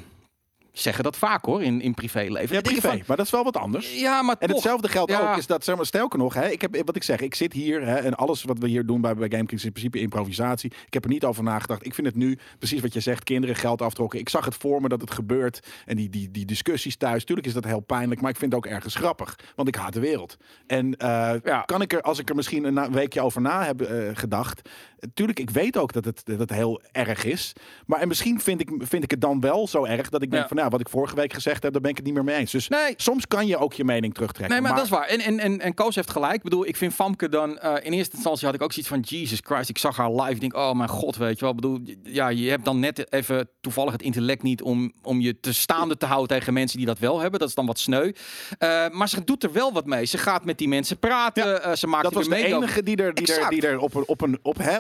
[0.73, 2.55] zeggen dat vaak hoor in, in privéleven.
[2.55, 2.81] Ja, privé.
[2.89, 4.01] van, maar dat is wel wat anders.
[4.01, 4.57] ja, maar En toch.
[4.57, 5.31] hetzelfde geldt Ja.
[5.33, 7.53] ook, is dat, zeg maar, stelke nog, hè, ik heb, wat ik zeg, ik zit
[7.53, 10.73] hier hè, en alles wat we hier doen bij, bij GameKings is in principe improvisatie.
[10.87, 11.87] Ik heb er niet over nagedacht.
[11.87, 14.19] Ik vind het nu, precies wat je zegt, kinderen geld aftrokken.
[14.19, 17.47] Ik zag het voor me dat het gebeurt en die, die, die discussies thuis, tuurlijk
[17.47, 20.01] is dat heel pijnlijk, maar ik vind het ook ergens grappig, want ik haat de
[20.01, 20.37] wereld.
[20.67, 21.61] En eh, Ja.
[21.67, 24.69] kan ik er, als ik er misschien een weekje over na heb eh, gedacht,
[25.15, 27.53] tuurlijk, ik weet ook dat het, dat het heel erg is,
[27.87, 30.43] maar en misschien vind ik, vind ik het dan wel zo erg dat ik denk
[30.43, 30.49] Ja.
[30.49, 32.37] van, nou, wat ik vorige week gezegd heb, daar ben ik het niet meer mee
[32.37, 32.51] eens.
[32.53, 32.95] Dus Nee.
[32.97, 34.55] soms kan je ook je mening terugtrekken.
[34.55, 35.07] Nee, maar, dat is waar.
[35.07, 36.35] En, en, en, en Koos heeft gelijk.
[36.35, 37.59] Ik bedoel, ik vind Famke dan...
[37.59, 39.01] eh, in eerste instantie had ik ook zoiets van...
[39.01, 40.31] Jesus Christ, ik zag haar live.
[40.31, 41.51] Ik denk, oh mijn god, weet je wel.
[41.51, 44.63] Ik bedoel, ja, je hebt dan net even toevallig het intellect niet...
[44.63, 47.41] om, om je te staande te houden tegen mensen die dat wel hebben.
[47.41, 48.13] Dat is dan wat sneu.
[48.59, 50.05] Eh, maar ze doet er wel wat mee.
[50.05, 51.47] Ze gaat met die mensen praten.
[51.47, 53.95] Ja, eh, ze maakt Dat was de enige die er, die er, die er op
[53.95, 54.79] een, op een op, hè,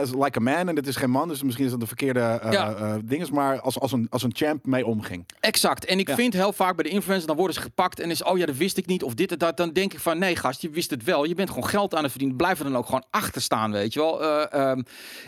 [0.00, 2.40] as like a man, en het is geen man, dus misschien is dat de verkeerde
[2.50, 2.98] Ja.
[3.04, 5.15] ding, maar als, als, een, als een champ mee omging.
[5.40, 5.84] Exact.
[5.84, 6.14] En ik Ja.
[6.14, 8.56] vind heel vaak bij de influencers, dan worden ze gepakt en is, oh ja, dat
[8.56, 9.56] wist ik niet, of dit en dat.
[9.56, 11.24] Dan denk ik van, nee gast, je wist het wel.
[11.24, 12.36] Je bent gewoon geld aan het verdienen.
[12.36, 14.22] Blijf er dan ook gewoon achter staan, weet je wel.
[14.22, 14.82] Eh, ehm,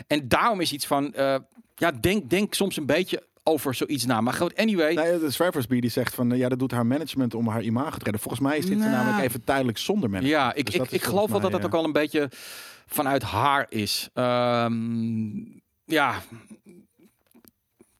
[0.07, 1.35] en daarom is iets van, eh,
[1.75, 4.21] ja, denk, denk soms een beetje over zoiets na.
[4.21, 4.93] Maar goed, anyway.
[4.93, 7.97] Nee, de Zwerversbie die zegt van, eh, ja, dat doet haar management om haar imago
[7.97, 8.21] te redden.
[8.21, 8.91] Volgens mij is dit Nou.
[8.91, 10.41] namelijk even tijdelijk zonder management.
[10.41, 12.29] Ja, ik, Dus ik, geloof wel dat dat ook wel een beetje
[12.87, 14.09] vanuit haar is.
[14.13, 15.29] Ehm,
[15.85, 16.15] ja,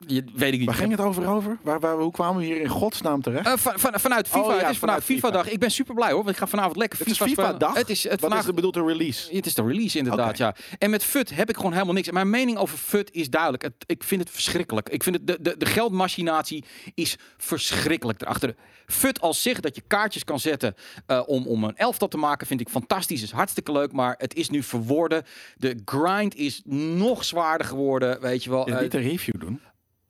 [0.06, 0.68] je, weet ik niet.
[0.68, 1.58] Waar ging het over over?
[1.62, 3.46] Waar, waar, hoe kwamen we hier in godsnaam terecht?
[3.46, 4.40] Eh, van, van, vanuit FIFA.
[4.40, 5.20] Oh ja, het is vanuit FIFA.
[5.28, 5.48] FIFA-dag.
[5.52, 7.42] Ik ben super blij hoor, want ik ga vanavond lekker het is FIFA.
[7.42, 7.74] FIFA-dag?
[7.74, 8.48] Het is het Wat vandaag.
[8.48, 9.36] is de release?
[9.36, 10.54] Het is de release inderdaad, ja.
[10.78, 12.08] En met FUT heb ik gewoon helemaal niks.
[12.08, 13.62] En Mijn mening over FUT is duidelijk.
[13.62, 14.88] Het, ik vind het verschrikkelijk.
[14.88, 18.54] Ik vind het, de, de, de geldmachinatie is verschrikkelijk erachter.
[18.86, 20.74] FUT als zich, dat je kaartjes kan zetten
[21.06, 23.22] eh, om, om een elftal te maken, vind ik fantastisch.
[23.22, 25.24] Is hartstikke leuk, maar het is nu verworden.
[25.56, 28.66] De grind is nog zwaarder geworden, weet je wel.
[28.66, 29.60] Eh, niet een review doen.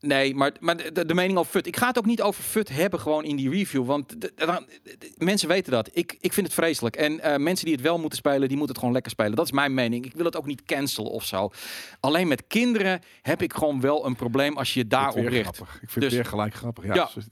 [0.00, 1.66] Nee, maar, maar de, de mening over FUT.
[1.66, 3.86] Ik ga het ook niet over FUT hebben gewoon in die review.
[3.86, 4.64] Want de- de-
[4.98, 5.88] de- mensen weten dat.
[5.92, 6.96] Ik, ik vind het vreselijk.
[6.96, 9.34] En eh, mensen die het wel moeten spelen, die moeten het gewoon lekker spelen.
[9.36, 10.04] Dat is mijn mening.
[10.04, 11.50] Ik wil het ook niet cancelen of zo.
[12.00, 15.56] Alleen met kinderen heb ik gewoon wel een probleem als je je daarop richt.
[15.56, 15.74] grappig.
[15.82, 16.84] Ik vind Dus- het weer gelijk grappig.
[16.84, 17.10] Ja, Ja.
[17.14, 17.26] dus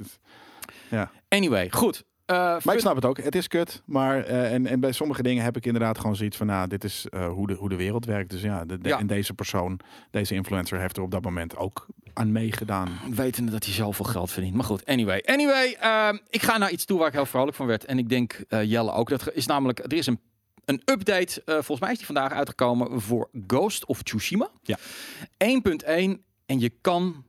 [0.91, 1.11] ja.
[1.29, 2.05] Anyway, goed.
[2.29, 3.17] Eh, Maar ik snap het ook.
[3.23, 3.83] Het is kut.
[3.85, 6.85] Maar eh, en, en bij sommige dingen heb ik inderdaad gewoon zoiets van, nou, dit
[6.85, 8.31] is eh, hoe, de, hoe de wereld werkt.
[8.31, 8.99] Dus ja, de, de- Ja.
[8.99, 12.89] en deze persoon, deze influencer, heeft er op dat moment ook aan meegedaan.
[13.11, 14.55] wetende dat hij zoveel geld verdient.
[14.55, 15.23] Maar goed, anyway.
[15.27, 17.85] Anyway, ehm, ik ga naar iets toe waar ik heel vrolijk van werd.
[17.85, 19.09] En ik denk eh, Jelle ook.
[19.09, 20.21] Dat is namelijk, er is een,
[20.65, 21.43] een update.
[21.45, 24.49] eh, volgens mij is die vandaag uitgekomen voor Ghost of Tsushima.
[24.63, 24.77] Ja.
[25.45, 27.25] 1.1 en je kan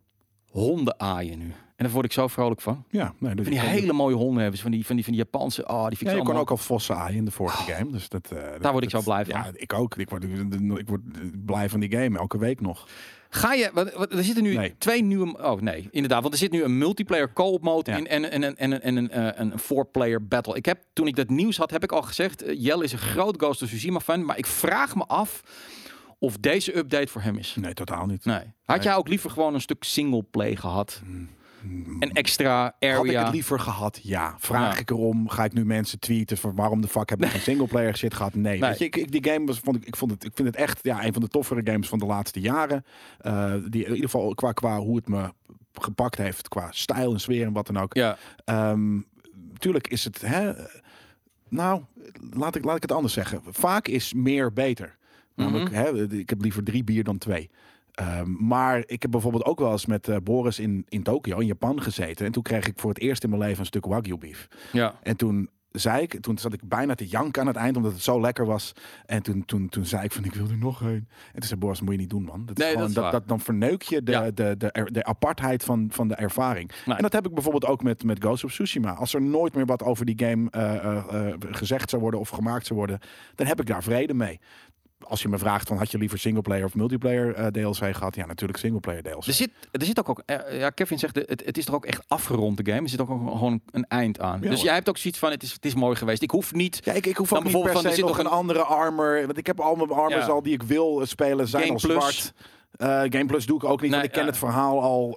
[0.50, 1.54] honden aaien nu.
[1.80, 2.84] En daar word ik zo vrolijk van.
[2.89, 4.63] Ja, nee, Van die hele mooie honden hebben ze.
[4.63, 5.67] Van die, van die, van die Japanse.
[5.67, 7.91] Oh, die vind ik Ja, je kon ook al vossen aaien in de vorige game.
[7.91, 9.39] Dus dat, eh, dat- word ik zo blij van.
[9.39, 9.95] Ja, ik ook.
[9.97, 11.01] Ik word, ik word
[11.45, 12.88] blij van die game, elke week nog.
[13.30, 14.75] Ga je, wat, wat- er zitten nu Nee.
[14.77, 17.97] twee nieuwe, oh nee, inderdaad, want er zit nu een multiplayer co-op mode Ja.
[17.97, 20.55] in en, en, en, en, en een, eh, een four-player battle.
[20.55, 23.36] Ik heb, toen ik dat nieuws had, heb ik al gezegd, Jelle is een groot
[23.38, 25.41] Ghost of Tsushima fan, maar ik vraag me af
[26.19, 27.55] of deze update voor hem is.
[27.59, 28.25] Nee, totaal niet.
[28.25, 28.36] Nee.
[28.65, 28.86] Had Nee.
[28.86, 31.01] jij ook liever gewoon een stuk singleplay gehad?
[31.05, 31.30] Mm.
[31.99, 33.24] Een extra Had ik area?
[33.24, 33.99] het liever gehad?
[34.03, 34.36] Ja.
[34.39, 34.80] Vraag Ja.
[34.80, 35.30] ik erom?
[35.30, 38.34] Ga ik nu mensen tweeten van waarom de fuck heb ik een singleplayer shit gehad?
[38.34, 38.60] Nee.
[38.60, 38.70] Nee.
[38.70, 40.57] Weet je, ik, ik, die game was, vond ik, ik, vond het, ik vind het
[40.57, 42.86] echt ja, een van de toffere games van de laatste jaren.
[43.20, 45.34] Eh, die, in ieder geval qua, qua hoe het me
[45.74, 47.93] gepakt heeft, qua stijl en sfeer en wat dan ook.
[47.93, 48.99] Ja, Ehm,
[49.57, 50.22] tuurlijk is het.
[50.22, 50.51] Hè,
[51.49, 51.82] nou,
[52.34, 53.41] laat ik, laat ik het anders zeggen.
[53.45, 54.97] Vaak is meer beter.
[55.36, 55.80] Namelijk, Mhm.
[55.80, 57.49] hè, ik heb liever drie bier dan twee.
[57.94, 61.48] Ehm, maar ik heb bijvoorbeeld ook wel eens met eh, Boris in, in Tokio, in
[61.48, 62.26] Japan gezeten.
[62.26, 64.48] En toen kreeg ik voor het eerst in mijn leven een stuk wagyu beef.
[64.72, 64.94] ja.
[65.04, 68.02] En toen zei ik, toen zat ik bijna te janken aan het eind, omdat het
[68.02, 68.72] zo lekker was.
[69.06, 71.08] En toen, toen, toen zei ik van, ik wil er nog een.
[71.34, 72.46] En toen zei Boris, moet je niet doen, man.
[72.46, 74.22] Dat is Nee, gewoon, dat is dat, dan verneuk je de, Ja.
[74.32, 76.72] de, de, de, de apartheid van, van de ervaring.
[76.86, 76.96] Nee.
[76.96, 78.94] En dat heb ik bijvoorbeeld ook met, met Ghost of Tsushima.
[78.94, 82.66] Als er nooit meer wat over die game eh, eh, gezegd zou worden of gemaakt
[82.66, 83.00] zou worden,
[83.36, 84.40] dan heb ik daar vrede mee.
[85.08, 88.16] Als je me vraagt van had je liever singleplayer of multiplayer eh, DLC gehad?
[88.16, 89.26] Ja, natuurlijk singleplayer DLC.
[89.26, 91.86] Er zit, er zit ook, ook eh, ja, Kevin zegt, het, het is er ook
[91.86, 92.84] echt afgerond, de game.
[92.84, 94.39] Er zit ook gewoon een eind aan.
[94.41, 96.22] Ja, dus jij hebt ook zoiets van, het is, het is mooi geweest.
[96.22, 98.18] Ik hoef niet Ja, ik, ik hoef ook niet bijvoorbeeld per van, se er zit
[98.18, 99.26] nog een andere armor.
[99.26, 100.32] Want ik heb al mijn armors Ja.
[100.32, 101.97] al die ik wil eh, spelen zijn Game al Plus.
[102.18, 102.34] zwart.
[103.14, 104.28] Game Plus doe ik ook niet, Nee, want ik ken ja.
[104.28, 105.10] het verhaal al.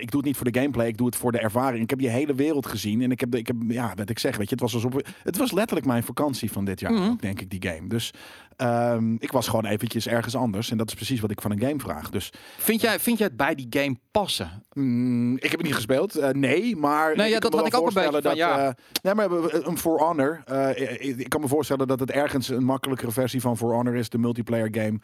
[0.00, 1.82] ik doe het niet voor de gameplay, ik doe het voor de ervaring.
[1.82, 4.18] Ik heb die hele wereld gezien en ik heb, de, ik heb ja, wat ik
[4.18, 7.10] zeg, weet je, het was alsof het was letterlijk mijn vakantie van dit jaar, Mhm.
[7.10, 7.88] ook, denk ik, die game.
[7.88, 8.10] Dus
[8.56, 11.60] ehm, ik was gewoon eventjes ergens anders en dat is precies wat ik van een
[11.60, 12.10] game vraag.
[12.10, 14.62] Dus Vind jij, vind jij het bij die game passen?
[14.72, 16.16] Mm, ik heb het niet gespeeld.
[16.16, 17.16] Eh, nee, maar.
[17.16, 18.66] Nee, ja, dat had ik ook een beetje van, ja.
[18.66, 20.42] eh, nee, maar eh, een For Honor.
[20.76, 24.08] ik, ik kan me voorstellen dat het ergens een makkelijkere versie van For Honor is,
[24.08, 24.98] de multiplayer game.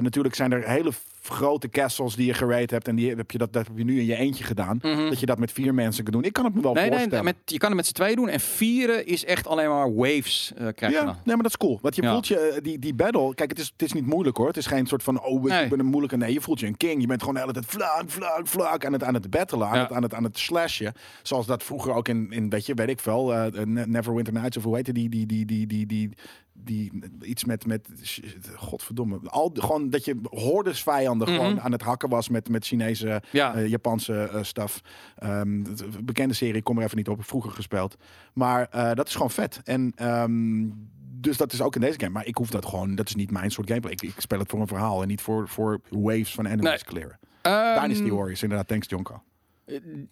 [0.00, 0.90] Natuurlijk zijn er hele
[1.22, 2.88] grote castles die je gerate hebt.
[2.88, 4.78] En die heb je dat, dat heb je nu in je eentje gedaan.
[5.08, 6.24] Dat je dat met vier mensen kan doen.
[6.24, 6.80] Ik kan het me wel Mhm.
[6.80, 7.24] Nee, nee, voorstellen.
[7.24, 8.28] met, je kan het met z'n tweeën doen.
[8.28, 11.14] En vieren is echt alleen maar waves eh krijg je Ja, dan.
[11.14, 11.78] nee, maar dat is cool.
[11.82, 12.12] Want je Ja.
[12.12, 14.46] voelt je, die, die battle, kijk, het is, het is niet moeilijk hoor.
[14.46, 15.62] Het is geen soort van, oh, Nee.
[15.64, 16.16] ik ben een moeilijke.
[16.16, 17.00] Nee, je voelt je een king.
[17.00, 19.74] Je bent gewoon de hele tijd vlak, vlak, vlak aan het, aan het battlen, aan,
[19.76, 19.82] Ja.
[19.82, 20.92] het, aan, het, aan het slashen.
[21.22, 24.56] Zoals dat vroeger ook in, in weet je, weet ik veel, eh, Ne- Neverwinter Nights
[24.56, 26.10] of hoe heette die, die, die, die, die, die,
[26.52, 27.88] die, iets met, met,
[28.54, 31.36] godverdomme, al, gewoon dat je hordes vijanden Mhm.
[31.36, 33.54] gewoon aan het hakken was met, met Chinese, Ja.
[33.54, 34.80] eh, Japanse eh stuff.
[35.16, 35.62] Ehm,
[36.04, 37.96] bekende serie, ik kom er even niet op, vroeger gespeeld.
[38.32, 39.60] Maar eh, dat is gewoon vet.
[39.64, 40.64] En ehm,
[41.22, 42.12] dus dat is ook in deze game.
[42.12, 43.92] Maar ik hoef dat gewoon, dat is niet mijn soort gameplay.
[43.92, 46.78] Ik, ik speel het voor een verhaal en niet voor, voor waves van enemies Nee.
[46.84, 47.18] clearen.
[47.42, 48.68] Ehm, Dynasty Warriors, inderdaad.
[48.68, 49.22] Thanks, Jonko.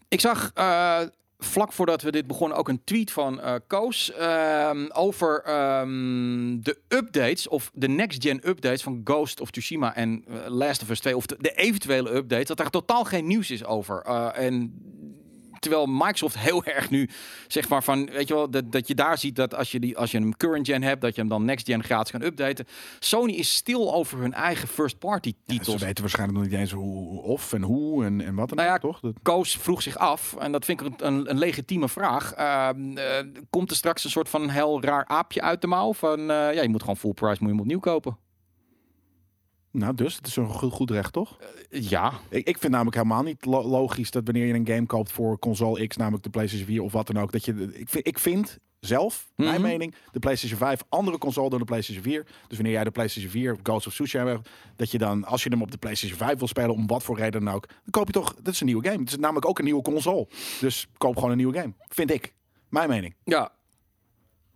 [0.08, 1.00] Ik zag eh,
[1.38, 6.78] vlak voordat we dit begonnen ook een tweet van eh Koos ehm, over ehm, de
[6.88, 11.00] updates of de next gen updates van Ghost of Tsushima en eh, Last of Us
[11.00, 14.02] 2 of de, de eventuele updates dat daar totaal geen nieuws is over.
[14.02, 14.72] Eh, en
[15.60, 17.08] terwijl Microsoft heel erg nu
[17.48, 19.98] zeg maar van weet je wel dat, dat je daar ziet dat als je die
[19.98, 22.66] als je hem current gen hebt dat je hem dan next gen gratis kan updaten.
[22.98, 25.78] Sony is stil over hun eigen first party Ja, titels.
[25.78, 28.68] ze weten waarschijnlijk nog niet eens hoe of en hoe en, en wat dan Nou
[28.70, 29.00] ja, toch?
[29.00, 32.32] Dat, Koos vroeg zich af, en dat vind ik een, een, legitieme vraag.
[32.32, 35.92] ehm, eh, komt er straks een soort van heel raar aapje uit de mouw?
[35.92, 38.16] Van eh, ja, je moet gewoon full price, moet je hem opnieuw kopen.
[39.70, 41.38] Nou, dus het is een goed, goed recht, toch?
[41.70, 44.86] Eh, ja, Ik, ik vind namelijk helemaal niet lo- logisch dat wanneer je een game
[44.86, 47.88] koopt voor console X, namelijk de PlayStation 4 of wat dan ook, dat je, ik
[47.88, 49.62] vind, ik vind zelf, mijn Mhm.
[49.62, 52.22] mening, de PlayStation 5 andere console dan de PlayStation 4.
[52.48, 55.48] Dus wanneer jij de PlayStation 4 Ghost of Tsushima hebt, dat je dan, als je
[55.50, 58.06] hem op de PlayStation 5 wil spelen, om wat voor reden dan ook, dan koop
[58.06, 58.98] je toch, dat is een nieuwe game.
[58.98, 60.28] Het is namelijk ook een nieuwe console.
[60.60, 61.72] Dus koop gewoon een nieuwe game.
[61.88, 62.34] Vind ik.
[62.68, 63.14] Mijn mening.
[63.24, 63.52] ja.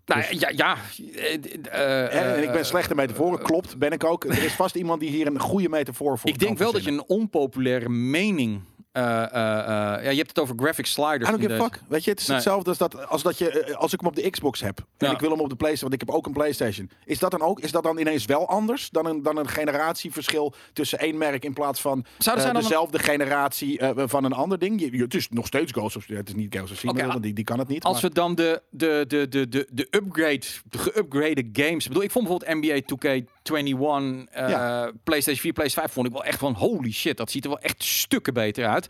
[0.06, 0.76] Nou Dus- ja, ja.
[1.14, 1.34] eh,
[1.70, 4.24] eh, en, ik ben eh, slechte metaforen, klopt, ben ik ook.
[4.24, 6.90] Er is vast iemand die hier een goede metafoor voor Ik denk wel dat je
[6.90, 8.60] een onpopulaire mening
[8.94, 11.28] eh, eh, eh, ja, je hebt het over graphic sliders.
[11.30, 11.80] I don't give fuck.
[11.88, 12.36] Weet je, het is Nee.
[12.36, 15.12] hetzelfde als dat, als dat je, als ik hem op de Xbox heb en Ja.
[15.12, 16.90] ik wil hem op de PlayStation, want ik heb ook een PlayStation.
[17.04, 20.54] Is dat dan ook, is dat dan ineens wel anders dan een, dan een generatieverschil
[20.72, 24.80] tussen één merk in plaats van een- dezelfde generatie van een ander ding?
[24.80, 27.22] Je, je- het is nog steeds Ghost of, het is niet Ghost of Tsushima, want
[27.22, 27.82] die, die kan het niet.
[27.84, 31.86] Als maar- we dan de, de, de, de, de, de upgrade, de geupgrade games.
[31.88, 34.90] Bedoel, ik vond bijvoorbeeld NBA 2K21, eh, Ja.
[35.04, 37.16] PlayStation 4, PlayStation 5 vond ik wel echt van holy shit.
[37.16, 38.83] Dat ziet er wel echt stukken beter uit.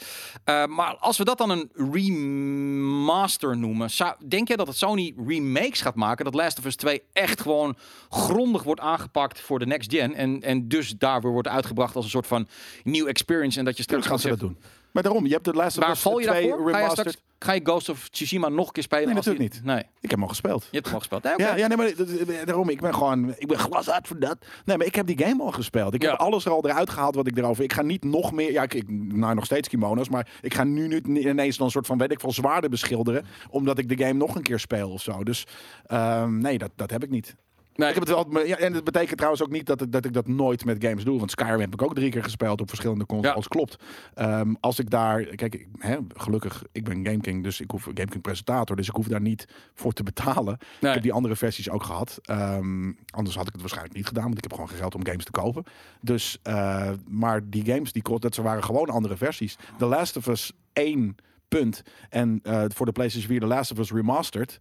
[0.44, 5.14] Eh, maar als we dat dan een remaster noemen, zou, denk jij dat het Sony
[5.26, 6.24] remakes gaat maken?
[6.24, 7.76] Dat Last of Us 2 echt gewoon
[8.08, 10.14] grondig wordt aangepakt voor de next gen.
[10.14, 12.48] En, en dus daar weer wordt uitgebracht als een soort van
[12.82, 13.58] nieuw experience.
[13.58, 14.58] En dat je straks gaat ze dat doen.
[14.94, 16.70] Maar daarom, je hebt de of Waar val je 2 daarvoor?
[16.70, 19.04] Ga je, straks, ga je Ghost of Tsushima nog een keer spelen?
[19.06, 19.64] Nee, natuurlijk niet.
[19.64, 20.62] Nee, Ik heb hem al gespeeld.
[20.62, 21.22] je hebt hem al gespeeld.
[21.22, 21.34] Nee.
[21.36, 24.18] Ja, ja, nee, maar dat- dat- daarom, ik ben gewoon, ik ben glas uit voor
[24.18, 24.36] dat.
[24.64, 25.94] Nee, maar ik heb die game al gespeeld.
[25.94, 26.10] Ik Ja.
[26.10, 27.64] heb alles er al eruit gehaald wat ik erover.
[27.64, 30.88] Ik ga niet nog meer, ja, ik, nou nog steeds kimono's, maar ik ga nu
[30.88, 34.18] niet ineens dan een soort van, weet ik veel, zwaarden beschilderen, omdat ik de game
[34.18, 35.22] nog een keer speel of zo.
[35.24, 35.46] Dus
[35.86, 37.34] ehm, nee, dat, dat heb ik niet.
[37.74, 37.88] Nee.
[37.88, 40.12] Ik heb het wel, ja, en dat betekent trouwens ook niet dat ik, dat ik
[40.12, 41.18] dat nooit met games doe.
[41.18, 43.48] Want Skyrim heb ik ook drie keer gespeeld op verschillende consoles.
[43.48, 43.76] Klopt.
[44.14, 48.22] Ehm, als ik daar, kijk, ik, hè, gelukkig, ik ben GameKing, dus ik hoef GameKing
[48.22, 50.58] presentator, dus ik hoef daar niet voor te betalen.
[50.58, 50.90] Nee.
[50.90, 52.18] Ik heb die andere versies ook gehad.
[52.22, 55.06] Ehm, anders had ik het waarschijnlijk niet gedaan, want ik heb gewoon geen geld om
[55.06, 55.64] games te kopen.
[56.00, 59.56] Dus, eh, maar die games, die dat ze waren gewoon andere versies.
[59.78, 61.16] The Last of Us 1
[61.48, 64.60] punt en eh, voor de PlayStation 4 The Last of Us Remastered.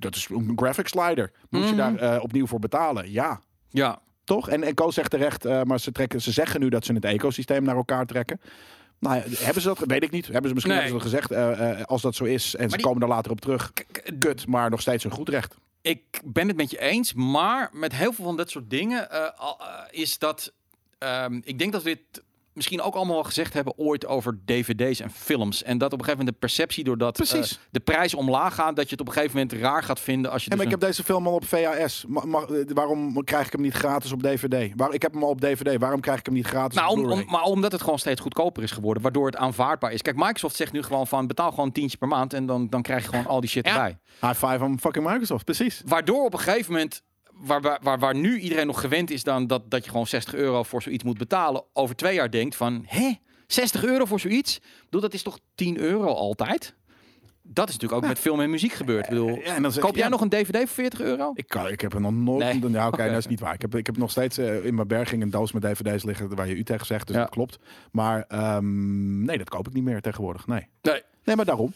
[0.00, 1.30] Dat is een graphic slider.
[1.50, 1.76] Moet je Mhm.
[1.76, 3.10] daar eh, opnieuw voor betalen?
[3.12, 3.40] Ja.
[3.70, 4.48] Ja, Toch?
[4.48, 7.62] En, en zegt terecht, eh, maar ze, trekken, ze zeggen nu dat ze het ecosysteem
[7.64, 8.40] naar elkaar trekken.
[8.98, 9.78] Nou, hebben ze dat?
[9.86, 10.26] Weet ik niet.
[10.26, 10.84] Hebben ze misschien Nee.
[10.84, 11.58] hebben ze dat gezegd.
[11.78, 13.72] eh, als dat zo is en ze die- komen er later op terug.
[14.18, 15.54] Kut, maar nog steeds een goed recht.
[15.80, 19.08] ik ben het met je eens, maar met heel veel van dat soort dingen
[19.90, 20.52] is dat.
[20.98, 22.00] ehm, ik denk dat dit
[22.54, 25.62] misschien ook allemaal gezegd hebben ooit over dvd's en films.
[25.62, 28.84] En dat op een gegeven moment de perceptie, doordat eh, de prijs omlaag gaat, dat
[28.84, 30.50] je het op een gegeven moment raar gaat vinden als je.
[30.50, 32.04] En dus maar ik een- heb deze film al op VHS.
[32.08, 34.72] Ma- ma- eh, waarom krijg ik hem niet gratis op DVD?
[34.76, 35.78] Waar, ik heb hem al op DVD.
[35.80, 37.22] Waarom krijg ik hem niet gratis Nou, op om, Blu-ray?
[37.24, 40.02] om- maar omdat het gewoon steeds goedkoper is geworden, waardoor het aanvaardbaar is.
[40.02, 42.82] Kijk, Microsoft zegt nu gewoon van betaal gewoon een tientje per maand en dan, dan
[42.82, 43.72] krijg je gewoon al die shit Ja.
[43.72, 43.98] erbij.
[44.20, 45.82] High five aan fucking Microsoft, precies.
[45.86, 47.02] Waardoor op een gegeven moment,
[47.36, 50.62] waar, waar, waar, nu iedereen nog gewend is dan dat, dat je gewoon 60 euro
[50.62, 53.12] voor zoiets moet betalen, over twee jaar denkt van, hè,
[53.46, 54.56] 60 euro voor zoiets?
[54.56, 56.74] Ik bedoel, dat is toch 10 euro altijd?
[57.46, 59.04] Dat is natuurlijk ook met film en muziek gebeurd.
[59.04, 61.30] Ik bedoel, Ja, en dan koop jij ja, nog een DVD voor 40 euro?
[61.34, 62.60] Ik, kan, ik heb er nog nooit...
[62.60, 62.70] Nee.
[62.70, 63.08] Ja, oké, Oké.
[63.08, 63.54] dat is niet waar.
[63.54, 66.34] Ik heb, ik heb nog steeds eh, in mijn berging een doos met dvd's liggen
[66.34, 67.06] waar je u tegen zegt.
[67.06, 67.58] Dus dat klopt.
[67.92, 70.46] Maar ehm, nee, dat koop ik niet meer tegenwoordig.
[70.46, 70.68] Nee.
[70.82, 71.02] Nee.
[71.24, 71.72] Nee, maar daarom.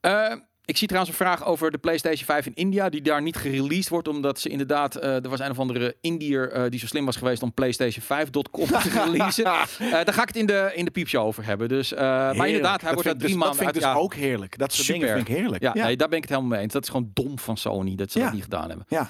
[0.00, 0.34] Eh,
[0.66, 3.88] ik zie trouwens een vraag over de PlayStation 5 in India, die daar niet gereleased
[3.88, 7.04] wordt, omdat ze inderdaad, eh, er was een of andere Indiër eh, die zo slim
[7.04, 9.44] was geweest om PlayStation5.com te releasen.
[9.44, 11.68] Eh, daar ga ik het in de, in de piepshow over hebben.
[11.68, 13.74] Dus, maar inderdaad, hij dat wordt vind daar ik drie dus, maanden Dat vind ik
[13.74, 13.74] uit.
[13.74, 14.58] dus ja, ook heerlijk.
[14.58, 15.00] Dat soort Super.
[15.00, 15.62] dingen vind ik heerlijk.
[15.62, 15.84] Ja, ja.
[15.84, 16.72] Nee, daar ben ik het helemaal mee eens.
[16.72, 18.86] Dat is gewoon dom van Sony dat ze dat niet gedaan hebben.
[18.88, 19.08] Ja.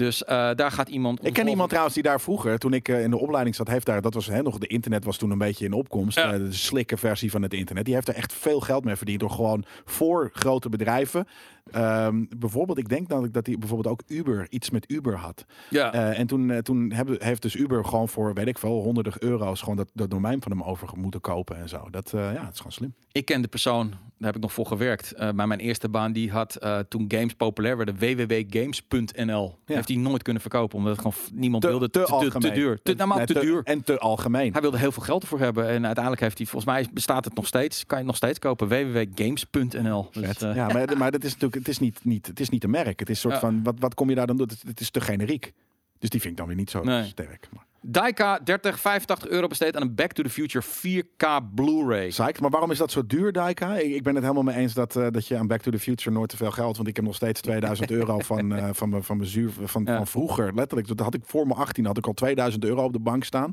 [0.00, 1.26] Dus eh, daar gaat iemand.
[1.26, 3.86] Ik ken iemand trouwens die daar vroeger, toen ik eh, in de opleiding zat, heeft
[3.86, 6.32] daar, dat was hè, nog, de internet was toen een beetje in opkomst, Ja.
[6.32, 7.84] eh, de slikke versie van het internet.
[7.84, 11.26] Die heeft er echt veel geld mee verdiend door gewoon voor grote bedrijven.
[11.70, 15.44] Ehm, bijvoorbeeld, ik denk dat, ik- dat hij bijvoorbeeld ook Uber, iets met Uber had.
[15.70, 15.92] Ja.
[15.92, 19.12] Eh, en toen, eh, toen hebben, heeft dus Uber gewoon voor, weet ik veel, honderden
[19.18, 21.90] euro's gewoon dat, dat domein van hem over moeten kopen en zo.
[21.90, 22.94] Dat, eh, ja, het is gewoon slim.
[23.12, 25.14] Ik ken de persoon, daar heb ik nog voor gewerkt.
[25.16, 26.58] bij mijn eerste baan, die had
[26.88, 29.58] toen games populair werden, www.games.nl.
[29.66, 29.74] Ja.
[29.74, 31.90] Heeft hij nooit kunnen verkopen, omdat het gewoon niemand Te, wilde.
[31.90, 32.80] te, Te, te, te duur.
[32.82, 33.60] Te, nou, maar Nee, te duur.
[33.64, 34.52] En te algemeen.
[34.52, 35.68] Hij wilde heel veel geld ervoor hebben.
[35.68, 37.78] En uiteindelijk heeft hij, volgens mij bestaat het nog steeds.
[37.86, 38.68] Kan je het nog steeds kopen.
[38.68, 40.08] www.games.nl.
[40.12, 42.70] Dus, ja, maar, maar dat is natuurlijk, het is niet, niet, het is niet een
[42.70, 43.00] merk.
[43.00, 43.40] Het is een soort Ja.
[43.40, 44.48] van, wat, wat kom je daar dan doen?
[44.48, 45.52] Het, het is te generiek.
[45.98, 47.04] Dus die vind ik dan weer niet zo Nee.
[47.04, 47.48] sterk.
[47.54, 52.10] Maar, Daika 30, 85 euro besteed aan een Back to the Future 4K Blu-ray.
[52.10, 53.76] Zeker, maar waarom is dat zo duur, Daika?
[53.76, 55.78] Ik, ik ben het helemaal mee eens dat, eh, dat je aan Back to the
[55.78, 56.76] Future nooit te veel geld...
[56.76, 59.86] want ik heb nog steeds 2000 euro van, eh, van, mijn, van, mijn zuur, van,
[59.86, 60.54] van, vroeger.
[60.54, 63.24] Letterlijk, dat had ik voor mijn 18 had ik al 2000 euro op de bank
[63.24, 63.52] staan.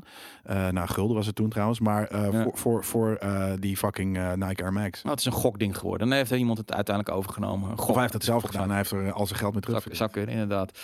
[0.50, 3.18] Uh, nou, gulden was het toen trouwens, maar voor, voor, voor
[3.58, 5.02] die fucking Nike Air Max.
[5.02, 6.08] Nou, dat is een gokding geworden.
[6.08, 7.68] Dan heeft iemand het uiteindelijk overgenomen.
[7.68, 7.88] Gok.
[7.88, 8.68] Of hij heeft het zelf gedaan.
[8.68, 9.86] Hij heeft er al zijn geld mee terug.
[9.90, 10.78] Zakker, inderdaad.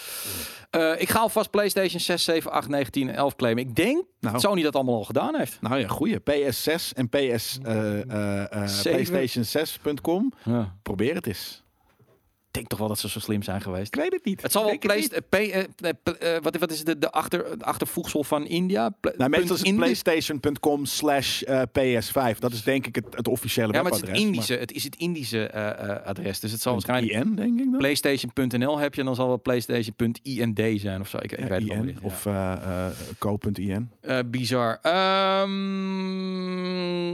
[0.99, 3.59] ik ga alvast PlayStation 6, 7, 8, 19, 11 Claim.
[3.59, 4.39] Ik denk nou.
[4.41, 5.61] Sony dat allemaal al gedaan heeft.
[5.61, 6.21] Nou ja, goeie.
[6.21, 10.33] PS6 en PS, eh, eh, eh, PlayStation 6.com.
[10.45, 10.75] Ja.
[10.83, 11.64] Probeer het eens
[12.55, 13.87] denk toch wel dat ze zo slim zijn geweest.
[13.87, 14.43] Ik weet het niet.
[14.43, 15.29] Het zal wel Denk het niet.
[15.29, 15.53] Playst-
[15.83, 18.89] eh, P- eh, wat, wat is de, de, achter, achtervoegsel van India?
[18.89, 22.39] Pla- Nou, meestal is het playstation.com slash eh, PS5.
[22.39, 24.19] Dat is denk ik het, het officiële Ja, maar het is het.
[24.19, 26.41] Indische, het is het Indische eh, eh, adres.
[26.41, 27.79] Dus het zal waarschijnlijk IN, denk ik dan?
[27.79, 31.17] PlayStation.nl heb je en dan zal wel PlayStation.ind zijn of zo.
[31.17, 31.99] Ik, ik Ja, weet het niet.
[32.01, 32.07] Ja.
[32.07, 32.87] of eh eh,
[33.19, 33.91] co.in.
[34.01, 34.79] Eh, bizar.
[34.83, 35.53] Ehm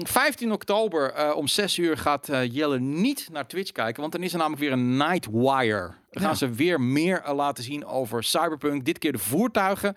[0.07, 4.01] 15 oktober eh, om 6 uur gaat eh, Jelle niet naar Twitch kijken.
[4.01, 5.29] Want dan is er namelijk weer een Nightwire.
[5.33, 6.35] Dan gaan Ja.
[6.37, 8.85] ze weer meer eh, laten zien over Cyberpunk.
[8.85, 9.97] Dit keer de voertuigen.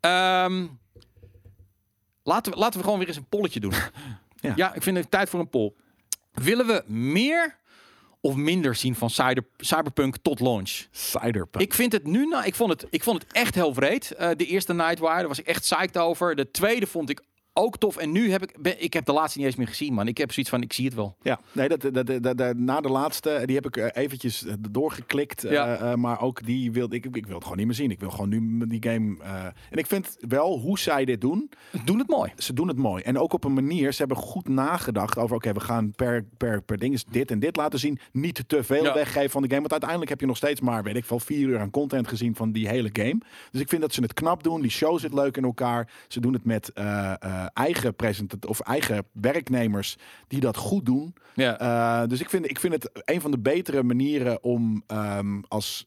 [0.00, 0.66] Ehm,
[2.22, 3.72] laten, we, laten we gewoon weer eens een polletje doen.
[4.40, 4.52] Ja.
[4.56, 4.74] ja.
[4.74, 5.72] ik vind het tijd voor een poll.
[6.32, 7.56] Willen we meer
[8.20, 10.86] of minder zien van Cyber, Cyberpunk tot launch?
[10.90, 11.64] Cyberpunk.
[11.64, 14.10] Ik vind het nu, nou, ik vond het, ik vond het echt heel vreed.
[14.10, 16.34] Eh, de eerste Nightwire, daar was ik echt psyched over.
[16.36, 17.22] De tweede vond ik
[17.54, 17.96] ook tof.
[17.96, 20.08] En nu heb ik, ik heb de laatste niet eens meer gezien, man.
[20.08, 21.16] Ik heb zoiets van, ik zie het wel.
[21.22, 24.54] Ja, nee, dat, dat, dat, dat- na de laatste, die heb ik eh, eventjes eh,
[24.70, 25.44] doorgeklikt.
[25.44, 25.76] eh, Ja.
[25.76, 27.90] eh, maar ook die wilde ik, ik wil het gewoon niet meer zien.
[27.90, 29.16] Ik wil gewoon nu die game.
[29.22, 31.50] eh, en ik vind wel hoe zij dit doen.
[31.84, 32.32] Doen het mooi.
[32.36, 33.02] Ze doen het mooi.
[33.02, 36.62] En ook op een manier, ze hebben goed nagedacht over, oké, we gaan per, per,
[36.62, 37.98] per ding dit en dit laten zien.
[38.12, 38.94] Niet te veel Ja.
[38.94, 39.60] weggeven van de game.
[39.60, 42.34] Want uiteindelijk heb je nog steeds maar, weet ik veel, vier uur aan content gezien
[42.36, 43.18] van die hele game.
[43.50, 44.60] Dus ik vind dat ze het knap doen.
[44.60, 45.90] Die show zit leuk in elkaar.
[46.08, 49.96] Ze doen het met eh, eh, eigen present of eigen werknemers
[50.28, 51.14] die dat goed doen.
[51.34, 51.58] Ja.
[52.02, 55.86] Eh, dus ik vind, ik vind het een van de betere manieren om ehm, als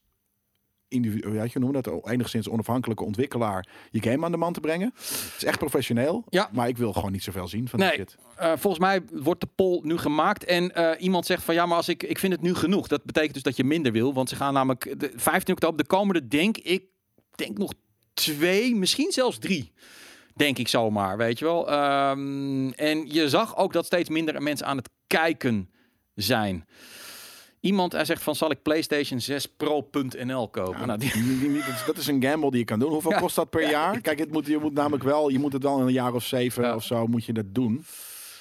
[0.88, 4.92] individu, ja, je noemt dat enigszins onafhankelijke ontwikkelaar je game aan de man te brengen.
[4.96, 6.48] Het is echt professioneel, Ja.
[6.52, 7.88] maar ik wil gewoon niet zoveel zien van Nee.
[7.88, 8.16] die shit.
[8.36, 10.44] Eh, volgens mij wordt de poll nu gemaakt.
[10.44, 12.88] En iemand zegt van ja, maar als ik, ik vind het nu genoeg.
[12.88, 14.14] Dat betekent dus dat je minder wil.
[14.14, 16.84] Want ze gaan namelijk de 15 oktober, de komende, denk ik,
[17.34, 17.72] denk nog
[18.14, 19.72] twee, misschien zelfs drie.
[20.36, 21.70] Denk ik zomaar, weet je wel.
[21.70, 25.70] Ehm, en je zag ook dat steeds minder mensen aan het kijken
[26.14, 26.66] zijn.
[27.60, 30.78] Iemand hij zegt van zal ik PlayStation 6 Pro.nl kopen?
[30.80, 32.90] Ja, nou, die, dat, is, een gamble die je kan doen.
[32.92, 33.18] Hoeveel Ja.
[33.18, 34.00] kost dat per jaar?
[34.00, 36.24] Kijk, het moet, je moet namelijk wel, je moet het wel in een jaar of
[36.24, 37.84] zeven of zo moet je dat doen.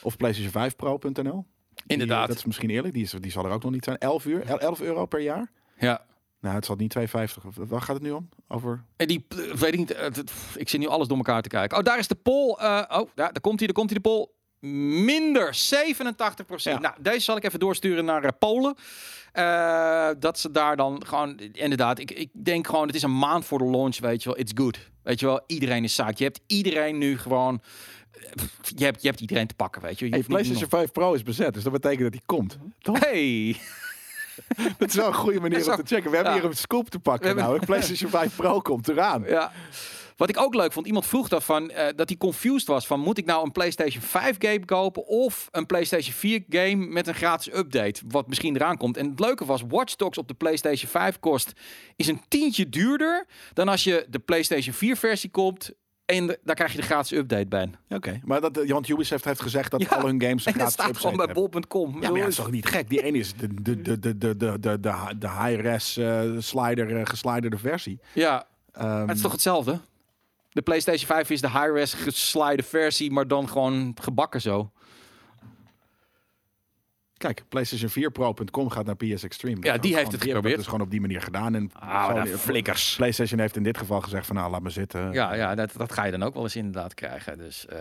[0.01, 1.45] Of PlayStation 5 Pro.nl.
[1.88, 2.17] Inderdaad.
[2.19, 2.93] Die, dat is misschien eerlijk.
[2.93, 3.97] Die, is, die zal er ook nog niet zijn.
[3.97, 5.51] 11 uur, El- 11 euro per jaar.
[5.80, 6.05] ja.
[6.45, 7.45] Nou, het zal niet 2,50.
[7.45, 8.30] Of- Waar gaat het nu om?
[8.47, 10.07] Over En die, eh, weet ik niet, eh,
[10.55, 11.77] ik zit nu alles door elkaar te kijken.
[11.77, 12.53] Oh, daar is de poll.
[12.55, 14.27] eh, oh, daar, daar komt hij, daar komt hij de poll.
[15.05, 16.80] Minder 87 Ja.
[16.80, 18.76] Nou, deze zal ik even doorsturen naar eh, Polen.
[19.31, 23.45] Eh, dat ze daar dan gewoon, inderdaad, ik, ik denk gewoon, het is een maand
[23.45, 24.39] voor de launch, weet je wel.
[24.39, 24.80] It's good.
[25.03, 26.17] Weet je wel, iedereen is zaak.
[26.17, 27.61] Je hebt iedereen nu gewoon,
[28.11, 28.22] eh,
[28.76, 30.05] je hebt, je hebt iedereen te pakken, weet je.
[30.05, 32.57] je Hey, PlayStation 5 Pro is bezet, dus dat betekent dat die komt.
[32.81, 33.57] nog- Hey,
[34.78, 36.10] Dat is wel een goede manier om te checken.
[36.10, 37.36] We hebben hier een scoop te pakken.
[37.36, 39.24] Nou, PlayStation 5 Pro komt eraan.
[39.28, 39.52] Ja.
[40.16, 43.18] Wat ik ook leuk vond, iemand vroeg daarvan eh, dat hij confused was van moet
[43.18, 47.53] ik nou een PlayStation 5 game kopen of een PlayStation 4 game met een gratis
[47.53, 48.98] update, wat misschien eraan komt.
[48.98, 51.53] En het leuke was, Watch Dogs op de PlayStation 5 kost
[51.95, 55.74] is een tientje duurder dan als je de PlayStation 4 versie koopt
[56.06, 57.69] en daar krijg je de gratis update bij.
[57.90, 60.84] Oké, maar dat, eh, want Ubisoft heeft gezegd dat alle hun games een gratis update
[60.84, 61.02] hebben.
[61.02, 61.91] gewoon bij bol.com.
[61.91, 62.90] Maar ja, dat is toch niet gek?
[62.90, 67.02] Die ene is de, de, de, de, de, de, de, de high-res uh, slider, uh,
[67.03, 67.99] gesliderde versie.
[68.14, 68.48] Ja,
[68.82, 69.80] um, het is toch hetzelfde?
[70.52, 74.72] De PlayStation 5 is de high-res geslide versie, maar dan gewoon gebakken zo.
[77.26, 79.57] Kijk, PlayStation 4 Pro.com gaat naar PS Extreme.
[79.61, 80.43] Ja, die heeft gewoon- het geprobeerd.
[80.43, 81.56] dat dus gewoon op die manier gedaan.
[81.56, 82.95] En Ah, flikkers.
[82.95, 85.11] PlayStation heeft in dit geval gezegd van nou, laat me zitten.
[85.11, 87.38] Ja, ja dat, dat ga je dan ook wel eens inderdaad krijgen.
[87.38, 87.80] Dus eh,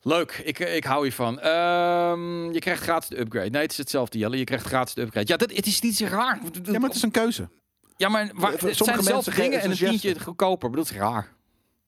[0.00, 1.40] leuk, ik, ik hou hiervan.
[1.40, 3.50] Ehm je krijgt gratis de upgrade.
[3.50, 4.38] Nee, het is hetzelfde, Jelle.
[4.38, 5.26] Je krijgt gratis de upgrade.
[5.28, 6.40] Ja, dat, het is niet zo raar.
[6.62, 7.48] Ja, maar het is een keuze.
[7.96, 10.68] Ja, maar waar, het sommige zijn dezelfde dingen en een tientje goedkoper.
[10.68, 11.34] Maar dat is raar.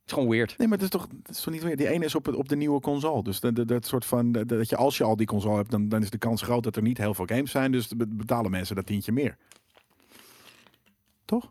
[0.09, 0.59] Is gewoon weird.
[0.59, 1.77] Nee, maar het is toch, het is toch niet weer.
[1.77, 3.23] Die ene is op, het, op de nieuwe console.
[3.23, 4.33] Dus de, de, dat soort van.
[4.33, 6.77] dat je als je al die console hebt, dan, dan is de kans groot dat
[6.77, 7.73] er niet heel veel games zijn.
[7.73, 9.37] Dus be- betalen mensen dat tientje meer.
[11.25, 11.43] Toch?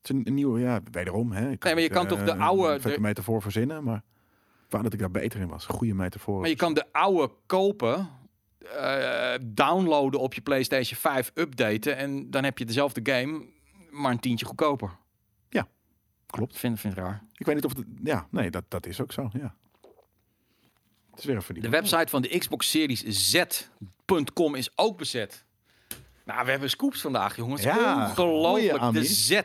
[0.00, 1.32] Het is een, een nieuwe, ja, wederom.
[1.32, 1.50] Hè.
[1.50, 4.02] Ik Nee, maar je kan eh, toch de oude- Een vette de- metafoor verzinnen, maar.
[4.64, 5.66] Ik wou dat ik daar beter in was.
[5.66, 6.40] Goede metafoor.
[6.40, 8.08] Maar je kan de oude kopen,
[8.76, 11.96] eh, downloaden op je PlayStation 5, updaten.
[11.96, 13.42] En dan heb je dezelfde game,
[13.90, 14.90] maar een tientje goedkoper.
[16.30, 16.52] Klopt.
[16.52, 17.22] Ik vind, vind het raar.
[17.36, 17.84] Ik weet niet of het.
[18.04, 19.30] Ja, nee, dat, dat is ook zo.
[19.32, 19.54] Ja.
[21.10, 21.74] Het is weer een De verdiening.
[21.74, 25.44] website van de Xbox Series Z.com is ook bezet.
[26.24, 27.62] Nou, we hebben scoops vandaag, jongens.
[27.62, 28.46] Ja, Ongelooflijk.
[28.48, 29.04] goeie, De Ami.
[29.04, 29.40] Z.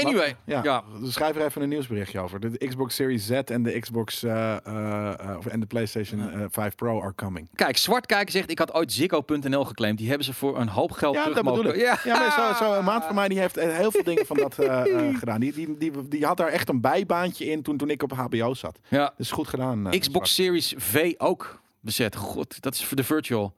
[0.00, 0.82] Anyway, Ja, ja.
[1.00, 2.40] dus schrijf er even een nieuwsberichtje over.
[2.40, 7.14] De Xbox Series Z en de Xbox of- en de PlayStation eh, 5 Pro are
[7.14, 7.48] coming.
[7.54, 9.98] Kijk, Zwartkijker zegt, ik had ooit Ziggo.nl geclaimd.
[9.98, 11.84] Die hebben ze voor een hoop geld Ja, terug dat bedoel mogen- ik.
[11.84, 14.36] Ja, Ja, maar zo, zo, een maat van mij die heeft heel veel dingen van
[14.36, 14.54] dat
[15.20, 15.40] gedaan.
[15.40, 18.54] Die, die, die, die had daar echt een bijbaantje in toen, toen ik op HBO
[18.54, 18.78] zat.
[18.88, 19.14] Ja.
[19.16, 19.90] Dus goed gedaan.
[19.98, 22.16] Xbox Series V ook bezet.
[22.16, 23.54] God, dat is voor de virtual.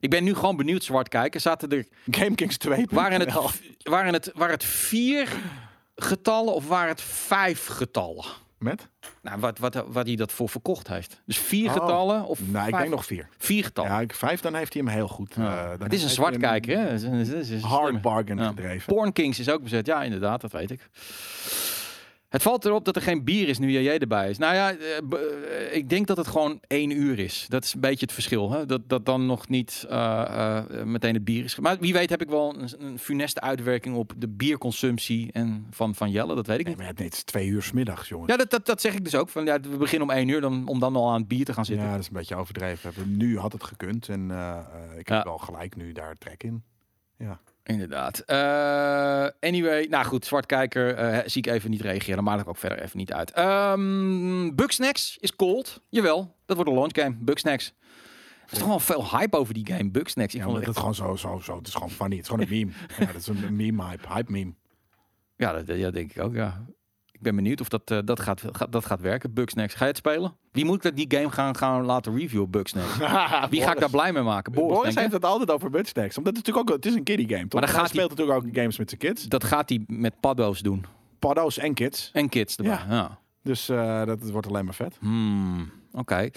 [0.00, 1.40] Ik ben nu gewoon benieuwd, zwart kijken.
[1.40, 2.86] Zaten er, GameKings 2.
[2.90, 3.32] waren, het,
[3.82, 5.28] waren, het, waren het vier
[6.02, 8.24] getallen of waren het vijf getallen?
[8.58, 8.88] Met?
[9.22, 11.20] Nou, wat, wat, wat hij dat voor verkocht heeft.
[11.26, 11.72] Dus vier Oh.
[11.72, 13.28] getallen of Nou, ik denk nog vier.
[13.38, 13.90] vier getallen.
[13.90, 15.34] Ja, ik, vijf, dan heeft hij hem heel goed.
[15.34, 15.62] Ja.
[15.62, 17.60] eh, dan het is een heeft zwart hij hem kijker, hè?
[17.60, 18.48] Hard bargain Ja.
[18.48, 18.94] gedreven.
[18.94, 19.86] Porn Kings is ook bezet.
[19.86, 20.88] Ja, inderdaad, dat weet ik.
[22.28, 24.38] Het valt erop dat er geen bier is nu JJ erbij is.
[24.38, 27.46] Nou ja, eh, eh, ik denk dat het gewoon één uur is.
[27.48, 28.50] Dat is een beetje het verschil.
[28.50, 28.66] Hè?
[28.66, 31.58] Dat, dat dan nog niet eh, meteen het bier is.
[31.58, 35.94] Maar wie weet heb ik wel een, een funeste uitwerking op de bierconsumptie en van,
[35.94, 36.34] van Jelle.
[36.34, 36.84] Dat weet ik Nee, niet.
[36.84, 38.30] maar het is twee uur 's middags, jongens.
[38.30, 39.28] Ja, dat, dat, dat zeg ik dus ook.
[39.28, 41.52] Van, ja, we beginnen om één uur dan, om dan al aan het bier te
[41.52, 41.84] gaan zitten.
[41.86, 42.92] Ja, dat is een beetje overdreven.
[43.16, 44.22] Nu had het gekund en
[44.98, 45.16] ik Ja.
[45.16, 46.62] heb wel gelijk nu daar trek in.
[47.68, 48.18] Inderdaad.
[48.20, 52.24] Eh, anyway, nou goed, zwartkijker eh, zie ik even niet reageren.
[52.24, 53.38] Maak ik ook verder even niet uit.
[53.38, 55.82] Um, Bugsnax is cold.
[55.88, 57.16] Jawel, dat wordt een launch game.
[57.20, 57.72] Bugsnax.
[58.46, 60.34] Er is toch wel veel hype over die game, Bugsnax.
[60.34, 61.56] Ik Ja, vond het dat echt- gewoon zo, zo, zo.
[61.56, 62.16] Het is gewoon funny.
[62.16, 62.72] Het is gewoon een meme.
[62.98, 64.12] ja, dat is een meme hype.
[64.12, 64.52] Hype meme.
[65.36, 66.64] ja, dat, ja, denk ik ook, ja.
[67.18, 69.74] Ik ben benieuwd of dat, eh, dat, gaat, gaat, dat gaat werken, Bugsnax.
[69.74, 70.36] Ga je het spelen?
[70.52, 72.96] Wie moet ik dat die game gaan, gaan laten reviewen, Bugsnax?
[73.50, 74.52] Wie ga ik daar blij mee maken?
[74.52, 76.18] Boris, Boris heeft het altijd over Bugsnax.
[76.18, 77.60] Omdat het natuurlijk ook, het is een kiddie game, toch?
[77.60, 79.24] Maar dan Hij speelt natuurlijk ook games met zijn kids.
[79.24, 80.84] Dat gaat hij met paddo's doen.
[81.18, 82.10] Paddo's en kids.
[82.12, 82.72] En kids erbij.
[82.72, 82.86] Ja.
[82.88, 83.18] ja.
[83.42, 84.96] Dus eh, dat wordt alleen maar vet.
[85.00, 86.28] Hmm, Oké.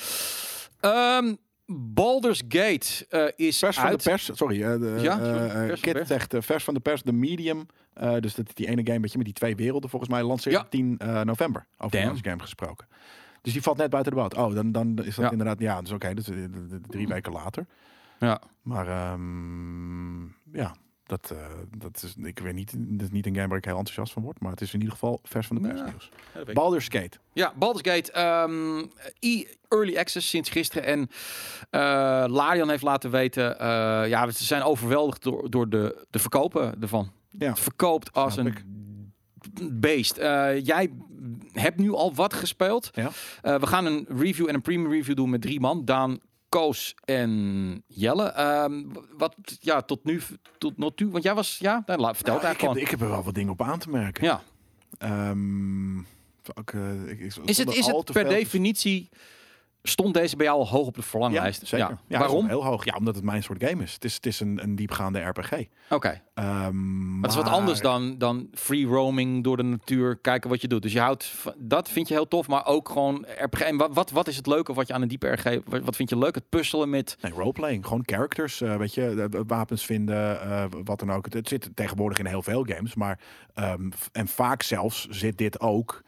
[0.79, 1.35] Ehm,
[1.73, 4.03] Baldur's Gate eh, is Vers van uit.
[4.03, 4.63] de pers, sorry.
[4.63, 6.27] eh, de, Ja, sorry, van pers.
[6.27, 7.65] eh, vers van de pers, de medium.
[8.01, 10.61] Eh, dus dat die ene game beetje met die twee werelden volgens mij lanceert Ja.
[10.61, 11.65] op 10 eh, november.
[11.77, 12.11] Over Damn.
[12.11, 12.87] deze game gesproken.
[13.41, 14.35] Dus die valt net buiten de boot.
[14.37, 15.31] Oh, dan, dan is dat Ja.
[15.31, 17.65] inderdaad, ja, dus oké, dus eh, de- de- de drie weken later.
[18.19, 18.41] Ja.
[18.61, 20.21] Maar ehm,
[20.51, 20.75] ja,
[21.05, 21.33] dat,
[21.77, 24.23] dat is, ik weet niet, dat is niet een game waar ik heel enthousiast van
[24.23, 25.85] word, maar het is in ieder geval vers van de pers Ja.
[25.85, 26.09] nieuws.
[26.45, 26.53] Ja.
[26.53, 27.17] Baldur's Gate.
[27.33, 28.11] Ja, Baldur's Gate.
[29.19, 30.83] e early access sinds gisteren.
[30.85, 31.09] En
[32.31, 33.55] Larian heeft laten weten.
[34.09, 37.11] ja, ze zijn overweldigd door, door de, de verkopen ervan.
[37.37, 37.55] Ja.
[37.55, 39.79] Verkoopt als Snap een ik.
[39.79, 40.17] beest.
[40.17, 40.91] Eh, jij
[41.51, 42.89] hebt nu al wat gespeeld.
[42.93, 43.11] Ja.
[43.41, 45.85] Eh, we gaan een review en een premium review doen met drie man.
[45.85, 48.23] Daan, Koos en Jelle.
[48.23, 48.83] Ehm,
[49.17, 50.21] wat, ja, tot nu,
[50.57, 51.11] tot nog toe.
[51.11, 53.23] Want jij was, ja, nou, laat, vertel Nou, ik, eigenlijk heb, ik heb er wel
[53.23, 54.23] wat dingen op aan te merken.
[54.25, 54.39] gewoon.
[54.99, 55.07] Ja.
[55.07, 59.09] Ehm, eh, ik- ik- Is het, is al het per definitie...
[59.83, 61.61] Stond deze bij jou al hoog op de verlanglijst?
[61.61, 61.97] Ja, zeker.
[62.07, 62.47] Ja, Waarom?
[62.47, 62.85] heel hoog.
[62.85, 63.93] Ja, omdat het mijn soort game is.
[63.93, 65.51] Het is, het is een, een diepgaande RPG.
[65.89, 66.21] Oké.
[66.33, 70.61] Ehm, Maar het is wat anders dan, dan free roaming door de natuur, kijken wat
[70.61, 70.81] je doet.
[70.81, 73.59] Dus je houdt, dat vind je heel tof, maar ook gewoon RPG.
[73.61, 76.09] En wat, wat, wat is het leuke wat je aan een diepe RPG, wat, vind
[76.09, 76.35] je leuk?
[76.35, 77.17] Het puzzelen met...
[77.21, 77.85] Nee, roleplaying.
[77.85, 81.25] Gewoon characters, eh, weet je, de- de wapens vinden, eh, wat dan ook.
[81.25, 83.19] Het, het zit tegenwoordig in heel veel games, maar
[83.53, 86.01] ehm, en vaak zelfs zit dit ook.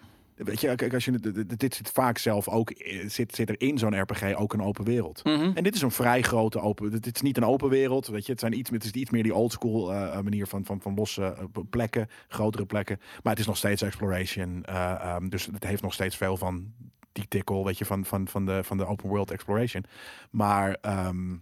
[0.44, 3.78] Weet je, kijk, als je dit- zit vaak zelf ook eh, zit, zit er in
[3.78, 5.24] zo'n RPG ook een open wereld.
[5.24, 5.52] Mhm.
[5.54, 6.92] En dit is een vrij grote open.
[7.02, 8.32] Dit is niet een open wereld, weet je.
[8.32, 11.24] Het zijn iets, het is iets meer die oldschool eh manier van, van, van losse
[11.24, 12.98] eh, plekken, grotere plekken.
[13.24, 14.64] Maar het is nog steeds exploration.
[14.64, 16.74] eh, ehm, dus het heeft nog steeds veel van
[17.12, 19.84] die tikkel, weet je, van, van, van, de, van de open world exploration.
[20.30, 21.36] Maar ehm,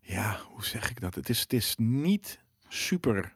[0.00, 1.14] ja, hoe zeg ik dat?
[1.14, 3.34] Het is, het is niet super.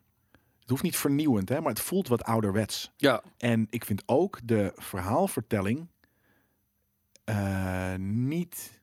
[0.71, 2.93] Het hoeft niet vernieuwend, hè, maar het voelt wat ouderwets.
[2.97, 5.87] Ja, En ik vind ook de verhaalvertelling
[7.25, 8.81] eh, niet.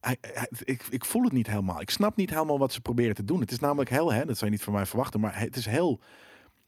[0.00, 1.80] Hij- hij- ik, ik voel het niet helemaal.
[1.80, 3.40] Ik snap niet helemaal wat ze proberen te doen.
[3.40, 5.66] Het is namelijk heel, hè, dat zou je niet van mij verwachten, maar het is
[5.66, 6.00] heel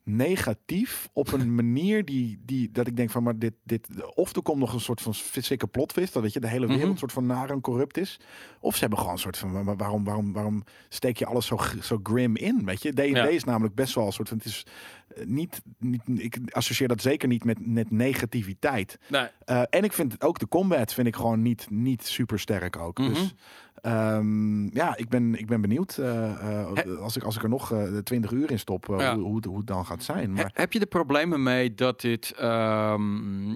[0.08, 4.42] negatief op een manier die, die dat ik denk van maar dit, dit of er
[4.42, 7.12] komt nog een soort van fysieke plotwist dat weet je de hele wereld een soort
[7.12, 8.20] van naar en corrupt is
[8.60, 12.00] of ze hebben gewoon een soort van waarom waarom waarom steek je alles zo zo
[12.02, 13.26] grim in weet je D&D Ja.
[13.26, 14.66] is namelijk best wel een soort van het is
[15.08, 19.28] eh, niet, niet ik associeer dat zeker niet met net negativiteit nee.
[19.44, 22.76] eh, en ik vind het ook de combat vind ik gewoon niet, niet super sterk
[22.76, 22.98] ook.
[22.98, 23.08] Mhm.
[23.08, 23.34] Dus
[23.82, 27.72] ehm, ja, ik ben, ik ben benieuwd eh, eh, als, ik, als ik er nog
[27.72, 29.14] eh 20 uur in stop, Ja.
[29.14, 30.36] hoe, hoe, het- hoe het dan gaat zijn.
[30.36, 32.32] He- Maar heb je er problemen mee dat dit...
[32.38, 33.54] ehm,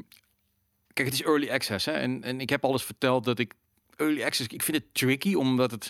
[0.92, 1.92] Kijk, het is early access, hè?
[1.92, 3.54] En, en ik heb al eens verteld dat ik...
[3.96, 5.86] Early access, ik vind het tricky, omdat het...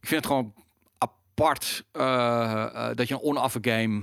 [0.00, 0.54] Ik vind het gewoon
[0.98, 1.84] apart
[2.96, 4.02] dat je een onaffe game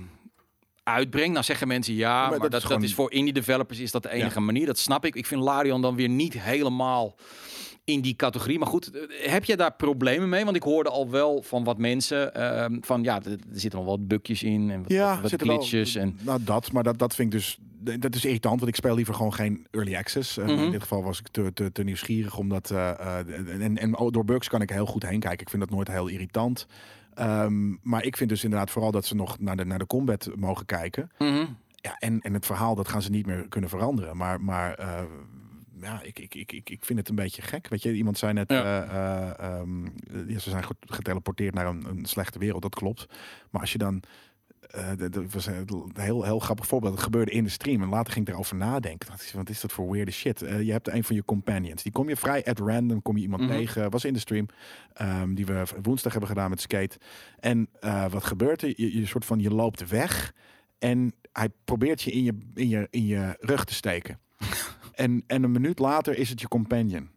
[0.83, 1.31] uitbrengt.
[1.31, 4.03] Nou zeggen mensen ja, maar, maar dat, dat dat, is voor indie developers is dat
[4.03, 4.65] de enige manier.
[4.65, 5.15] Dat snap ik.
[5.15, 7.15] Ik vind Larion dan weer niet helemaal
[7.83, 8.59] in die categorie.
[8.59, 10.43] Maar goed, heb je daar problemen mee?
[10.43, 14.07] Want ik hoorde al wel van wat mensen ehm, van ja, er, zitten nog wat
[14.07, 15.57] bukjes in en wat, ja, wat, wat wel-
[15.95, 17.59] en Nou, dat, maar dat, dat vind ik dus.
[17.99, 20.37] Dat is irritant, want ik speel liever gewoon geen early access.
[20.37, 20.59] Eh, Mhm.
[20.63, 22.71] In dit geval was ik te, te, te nieuwsgierig, omdat.
[22.71, 25.39] eh, eh, en, en door bugs kan ik heel goed heen kijken.
[25.41, 26.67] Ik vind dat nooit heel irritant.
[27.13, 30.29] Ehm, maar ik vind dus inderdaad vooral dat ze nog naar de, naar de combat
[30.35, 31.11] mogen kijken.
[31.17, 31.45] Mhm.
[31.75, 34.17] Ja, en, en het verhaal, dat gaan ze niet meer kunnen veranderen.
[34.17, 34.79] Maar, maar
[35.81, 37.67] ja, ik, ik, ik, ik, vind het een beetje gek.
[37.67, 38.63] Weet je, iemand zei net, Ja.
[38.83, 39.85] eh, eh, ehm,
[40.27, 42.61] ja, ze zijn ge- geteleporteerd naar een, een slechte wereld.
[42.61, 43.05] Dat klopt.
[43.49, 44.03] Maar als je dan
[44.97, 46.93] de- was een heel, heel grappig voorbeeld.
[46.93, 47.81] Het gebeurde in de stream.
[47.81, 49.09] En later ging ik erover nadenken.
[49.09, 50.41] Dacht ik, Wat is dat voor weirde shit?
[50.41, 51.83] Eh, je hebt een van je companions.
[51.83, 53.01] Die kom je vrij at random.
[53.01, 53.51] Kom je iemand Mhm.
[53.51, 53.89] tegen.
[53.89, 54.45] Was in de stream.
[54.93, 56.97] ehm, die we woensdag hebben gedaan met Skate.
[57.39, 57.69] En
[58.09, 58.73] wat gebeurt er?
[58.75, 60.33] Je, je soort van, je loopt weg.
[60.79, 64.19] En hij probeert je in je, in je, in je rug te steken.
[64.93, 67.09] en, en een minuut later is het je companion.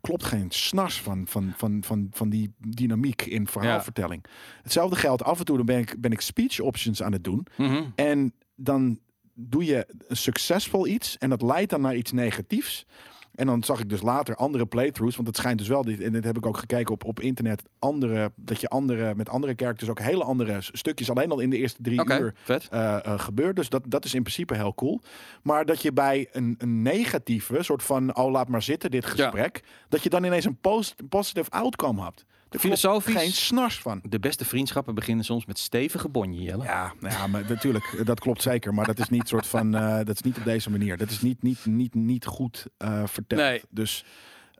[0.00, 4.24] Klopt geen snars van, van, van, van, van die dynamiek in verhaalvertelling.
[4.62, 7.46] Hetzelfde geldt af en toe, dan ben ik, ben ik speech options aan het doen.
[7.56, 7.82] Mhm.
[7.94, 8.98] En dan
[9.34, 12.86] doe je succesvol iets en dat leidt dan naar iets negatiefs.
[13.38, 16.12] En dan zag ik dus later andere playthroughs, want het schijnt dus wel, dit, en
[16.12, 19.90] dit heb ik ook gekeken op, op internet, andere, dat je andere, met andere characters
[19.90, 22.68] ook hele andere stukjes alleen al in de eerste drie uur vet.
[22.70, 23.56] eh, eh, gebeurt.
[23.56, 25.00] Dus dat, dat is in principe heel cool.
[25.42, 29.62] Maar dat je bij een, een negatieve soort van, oh laat maar zitten dit gesprek,
[29.88, 32.24] dat je dan ineens een post, positive outcome hebt.
[32.48, 33.14] Klopt Filosofisch.
[33.14, 34.00] geen snars van.
[34.08, 36.64] De beste vriendschappen beginnen soms met stevige bonje, Jelle.
[36.64, 38.74] Ja, nou ja, maar natuurlijk, dat klopt zeker.
[38.74, 40.96] Maar dat is niet soort van, eh, dat is niet op deze manier.
[40.96, 43.40] Dat is niet, niet, niet, niet goed eh, verteld.
[43.40, 43.62] Nee.
[43.70, 44.04] Dus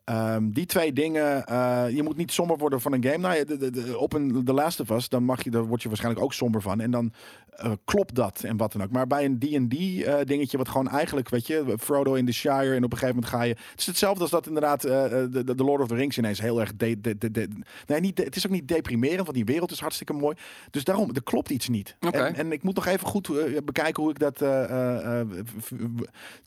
[0.08, 3.16] ehm, die twee dingen, eh, je moet niet somber worden van een game.
[3.18, 5.64] Nou ja, de, de, de- op een The Last of Us, dan mag je, daar
[5.66, 6.80] word je waarschijnlijk ook somber van.
[6.80, 7.12] En dan
[7.50, 8.90] eh, klopt dat en wat dan ook.
[8.90, 12.74] Maar bij een D&D eh, dingetje, wat gewoon eigenlijk, weet je, Frodo in the Shire
[12.74, 13.54] en op een gegeven moment ga je...
[13.70, 16.76] Het is hetzelfde als dat inderdaad de, de Lord of the Rings ineens heel erg...
[16.76, 17.48] De, de, de, de-
[17.86, 20.36] nee, niet, het is ook niet deprimerend, want die wereld is hartstikke mooi.
[20.70, 21.96] Dus daarom, er klopt iets niet.
[22.00, 23.30] En, en ik moet nog even goed
[23.64, 24.38] bekijken hoe ik dat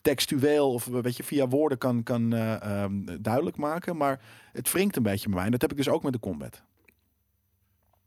[0.01, 2.85] textueel of weet je, via woorden kan, kan eh,
[3.55, 3.97] duidelijk maken.
[3.97, 4.19] Maar
[4.51, 5.45] het wringt een beetje bij mij.
[5.45, 6.61] En dat heb ik dus ook met de combat.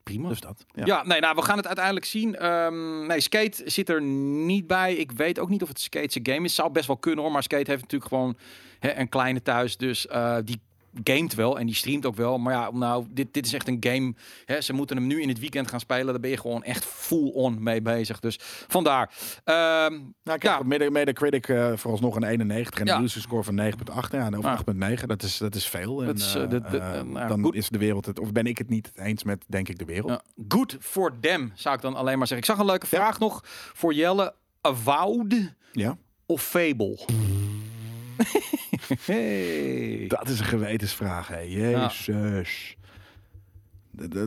[0.03, 0.29] Prima.
[0.29, 0.65] Dus dat.
[0.73, 0.85] Ja.
[0.85, 2.37] Ja, nee, nou, we gaan het uiteindelijk zien.
[2.37, 4.95] Ehm, nee, Skate zit er niet bij.
[4.95, 6.55] Ik weet ook niet of het Skate's game is.
[6.55, 8.37] Zou best wel kunnen hoor, maar Skate heeft natuurlijk gewoon
[8.79, 9.77] hè, een kleine thuis.
[9.77, 10.61] Dus eh, die
[11.05, 12.39] gamet wel en die streamt ook wel.
[12.39, 14.15] Maar ja, nou, dit, dit is echt een game.
[14.45, 16.07] Hè, ze moeten hem nu in het weekend gaan spelen.
[16.07, 18.21] Daar ben je gewoon echt full on mee bezig.
[18.21, 18.37] Dus
[18.69, 19.11] vandaar.
[19.45, 19.93] Ehm,
[20.25, 20.57] Nou, ik Ja.
[20.57, 22.97] heb mede, mede critic eh vooralsnog een 91 en Ja.
[22.97, 24.13] een user score van 9,8.
[24.13, 24.57] Ja, en over Ja.
[24.57, 25.09] 8,9.
[25.09, 26.01] Dat is, dat is veel.
[26.01, 27.55] En, Dat is, eh, eh, de- de- nou, dan goed.
[27.55, 30.23] is de wereld het, of ben ik het niet eens met, denk ik, de wereld.
[30.49, 32.47] good for them, zou ik dan alleen maar zeggen.
[32.49, 33.41] Ik zag een leuke vraag nog
[33.73, 34.35] voor Jelle.
[34.61, 35.97] Avowed Ja.
[36.27, 36.99] of Fable?
[39.01, 40.05] Hey.
[40.09, 41.39] Dat is een gewetensvraag, hè.
[41.41, 42.77] Jezus.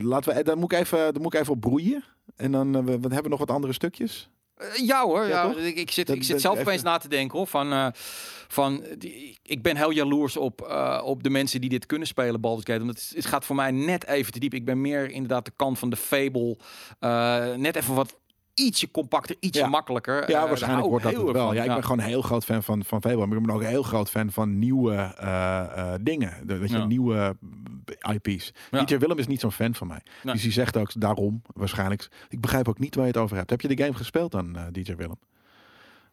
[0.02, 2.04] Laten we, daar moet ik even, daar moet ik even op broeien.
[2.36, 4.30] En dan eh, we, we hebben nog wat andere stukjes.
[4.56, 6.98] Eh, ja hoor, Ja, ik, ik zit, Dat- ik zit dat zelf even- opeens na
[6.98, 7.88] te denken hoor, van, eh,
[8.48, 12.42] van die, ik ben heel jaloers op, eh, op de mensen die dit kunnen spelen,
[12.42, 12.86] Baldur's Gate.
[12.86, 14.54] Want het, het gaat voor mij net even te diep.
[14.54, 16.58] Ik ben meer inderdaad de kant van de Fable.
[17.00, 18.16] eh, net even wat
[18.60, 19.68] ietsje compacter, ietsje Ja.
[19.68, 20.30] makkelijker.
[20.30, 21.54] Ja, Eh, waarschijnlijk wordt dat het wel.
[21.54, 23.28] Ja, ik ben gewoon een heel groot fan van, van Fable.
[23.28, 26.48] Maar ik ben ook een heel groot fan van nieuwe eh, eh, dingen.
[26.48, 27.38] De, weet je, nieuwe
[28.22, 28.54] IP's.
[28.86, 30.02] DJ Willem is niet zo'n fan van mij.
[30.24, 30.34] Nee.
[30.34, 32.08] Dus die zegt ook daarom, waarschijnlijk...
[32.30, 33.50] Ik begrijp ook niet waar je het over hebt.
[33.50, 35.20] Heb je de game gespeeld dan, DJ Willem?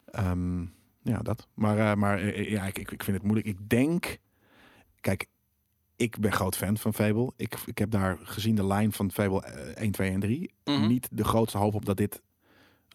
[0.05, 0.61] Ehm,
[1.01, 1.47] ja, dat.
[1.53, 3.47] Maar, maar ja, ik, ik, vind het moeilijk.
[3.47, 4.17] Ik denk...
[5.01, 5.27] Kijk,
[5.95, 7.31] ik ben groot fan van Fable.
[7.35, 10.53] Ik, ik heb daar gezien de lijn van Fable eh, 1, 2 en 3.
[10.63, 10.87] Mhm.
[10.87, 12.21] Niet de grootste hoop op dat dit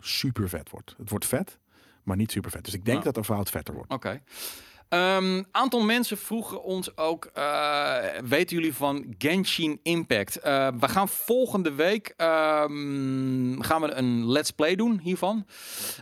[0.01, 0.95] super vet wordt.
[0.99, 1.59] Het wordt vet,
[2.03, 2.65] maar niet super vet.
[2.65, 3.05] Dus ik denk Ja.
[3.05, 3.93] dat er fout vetter wordt.
[3.93, 4.21] Oké.
[4.91, 10.37] Een aantal mensen vroegen ons ook, eh, weten jullie van Genshin Impact?
[10.37, 15.47] Eh, we gaan volgende week ehm, gaan we een let's play doen hiervan.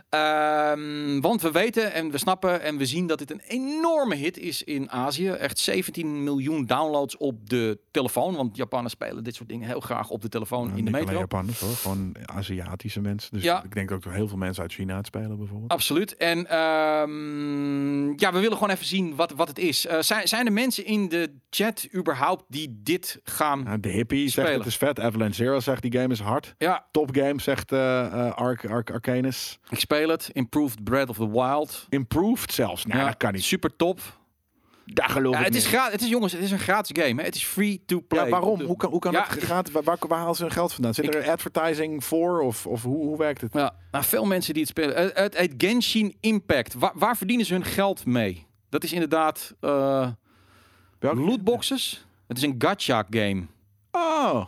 [0.09, 4.37] Ehm, want we weten en we snappen en we zien dat dit een enorme hit
[4.37, 5.29] is in Azië.
[5.29, 8.35] Echt 17 miljoen downloads op de telefoon.
[8.35, 11.19] Want Japanners spelen dit soort dingen heel graag op de telefoon Nou, in de metro.
[11.19, 13.33] Japanners hoor, gewoon Aziatische mensen.
[13.33, 13.63] Dus Ja.
[13.63, 15.71] ik denk ook dat heel veel mensen uit China het spelen bijvoorbeeld.
[15.71, 16.17] Absoluut.
[16.17, 19.85] En ehm, ja, we willen gewoon even zien wat, wat het is.
[19.85, 23.63] Eh, zijn, zijn er mensen in de chat überhaupt die dit gaan...
[23.63, 24.99] Nou, de hippie zegt het is vet.
[24.99, 26.55] Avalanche Zero zegt die game is hard.
[26.57, 29.59] Ja, Top game zegt eh eh, Arc, Arc Arcanus.
[29.69, 30.29] ik speel het.
[30.33, 31.85] Improved Breath of the Wild.
[31.89, 32.85] Improved zelfs.
[32.85, 33.43] Nou, ja, dat kan niet.
[33.43, 33.99] Super top.
[34.93, 35.73] Daar geloof Ja, ik het, is niet.
[35.73, 37.19] gra- het is jongens, het is een gratis game.
[37.21, 37.25] Hè?
[37.27, 38.23] Het is free to play.
[38.23, 38.61] Ja, waarom?
[38.61, 39.71] Hoe kan, hoe kan Ja, het gaat?
[39.71, 40.93] Waar, waar, waar halen ze hun geld vandaan?
[40.93, 42.41] Zit Ik- er advertising voor?
[42.41, 43.53] Of, of hoe, hoe werkt het?
[43.53, 44.95] Ja, nou, veel mensen die het spelen.
[45.13, 46.73] Het, het Genshin Impact.
[46.73, 48.47] Waar, waar verdienen ze hun geld mee?
[48.69, 50.09] Dat is inderdaad eh
[50.99, 52.05] lootboxes.
[52.27, 53.45] Het is een gacha game.
[53.91, 54.45] Oh.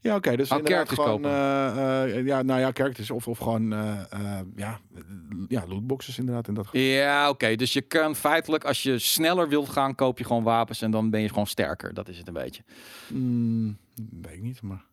[0.00, 0.36] Ja, oké.
[0.36, 1.24] dus Oh, inderdaad gewoon...
[1.24, 3.10] eh, eh, ja, nou ja, characters.
[3.10, 3.70] Of, of gewoon...
[4.56, 4.80] ja,
[5.48, 6.48] ja, lootboxes inderdaad.
[6.48, 6.80] In dat geval.
[6.80, 7.56] Ja, oké.
[7.56, 11.10] Dus je kan feitelijk, als je sneller wilt gaan, koop je gewoon wapens en dan
[11.10, 11.94] ben je gewoon sterker.
[11.94, 12.62] Dat is het een beetje.
[13.08, 13.78] Mm,
[14.22, 14.84] weet ik niet, maar...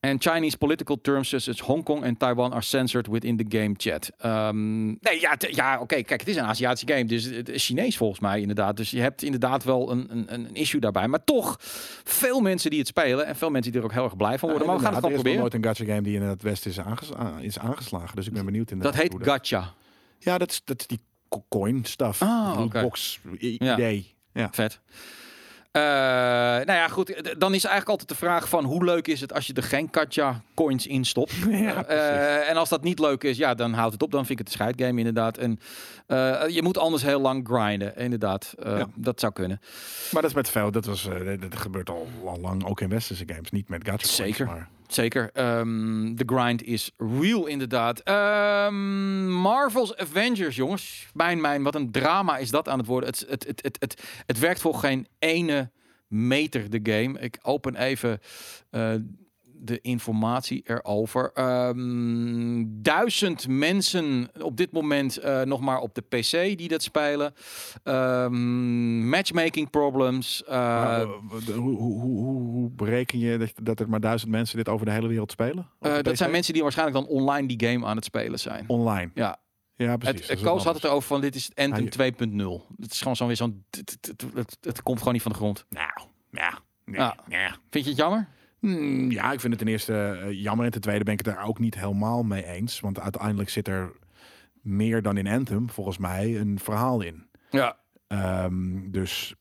[0.00, 3.74] And Chinese political terms such as Hong Kong and Taiwan are censored within the game
[3.76, 4.10] chat.
[4.18, 6.02] Ehm, nee, ja, ja oké.
[6.02, 8.76] Kijk, het is een Aziatische game, dus het is Chinees volgens mij inderdaad.
[8.76, 11.08] Dus je hebt inderdaad wel een, een, een issue daarbij.
[11.08, 11.56] Maar toch,
[12.04, 14.48] veel mensen die het spelen en veel mensen die er ook heel erg blij van
[14.48, 14.66] worden.
[14.66, 15.62] maar we gaan het er gewoon is nog proberen.
[15.64, 18.16] nooit een gacha game die in het Westen is, aanges- a- is aangeslagen.
[18.16, 19.74] Dus ik ben benieuwd in Dat heet gacha.
[20.18, 22.22] Ja, dat is, dat is die co- coin stuff.
[22.22, 22.60] Ah,
[23.40, 23.74] i- Ja.
[23.74, 24.14] idee.
[24.32, 24.48] Ja.
[24.52, 24.80] Vet.
[25.70, 27.06] Eh, nou ja, goed.
[27.38, 29.90] Dan is eigenlijk altijd de vraag van hoe leuk is het als je er geen
[29.90, 31.32] Katja coins in stopt.
[31.50, 34.10] Ja, Eh, en als dat niet leuk is, ja, dan houdt het op.
[34.10, 35.36] Dan vind ik het een scheidgame inderdaad.
[35.38, 35.60] En
[36.06, 38.54] eh, je moet anders heel lang grinden, inderdaad.
[38.62, 38.88] Ja.
[38.94, 39.60] Dat zou kunnen.
[40.12, 40.70] Maar dat is met veel.
[40.70, 41.08] Dat, was,
[41.40, 43.50] dat gebeurt al, al lang ook in westerse games.
[43.50, 44.46] Niet met gacha coins, Zeker.
[44.46, 45.30] Maar Zeker.
[46.14, 48.00] De grind is real, inderdaad.
[48.00, 51.06] Ehm, Marvel's Avengers, jongens.
[51.14, 53.08] Mijn, mijn, wat een drama is dat aan het worden.
[53.08, 55.70] Het, het, het, het, het, het werkt voor geen ene
[56.08, 57.18] meter, de game.
[57.18, 58.20] Ik open even
[58.70, 58.94] eh,
[59.60, 61.30] de informatie erover.
[61.34, 67.34] Ehm, duizend mensen op dit moment eh, nog maar op de PC die dat spelen.
[67.82, 70.44] Ehm, matchmaking problems.
[70.44, 71.08] eh, Maar, eh,
[71.54, 75.08] hoe, hoe, hoe, bereken je dat, dat er maar duizend mensen dit over de hele
[75.08, 75.68] wereld spelen?
[76.02, 78.64] Dat zijn mensen die waarschijnlijk dan online die game aan het spelen zijn.
[78.68, 79.10] online.
[79.14, 79.36] Ja,
[79.76, 80.28] Ja, precies.
[80.28, 82.66] Het, Koos had het erover van dit is Anthem Ah, je- 2.0.
[82.80, 83.64] Het is gewoon zo weer zo'n...
[83.70, 85.64] Het, het, het, het- het komt gewoon niet van de grond.
[85.68, 85.90] Nou,
[86.30, 86.58] ja.
[86.84, 87.16] Nee, Ja.
[87.28, 87.48] nee.
[87.70, 88.28] Vind je het jammer?
[88.58, 90.64] Hmm, ja, ik vind het ten eerste eh, jammer.
[90.64, 92.80] En ten tweede ben ik het daar ook niet helemaal mee eens.
[92.80, 93.92] Want uiteindelijk zit er
[94.62, 97.26] meer dan in Anthem, volgens mij, een verhaal in.
[97.50, 97.76] Ja.
[98.06, 99.34] Ehm, dus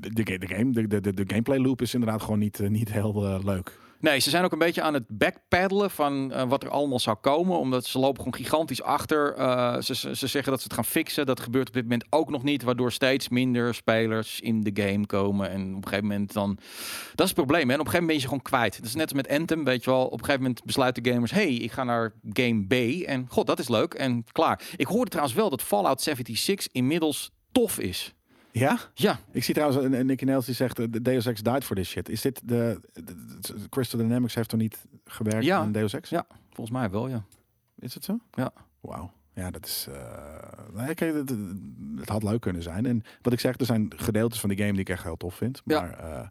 [0.00, 2.92] de, de, game, de, de, de, de gameplay loop is inderdaad gewoon niet, eh, niet
[2.92, 3.78] heel eh, leuk.
[4.00, 7.16] Nee, ze zijn ook een beetje aan het backpeddelen van eh, wat er allemaal zou
[7.20, 7.58] komen.
[7.58, 9.34] Omdat ze lopen gewoon gigantisch achter.
[9.34, 11.26] Eh, ze, ze, ze zeggen dat ze het gaan fixen.
[11.26, 12.62] Dat gebeurt op dit moment ook nog niet.
[12.62, 15.50] Waardoor steeds minder spelers in de game komen.
[15.50, 16.58] En op een gegeven moment dan...
[17.14, 17.68] Dat is het probleem.
[17.68, 17.74] Hè?
[17.74, 18.76] En op een gegeven moment ben je gewoon kwijt.
[18.76, 20.04] Dat is net als met Anthem, weet je wel.
[20.04, 21.30] Op een gegeven moment besluiten gamers...
[21.30, 22.72] hey, ik ga naar game B.
[23.06, 23.94] En god, dat is leuk.
[23.94, 24.60] En klaar.
[24.76, 28.14] Ik hoorde trouwens wel dat Fallout 76 inmiddels tof is.
[28.52, 28.78] Ja?
[28.94, 31.64] Ja, Ik zie trouwens een, een Nicky Nels die zegt, eh, de Deus Ex died
[31.64, 32.08] for this shit.
[32.08, 33.04] Is dit de, de-
[33.40, 35.58] de- Crystal Dynamics heeft er niet gewerkt Ja.
[35.58, 36.08] aan Deus Ex?
[36.10, 36.26] Ja.
[36.52, 37.24] volgens mij wel, ja.
[37.78, 38.18] Is het zo?
[38.30, 38.52] Ja.
[38.80, 39.12] Wauw.
[39.34, 39.86] Ja, dat is.
[40.74, 41.34] nou, kijk, het,
[41.96, 42.86] het had leuk kunnen zijn.
[42.86, 45.34] En wat ik zeg, er zijn gedeeltes van die game die ik echt heel tof
[45.34, 45.62] vind.
[45.64, 45.80] Ja.
[45.80, 46.26] Maar, eh,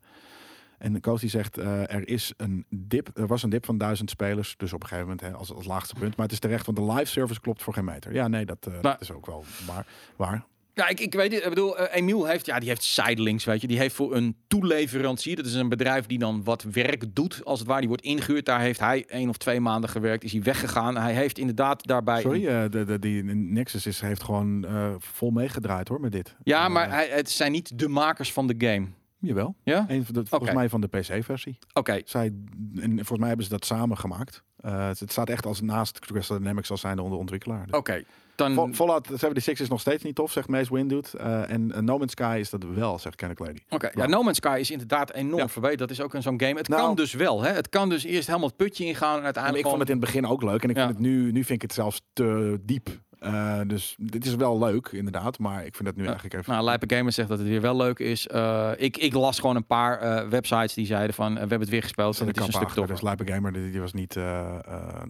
[0.77, 3.09] en Koos die zegt, er is een dip.
[3.17, 4.53] Er was een dip van duizend spelers.
[4.57, 6.15] Dus op een gegeven moment hè, als, als laagste punt.
[6.15, 8.13] Maar het is terecht, want de live service klopt voor geen meter.
[8.13, 9.85] Ja, nee, dat, Maar- dat is ook wel waar.
[10.15, 10.45] waar.
[10.79, 11.43] Ja, ik, ik weet het.
[11.43, 13.67] Ik bedoel, eh, Emiel heeft, ja, die heeft Sidelings, weet je.
[13.67, 15.35] Die heeft voor een toeleverancier.
[15.35, 17.79] Dat is een bedrijf die dan wat werk doet, als het ware.
[17.79, 18.45] Die wordt ingehuurd.
[18.45, 20.23] Daar heeft hij één of twee maanden gewerkt.
[20.23, 20.97] Is hij weggegaan.
[20.97, 22.21] Hij heeft inderdaad daarbij...
[22.21, 26.35] Sorry, eh, de, de, die Nexus is, heeft gewoon eh, vol meegedraaid hoor met dit.
[26.43, 28.87] Ja, maar hij, het zijn niet de makers van de game.
[29.19, 29.55] Jawel.
[29.63, 29.85] Ja?
[29.87, 31.57] Een van de, volgens mij van de PC-versie.
[31.73, 32.01] Oké.
[32.05, 32.33] Zij,
[32.75, 34.43] en volgens mij hebben ze dat samen gemaakt.
[34.61, 37.65] Het staat echt als naast Crystal Dynamics als zijnde onder ontwikkelaar.
[37.65, 38.03] Dus Oké.
[38.39, 38.75] Dan...
[38.75, 41.07] Fallout 76 is nog steeds niet tof, zegt Mace Windude.
[41.17, 43.59] Eh en eh, No Man's Sky is dat wel, zegt Kenneth Lady.
[43.69, 45.47] Oké, ja, No Man's Sky is inderdaad enorm Ja.
[45.49, 45.79] verbeterd.
[45.79, 46.57] Dat is ook een zo'n game.
[46.57, 47.51] Het Nou- kan dus wel, hè?
[47.51, 50.05] Het kan dus eerst helemaal het putje ingaan en uiteindelijk ik vond het in het
[50.05, 50.63] begin ook leuk.
[50.63, 52.89] En ik vind het nu, nu vind ik het zelfs te diep.
[53.19, 55.39] Eh, dus dit is wel leuk, inderdaad.
[55.39, 56.09] Maar ik vind het nu Ja.
[56.09, 56.53] eigenlijk even...
[56.53, 58.27] Nou, Lijpe Gamer zegt dat het weer wel leuk is.
[58.27, 61.33] Eh, ik, ik las gewoon een paar eh, websites die zeiden van...
[61.33, 62.87] we hebben het weer gespeeld en het is een stuk achter.
[62.87, 64.17] Dus Lijpe Gamer, die, die was niet,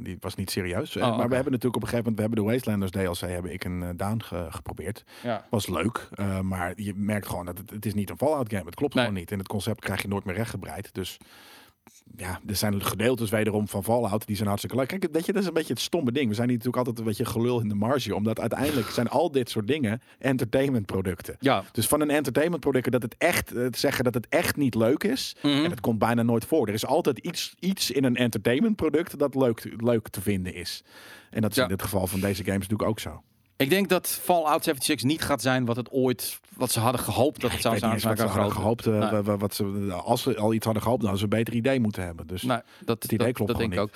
[0.04, 0.96] die was niet serieus.
[0.98, 2.16] Oh, maar we hebben natuurlijk op een gegeven moment...
[2.16, 5.04] We hebben de Wastelanders DLC, heb ik een ge- geprobeerd.
[5.24, 5.46] Ja.
[5.50, 6.10] Was leuk,
[6.42, 8.66] maar je merkt gewoon dat het, het is niet een Fallout game.
[8.66, 9.04] Het klopt Nee.
[9.04, 9.32] gewoon niet.
[9.32, 10.90] En het concept krijg je nooit meer rechtgebreid.
[10.94, 11.18] Dus
[12.18, 14.88] ja, er zijn gedeeltes wederom van Fallout die zijn hartstikke leuk.
[14.88, 16.28] Kijk, weet je, dat is een beetje het stomme ding.
[16.30, 18.16] We zijn hier natuurlijk altijd een beetje gelul in de marge.
[18.16, 21.36] Omdat uiteindelijk zijn al dit soort dingen entertainmentproducten.
[21.40, 21.64] Ja.
[21.72, 25.36] Dus van een entertainmentproduct dat het echt, het zeggen dat het echt niet leuk is.
[25.42, 25.64] Mhm.
[25.64, 26.68] En dat komt bijna nooit voor.
[26.68, 30.84] Er is altijd iets, iets in een entertainmentproduct dat leuk, leuk te vinden is.
[31.30, 31.64] En dat is Ja.
[31.64, 33.22] in dit geval van deze games natuurlijk ook zo.
[33.60, 36.40] Ik denk dat Fallout 76 niet gaat zijn wat het ooit...
[36.56, 37.92] wat ze hadden gehoopt dat het zou zijn.
[37.94, 38.86] eens wat ze hadden gehoopt.
[38.88, 39.22] eh, Nee.
[39.22, 42.04] wat ze, als ze al iets hadden gehoopt, dan hadden ze een beter idee moeten
[42.04, 42.28] hebben.
[42.28, 43.90] Dus Nee, dat, idee dat, klopt dat denk ik ook.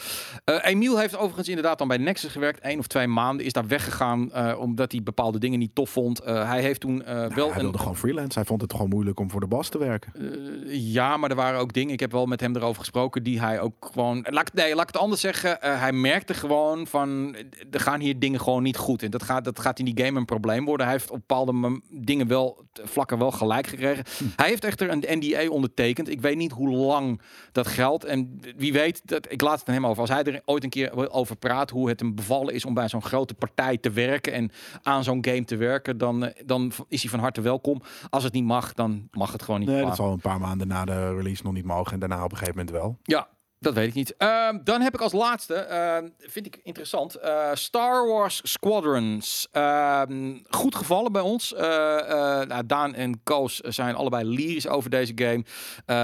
[0.44, 2.60] Eh Emiel heeft overigens inderdaad dan bij Nexus gewerkt.
[2.60, 3.45] één of twee maanden.
[3.45, 6.19] Is daar weggegaan eh, omdat hij bepaalde dingen niet tof vond.
[6.19, 7.61] Eh, hij heeft toen eh, nou, wel hij een...
[7.61, 8.38] wilde gewoon freelance.
[8.40, 10.14] Hij vond het gewoon moeilijk om voor de bas te werken.
[10.15, 11.94] Eh, ja, maar er waren ook dingen.
[11.94, 13.23] Ik heb wel met hem erover gesproken.
[13.23, 14.26] Die hij ook gewoon.
[14.30, 15.61] Laat, nee, laat ik het anders zeggen.
[15.61, 17.35] Eh, hij merkte gewoon van.
[17.35, 19.03] eh, Er gaan hier dingen gewoon niet goed.
[19.03, 20.85] En dat gaat, dat gaat in die game een probleem worden.
[20.85, 22.65] Hij heeft op bepaalde dingen wel.
[22.73, 24.03] vlakken wel gelijk gekregen.
[24.17, 24.23] Hm.
[24.35, 26.09] Hij heeft echter een NDA ondertekend.
[26.09, 27.21] Ik weet niet hoe lang
[27.51, 28.05] dat geldt.
[28.05, 30.01] En wie weet, dat, ik laat het aan hem over.
[30.01, 31.69] Als hij er ooit een keer over praat.
[31.69, 34.34] hoe het hem bevallen is om bij zo'n grote partij te werken.
[34.34, 34.51] en
[34.81, 35.97] aan zo'n game te werken.
[35.97, 37.81] dan, eh, dan is hij van harte welkom.
[38.09, 39.69] Als het niet mag, dan mag het gewoon niet.
[39.69, 41.93] Nee, dat zal een paar maanden na de release nog niet mogen.
[41.93, 42.97] En daarna op een gegeven moment wel.
[43.03, 43.27] Ja,
[43.64, 44.18] Dat weet ik niet.
[44.18, 49.48] Ehm, dan heb ik als laatste, ehm, vind ik interessant, eh, Star Wars Squadrons.
[49.52, 51.53] Ehm, goed gevallen bij ons.
[51.53, 55.44] Eh, eh, nou, Daan en Koos zijn allebei lyrisch over deze game.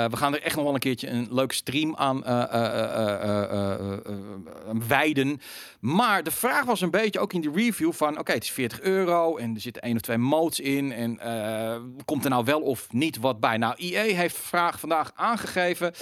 [0.09, 2.23] We gaan er echt nog wel een keertje een leuke stream aan
[4.87, 5.41] wijden.
[5.79, 8.19] Maar de vraag was een beetje ook in die review van...
[8.19, 10.91] oké, het is 40 euro en er zitten één of twee modes in...
[10.91, 11.19] en
[12.05, 13.57] komt er nou wel of niet wat bij?
[13.57, 15.93] Nou, EA heeft vraag vandaag aangegeven...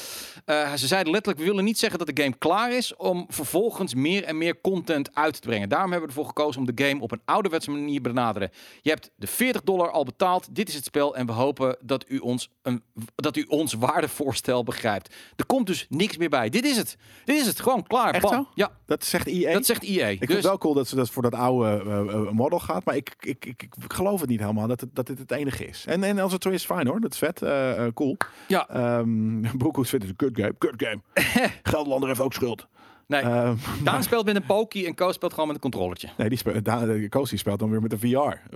[0.77, 2.95] Ze zeiden letterlijk, willen niet zeggen dat de game klaar is...
[2.95, 5.69] om vervolgens meer en meer content uit te brengen.
[5.69, 8.49] Daarom hebben we ervoor gekozen om de game op een ouderwetse manier te benaderen.
[8.81, 11.15] Je hebt de 40 dollar al betaald, dit is het spel...
[11.15, 12.83] en we hopen dat u ons, een,
[13.15, 15.15] dat u ons waardevoorstel begrijpt.
[15.35, 16.49] Er komt dus niks meer bij.
[16.49, 16.97] Dit is het.
[17.25, 17.59] Dit is het.
[17.59, 18.13] Gewoon klaar.
[18.13, 18.47] Echt zo?
[18.53, 19.53] Ja, Dat zegt EA.
[19.53, 20.07] dat zegt EA.
[20.07, 22.59] ik vind dus, het wel cool dat ze dat voor dat oude eh, eh, model
[22.59, 22.85] gaat.
[22.85, 25.65] Maar ik, ik, ik, ik geloof het niet helemaal dat, het, dat dit het enige
[25.67, 25.85] is.
[25.87, 26.99] En, en als het zo is, fijn hoor.
[26.99, 27.41] Dat is vet.
[27.41, 28.17] eh, cool.
[28.47, 28.65] Ja.
[28.97, 30.55] Um, Broekhoes vindt het een kut game.
[30.57, 31.01] Kut game.
[31.63, 32.67] Gelderlander heeft ook schuld.
[33.07, 36.09] Nee, Ehm, Daan speelt met een pokey en Koos speelt gewoon met een controllertje.
[36.17, 38.05] nee, die speelt, Daan- eh, Koos die speelt dan weer met een VR.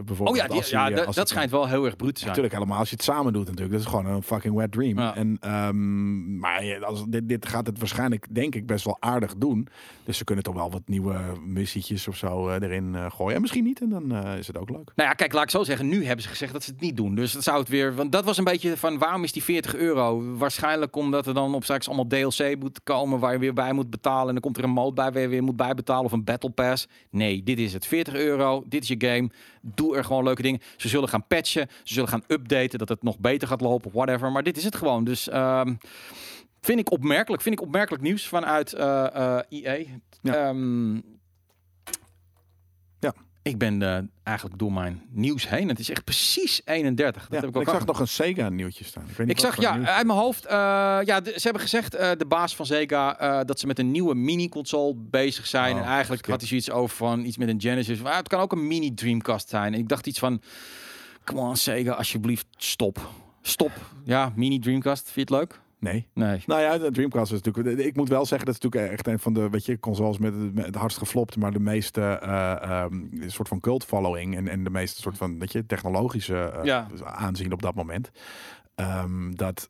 [0.03, 0.29] Bijvoorbeeld.
[0.29, 2.27] Oh ja, die- ja eh, dat- schijnt wel heel erg bruut te zijn.
[2.29, 3.71] Natuurlijk helemaal als je het samen doet natuurlijk.
[3.71, 4.97] Dat is gewoon een fucking wet dream.
[4.99, 5.15] Ja.
[5.15, 9.67] En, ehm, maar als, dit, dit gaat het waarschijnlijk denk ik best wel aardig doen.
[10.03, 13.35] Dus ze kunnen toch wel wat nieuwe missietjes of zo eh, erin eh, gooien.
[13.35, 14.91] En misschien niet en dan eh, is het ook leuk.
[14.95, 15.87] Nou ja, kijk, laat ik zo zeggen.
[15.87, 17.15] Nu hebben ze gezegd dat ze het niet doen.
[17.15, 17.95] Dus dat zou het weer.
[17.95, 20.35] Want dat was een beetje van waarom is die 40 euro?
[20.37, 23.89] Waarschijnlijk omdat er dan op straks allemaal DLC moet komen waar je weer bij moet
[23.89, 24.29] betalen.
[24.29, 26.49] En dan komt er een mode bij waar je weer moet bijbetalen of een Battle
[26.49, 26.87] Pass.
[27.09, 27.85] Nee, dit is het.
[27.85, 28.63] 40 euro.
[28.67, 29.29] Dit is je game.
[29.61, 30.59] Doe er gewoon leuke dingen.
[30.77, 31.67] Ze zullen gaan patchen.
[31.83, 32.79] Ze zullen gaan updaten.
[32.79, 33.91] Dat het nog beter gaat lopen.
[33.93, 34.31] Whatever.
[34.31, 35.03] Maar dit is het gewoon.
[35.03, 35.29] Dus.
[35.29, 35.73] ehm,
[36.61, 37.41] Vind ik opmerkelijk.
[37.41, 39.85] Vind ik opmerkelijk nieuws vanuit eh, eh, EA.
[40.21, 40.47] Ja.
[40.47, 40.99] Ehm.
[43.43, 45.67] Ik ben eh, eigenlijk door mijn nieuws heen.
[45.67, 47.21] Het is echt precies 31.
[47.21, 49.03] Dat Ja, heb ik ik, ook zag al- nog een Sega nieuwtje staan.
[49.03, 49.87] Ik, weet niet ik zag, ja, nieuws.
[49.87, 50.45] uit mijn hoofd.
[50.45, 50.51] eh,
[51.03, 54.93] ja, ze hebben gezegd, eh, de baas van Sega, dat ze met een nieuwe mini-console
[54.97, 55.73] bezig zijn.
[55.75, 56.31] Oh, en eigenlijk skip.
[56.31, 57.99] had hij zoiets over van iets met een Genesis.
[58.01, 59.73] Maar het kan ook een mini Dreamcast zijn.
[59.73, 60.41] En ik dacht iets van,
[61.23, 63.09] come on Sega, alsjeblieft, stop.
[63.41, 63.71] Stop.
[64.03, 65.60] Ja, mini Dreamcast, vind je het leuk?
[65.81, 66.07] Nee.
[66.13, 66.43] Nee.
[66.45, 67.79] Nou ja, de Dreamcast is natuurlijk.
[67.79, 70.33] Ik moet wel zeggen dat het natuurlijk echt een van de weet je, consoles met
[70.55, 75.01] het, hardst geflopt, maar de meeste ehm, soort van cult following en, en de meeste
[75.01, 76.87] soort van weet je, technologische eh, Ja.
[77.03, 78.11] aanzien op dat moment.
[78.75, 79.69] Ehm, dat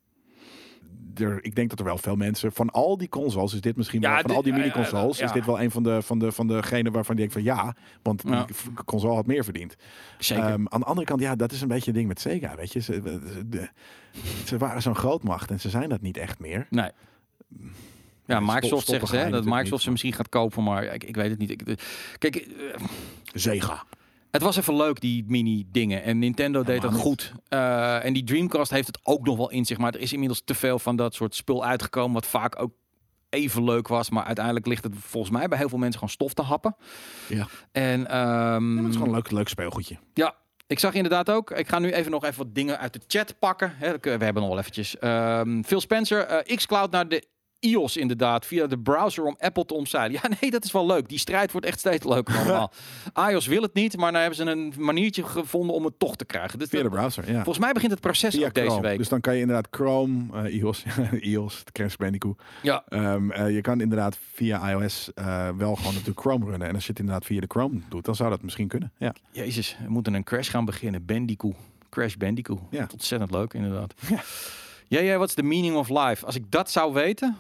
[1.15, 4.01] er, ik denk dat er wel veel mensen van al die consoles is dit misschien
[4.01, 5.25] Ja, wel van al die ja, ja, mini consoles ja.
[5.25, 7.75] is dit wel een van de van de van degene waarvan die ik van ja,
[8.01, 8.33] want die
[8.85, 9.75] console had meer verdiend.
[10.19, 10.43] Zeker.
[10.43, 12.73] Ehm, aan de andere kant, ja, dat is een beetje een ding met Sega, weet
[12.73, 12.79] je.
[12.79, 13.01] Ze,
[13.47, 13.69] de-
[14.45, 16.67] ze waren zo'n grootmacht en ze zijn dat niet echt meer.
[16.69, 16.89] nee.
[18.25, 21.29] Ja, Microsoft zeggen ze hè, dat Microsoft ze misschien gaat kopen, maar ik, ik weet
[21.29, 21.49] het niet.
[21.49, 21.81] Ik,
[22.17, 22.83] kijk, eh,
[23.33, 23.83] Sega.
[24.31, 26.03] Het was even leuk, die mini-dingen.
[26.03, 27.33] En Nintendo deed dat goed.
[27.47, 29.77] Eh, en die Dreamcast heeft het ook nog wel in zich.
[29.77, 32.13] Maar er is inmiddels te veel van dat soort spul uitgekomen.
[32.13, 32.71] Wat vaak ook
[33.29, 34.09] even leuk was.
[34.09, 36.75] Maar uiteindelijk ligt het volgens mij bij heel veel mensen gewoon stof te happen.
[37.27, 37.47] Ja.
[37.71, 39.97] En Ja, maar het is gewoon een leuk, leuk speelgoedje.
[40.13, 40.35] ja,
[40.67, 41.51] ik zag inderdaad ook.
[41.51, 43.75] Ik ga nu even nog even wat dingen uit de chat pakken.
[44.01, 44.97] We hebben nog wel eventjes.
[44.97, 47.23] Ehm Phil Spencer, eh, xCloud naar de
[47.61, 50.19] iOS inderdaad, via de browser om Apple te omzeilen.
[50.23, 51.09] Ja, nee, dat is wel leuk.
[51.09, 52.71] Die strijd wordt echt steeds leuker allemaal.
[53.29, 56.25] iOS wil het niet, maar nou hebben ze een maniertje gevonden om het toch te
[56.25, 56.59] krijgen.
[56.59, 57.33] Dus Via de browser, ja.
[57.33, 58.97] volgens mij begint het proces Via ook deze week.
[58.97, 60.83] Dus dan kan je inderdaad Chrome, iOS,
[61.19, 62.41] iOS, de Crash Bandicoot.
[62.61, 66.67] ja, Ehm, eh, je kan inderdaad via iOS eh, wel gewoon natuurlijk Chrome runnen.
[66.67, 68.91] En als je het inderdaad via de Chrome doet, dan zou dat misschien kunnen.
[68.97, 69.13] Ja.
[69.31, 71.05] jezus, we moeten een crash gaan beginnen.
[71.05, 71.55] Bandicoot.
[71.89, 72.59] Crash Bandicoot.
[72.69, 72.87] Ja.
[72.91, 73.93] Ontzettend leuk, inderdaad.
[74.09, 74.21] Ja.
[74.87, 76.25] Ja, ja, wat is de meaning of life?
[76.25, 77.37] Als ik dat zou weten...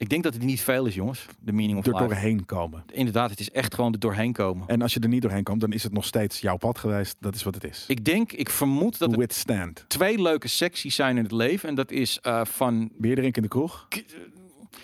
[0.00, 1.26] Ik denk dat het niet veel is, jongens.
[1.40, 2.04] De meaning of Er life.
[2.04, 2.84] doorheen komen.
[2.92, 4.68] Inderdaad, het is echt gewoon er doorheen komen.
[4.68, 7.16] En als je er niet doorheen komt, dan is het nog steeds jouw pad geweest.
[7.20, 7.84] Dat is wat het is.
[7.88, 9.84] Ik denk, ik vermoed dat To er withstand.
[9.88, 11.68] twee leuke secties zijn in het leven.
[11.68, 12.90] En dat is eh, van...
[12.98, 13.88] Bier drinken in de kroeg?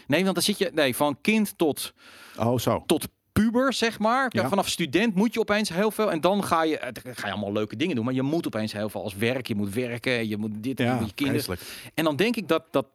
[0.07, 0.71] Nee, want dan zit je...
[0.75, 1.95] Nee, van kind tot,
[2.39, 2.83] Oh, zo.
[2.87, 4.27] tot puber, zeg maar.
[4.29, 4.49] Ja.
[4.49, 6.11] Vanaf student moet je opeens heel veel.
[6.11, 8.05] En dan ga je, eh, ga je allemaal leuke dingen doen.
[8.05, 9.47] Maar je moet opeens heel veel als werk.
[9.47, 11.43] Je moet werken, je moet dit, je Ja, moet je kinderen.
[11.43, 11.91] vreselijk.
[11.95, 12.87] En dan denk ik dat dat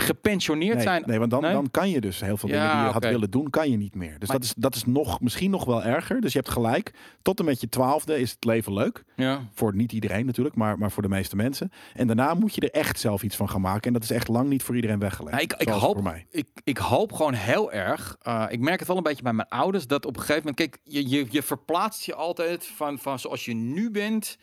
[0.00, 1.02] gepensioneerd Nee, zijn.
[1.06, 1.52] nee, want dan, Nee?
[1.52, 3.76] dan kan je dus heel veel Ja, dingen die je had willen doen, kan je
[3.76, 4.18] niet meer.
[4.18, 6.20] Dus Maar- dat is, dat is nog, misschien nog wel erger.
[6.20, 6.94] Dus je hebt gelijk.
[7.22, 9.04] Tot en met je twaalfde is het leven leuk.
[9.16, 9.40] Ja.
[9.54, 11.72] Voor niet iedereen natuurlijk, maar, maar voor de meeste mensen.
[11.94, 13.82] En daarna moet je er echt zelf iets van gaan maken.
[13.82, 15.32] En dat is echt lang niet voor iedereen weggelegd.
[15.32, 16.26] Nou, ik, ik, hoop, voor mij.
[16.30, 18.16] ik, ik hoop gewoon heel erg.
[18.22, 19.86] eh, ik merk het wel een beetje bij mijn ouders.
[19.86, 20.56] Dat op een gegeven moment.
[20.56, 24.36] Kijk, je, je, je verplaatst je altijd van, van zoals je nu bent.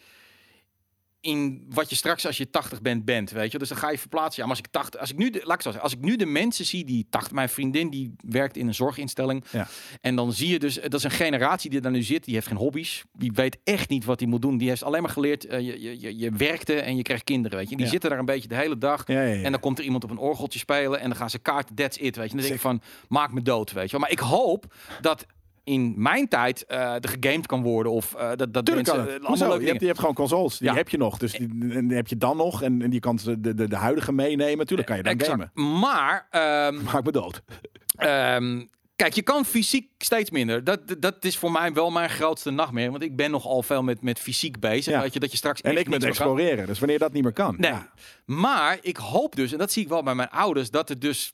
[1.23, 3.57] In wat je straks als je 80 bent bent, weet je.
[3.57, 4.41] Dus dan ga je verplaatsen.
[4.41, 5.99] Ja, maar als ik 80, als ik nu de, laat ik zo zeggen, als ik
[5.99, 9.67] nu de mensen zie die 80, mijn vriendin die werkt in een zorginstelling Ja.
[10.01, 12.47] en dan zie je dus dat is een generatie die daar nu zit, die heeft
[12.47, 14.57] geen hobby's, die weet echt niet wat hij moet doen.
[14.57, 17.57] Die heeft alleen maar geleerd eh, je, je, je, je werkte en je krijgt kinderen,
[17.57, 17.75] weet je.
[17.75, 17.91] Die Ja.
[17.91, 19.07] zitten daar een beetje de hele dag.
[19.07, 19.23] Ja.
[19.23, 21.97] En dan komt er iemand op een orgeltje spelen en dan gaan ze kaarten, that's
[21.97, 22.21] it, weet je.
[22.21, 23.97] En dan denk ik van, maak me dood, weet je.
[23.99, 25.25] Maar ik hoop dat
[25.63, 29.21] in mijn tijd eh er gegamed kan worden of eh, dat, dat Tuurlijk mensen kan
[29.21, 29.59] eh, Hoezo?
[29.59, 30.57] Je hebt, je hebt gewoon consoles.
[30.57, 30.75] Die Ja.
[30.75, 31.17] heb je nog.
[31.17, 32.61] Dus die, heb je dan nog.
[32.61, 34.65] En, en die kan de, de, de huidige meenemen.
[34.65, 35.31] Tuurlijk kan je dan Exact.
[35.53, 35.79] gamen.
[35.79, 37.41] Maar ehm, Maak me dood.
[37.95, 38.65] Ehm,
[38.95, 40.63] kijk, je kan fysiek steeds minder.
[40.63, 42.91] Dat, dat is voor mij wel mijn grootste nachtmerrie.
[42.91, 44.93] Want ik ben nogal veel met, met fysiek bezig.
[44.93, 45.01] Ja.
[45.01, 46.67] Weet je, dat je straks En ik met exploreren.
[46.67, 47.55] Dus wanneer dat niet meer kan.
[47.57, 47.71] Nee.
[47.71, 47.91] Ja.
[48.25, 51.33] Maar ik hoop dus, en dat zie ik wel bij mijn ouders, dat het dus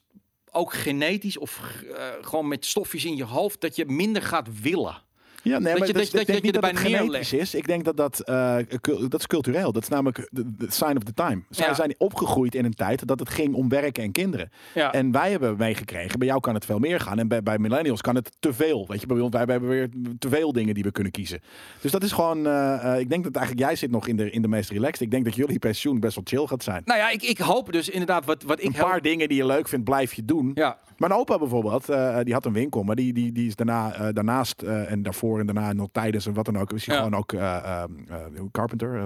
[0.52, 1.60] ook genetisch of
[1.94, 5.02] eh, gewoon met stofjes in je hoofd, dat je minder gaat willen.
[5.42, 7.54] Ja, nee, Dat maar je- dat, dat dat je niet dat het erbij genetisch is.
[7.54, 8.56] Ik denk dat dat, eh,
[9.08, 9.72] dat is cultureel.
[9.72, 11.42] Dat is namelijk de, de sign of the time.
[11.50, 11.74] Zij Ja.
[11.74, 14.50] zijn opgegroeid in een tijd dat het ging om werken en kinderen.
[14.74, 14.92] Ja.
[14.92, 17.18] En wij hebben meegekregen, bij jou kan het veel meer gaan.
[17.18, 18.84] En bij, bij millennials kan het te veel.
[18.88, 19.88] Weet je, bij ons, wij, wij hebben weer
[20.18, 21.40] te veel dingen die we kunnen kiezen.
[21.80, 24.30] Dus dat is gewoon, eh, eh, ik denk dat eigenlijk jij zit nog in de,
[24.30, 25.00] in de meest relaxed.
[25.00, 26.82] Ik denk dat jullie pensioen best wel chill gaat zijn.
[26.84, 29.46] Nou ja, ik, ik hoop dus inderdaad wat, wat ik Een paar dingen die je
[29.46, 30.50] leuk vindt, blijf je doen.
[30.54, 30.78] Ja.
[31.00, 34.08] Mijn opa bijvoorbeeld, eh, die had een winkel, maar die, die, die is daarna, eh,
[34.12, 37.02] daarnaast eh, en daarvoor en daarna nog tijdens en wat dan ook, is hij Ja.
[37.02, 39.04] gewoon ook eh, eh, eh, carpenter, eh,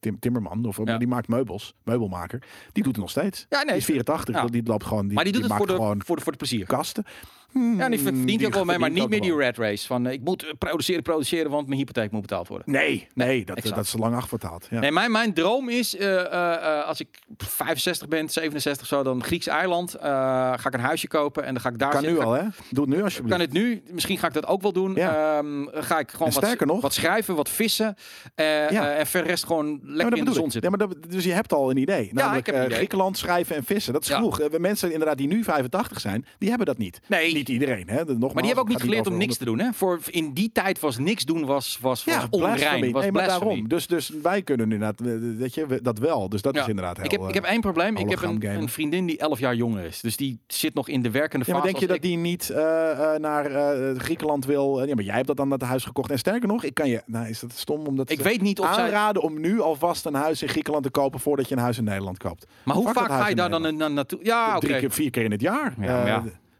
[0.00, 0.98] tim- timmerman, of Ja.
[0.98, 2.42] die maakt meubels, meubelmaker.
[2.72, 3.46] Die doet het nog steeds.
[3.48, 4.46] Ja, nee, die is 84, ja.
[4.46, 6.32] die loopt gewoon, die, maar die doet het maakt voor de, gewoon voor, de, voor
[6.32, 6.66] de plezier.
[6.66, 7.04] kasten.
[7.52, 9.86] Ja, die verdient die ook wel mee, maar verdient niet meer die rat race.
[9.86, 12.72] Van eh, ik moet eh, produceren, produceren, want mijn hypotheek moet betaald worden.
[12.72, 13.76] Nee, nee, dat, exact.
[13.76, 14.66] dat is lang afbetaald.
[14.70, 14.80] Ja.
[14.80, 19.96] Nee, mijn, mijn droom is, eh, als ik 65 ben, 67 zo, dan Grieks eiland.
[20.00, 22.18] ga ik een huisje kopen en dan ga ik daar kan zitten.
[22.18, 22.50] nu Ga ik- al, hè?
[22.70, 23.36] Doe het nu alsjeblieft.
[23.36, 23.82] Kan het nu?
[23.90, 24.94] Misschien ga ik dat ook wel doen.
[24.94, 25.38] Ja.
[25.38, 27.94] Ehm, ga ik gewoon En wat, nog- wat schrijven, wat vissen.
[28.36, 28.90] Ja.
[28.92, 30.52] en verder rest gewoon lekker in de zon ik.
[30.52, 30.70] zitten.
[30.70, 32.08] Ja, maar dat, dus je hebt al een idee.
[32.12, 32.76] Namelijk ik heb een idee.
[32.76, 33.92] Griekenland schrijven en vissen.
[33.92, 34.40] Dat is genoeg.
[34.58, 37.00] Mensen inderdaad die nu 85 zijn, die hebben dat niet.
[37.06, 37.32] Nee.
[37.40, 37.88] Niet iedereen.
[37.88, 38.04] Hè?
[38.04, 39.58] Nogmaals, maar die hebben ook niet geleerd om niks te doen.
[39.58, 39.72] Hè?
[39.72, 42.92] Voor, in die tijd was niks doen was, was, was Ja, onrein.
[42.92, 43.68] Was nee, maar daarom.
[43.68, 46.28] Dus, dus wij kunnen inderdaad, eh, weet je, dat wel.
[46.28, 46.62] Dus dat Ja.
[46.62, 47.04] is inderdaad heel...
[47.04, 47.96] ik, heb, eh, ik heb één probleem.
[47.96, 50.00] Ik heb een, een vriendin die 11 jaar jonger is.
[50.00, 51.72] Dus die zit nog in de werkende ja, maar fase.
[51.72, 52.02] denk je dat ik.
[52.10, 54.80] die niet eh, eh, naar eh, Griekenland wil?
[54.82, 56.10] Eh, ja, maar jij hebt dat dan naar het huis gekocht.
[56.10, 57.02] En sterker nog, ik kan je...
[57.06, 58.84] Nou, is dat stom om dat Ik te weet niet of zij...
[58.84, 61.84] aanraden om nu alvast een huis in Griekenland te kopen voordat je een huis in
[61.84, 62.46] Nederland koopt.
[62.62, 64.18] Maar hoe vaak ga je daar dan naartoe?
[64.22, 64.58] Ja.
[64.58, 65.74] Drie keer, vier keer in het jaar.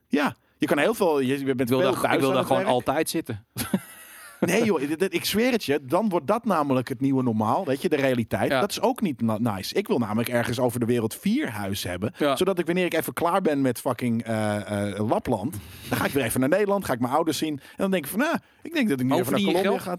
[0.08, 1.20] Ja, Je kan heel veel.
[1.20, 2.70] Je, je bent Ik wil veel daar, ik wil daar gewoon werk.
[2.70, 3.46] altijd zitten.
[4.40, 5.80] Nee joh, ik zweer het je.
[5.82, 7.64] Dan wordt dat namelijk het nieuwe normaal.
[7.64, 8.50] Weet je, de realiteit.
[8.50, 8.60] Ja.
[8.60, 9.74] Dat is ook niet nice.
[9.74, 12.12] Ik wil namelijk ergens over de wereld vier huizen hebben.
[12.16, 12.36] Ja.
[12.36, 15.56] Zodat ik wanneer ik even klaar ben met fucking eh, eh, Lapland.
[15.88, 16.84] Dan ga ik weer even naar Nederland.
[16.84, 17.52] Ga ik mijn ouders zien.
[17.52, 19.96] En dan denk ik van, nou, ik denk dat ik nu even naar Colombia ga.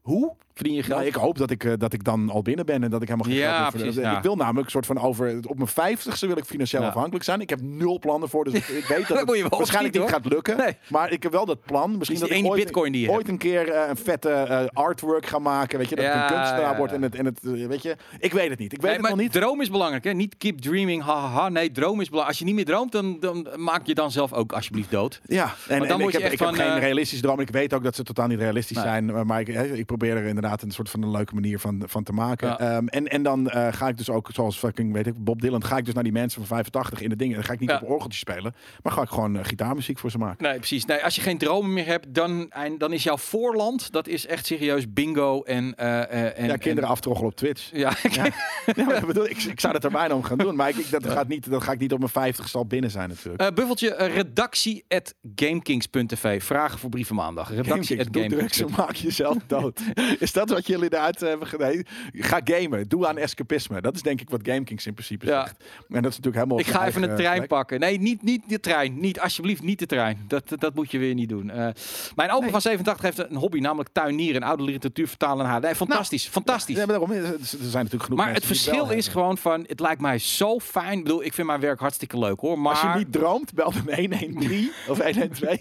[0.00, 0.36] Hoe?
[0.60, 0.98] Verdien je geld?
[0.98, 3.08] Nou, ik hoop dat ik, eh, dat ik dan al binnen ben en dat ik
[3.08, 4.10] helemaal geen Ja, geld meer precies, verdien.
[4.10, 4.16] ja.
[4.16, 5.38] Ik wil namelijk een soort van over...
[5.46, 6.88] Op mijn vijftigste wil ik financieel Ja.
[6.88, 7.40] afhankelijk zijn.
[7.40, 10.56] Ik heb nul plannen voor, dus ik, weet dat Dat het waarschijnlijk niet gaat lukken.
[10.56, 10.76] Nee.
[10.88, 11.90] Maar ik heb wel dat plan.
[11.98, 15.26] Misschien Is dat ik ooit, bitcoin die ooit een keer eh, een vette eh, artwork
[15.26, 15.78] ga maken.
[15.78, 16.90] Weet je, dat ik een kunstenaar ja, word.
[16.90, 16.96] ja.
[16.96, 18.72] En het, en het, weet je, ik weet het niet.
[18.72, 19.32] Ik weet Nee, het nog niet.
[19.32, 20.12] droom is belangrijk, hè?
[20.12, 21.48] Niet keep dreaming, haha.
[21.48, 22.28] Nee, droom is belangrijk.
[22.28, 25.20] Als je niet meer droomt, dan, dan maak je dan zelf ook alsjeblieft dood.
[25.24, 27.40] Ja, en, dan en moet ik, je heb, echt ik heb van, geen realistische droom.
[27.40, 29.26] Ik weet ook dat ze totaal niet realistisch zijn.
[29.26, 32.12] Maar ik, ik probeer er inderdaad een soort van een leuke manier van, van te
[32.12, 32.48] maken.
[32.48, 32.58] Ja.
[32.58, 35.64] Ehm, en, en dan eh, ga ik dus ook, zoals fucking, weet ik, Bob Dylan,
[35.64, 37.34] ga ik dus naar die mensen van 85 in de dingen.
[37.34, 37.80] Dan ga ik niet Ja.
[37.82, 40.44] op orgeltjes spelen, maar ga ik gewoon eh, gitaarmuziek voor ze maken.
[40.44, 40.84] Nee, precies.
[40.84, 44.46] Nee, als je geen dromen meer hebt, dan, dan is jouw voorland, dat is echt
[44.46, 45.74] serieus bingo en...
[45.74, 47.70] eh, en ja, kinderen en- aftroggelen op Twitch.
[47.72, 48.22] ja, Ja,
[48.84, 50.56] maar dat bedoel, ik, ik zou het er bijna om gaan doen.
[50.56, 53.08] Maar ik, dat, gaat niet, dat ga ik niet op mijn 50 zal binnen zijn
[53.08, 53.54] natuurlijk.
[53.54, 56.42] Buffeltje, redactie at gamekings.tv.
[56.42, 57.48] Vragen voor brieven maandag.
[57.48, 58.76] Redactie Gamekings, at doe drugs en gamekings.tv.
[58.86, 59.80] maak jezelf dood.
[60.30, 61.82] is dat wat jullie eruit hebben gedaan?
[62.12, 62.88] Ga gamen.
[62.88, 63.80] Doe aan escapisme.
[63.80, 65.42] Dat is denk ik wat GameKings in principe Ja.
[65.42, 65.56] zegt.
[65.88, 67.48] En dat is natuurlijk helemaal Ik ga even een trein plek.
[67.48, 67.80] pakken.
[67.80, 69.00] Nee, niet, niet de trein.
[69.00, 70.24] Niet, alsjeblieft, niet de trein.
[70.28, 71.50] Dat, dat, moet je weer niet doen.
[71.50, 71.68] Eh,
[72.14, 72.50] mijn opa Nee.
[72.50, 75.60] van 87 heeft een hobby, namelijk tuinieren en oude literatuur vertalen naar haar.
[75.60, 76.76] Nee, fantastisch, fantastisch.
[76.76, 79.02] Ja, maar daarom, er zijn natuurlijk genoeg maar het verschil is hebben.
[79.22, 80.98] gewoon van, het lijkt mij zo fijn.
[80.98, 82.58] Ik bedoel, ik vind mijn werk hartstikke leuk hoor.
[82.58, 85.60] Maar Als je niet droomt, bel dan 113 of 112.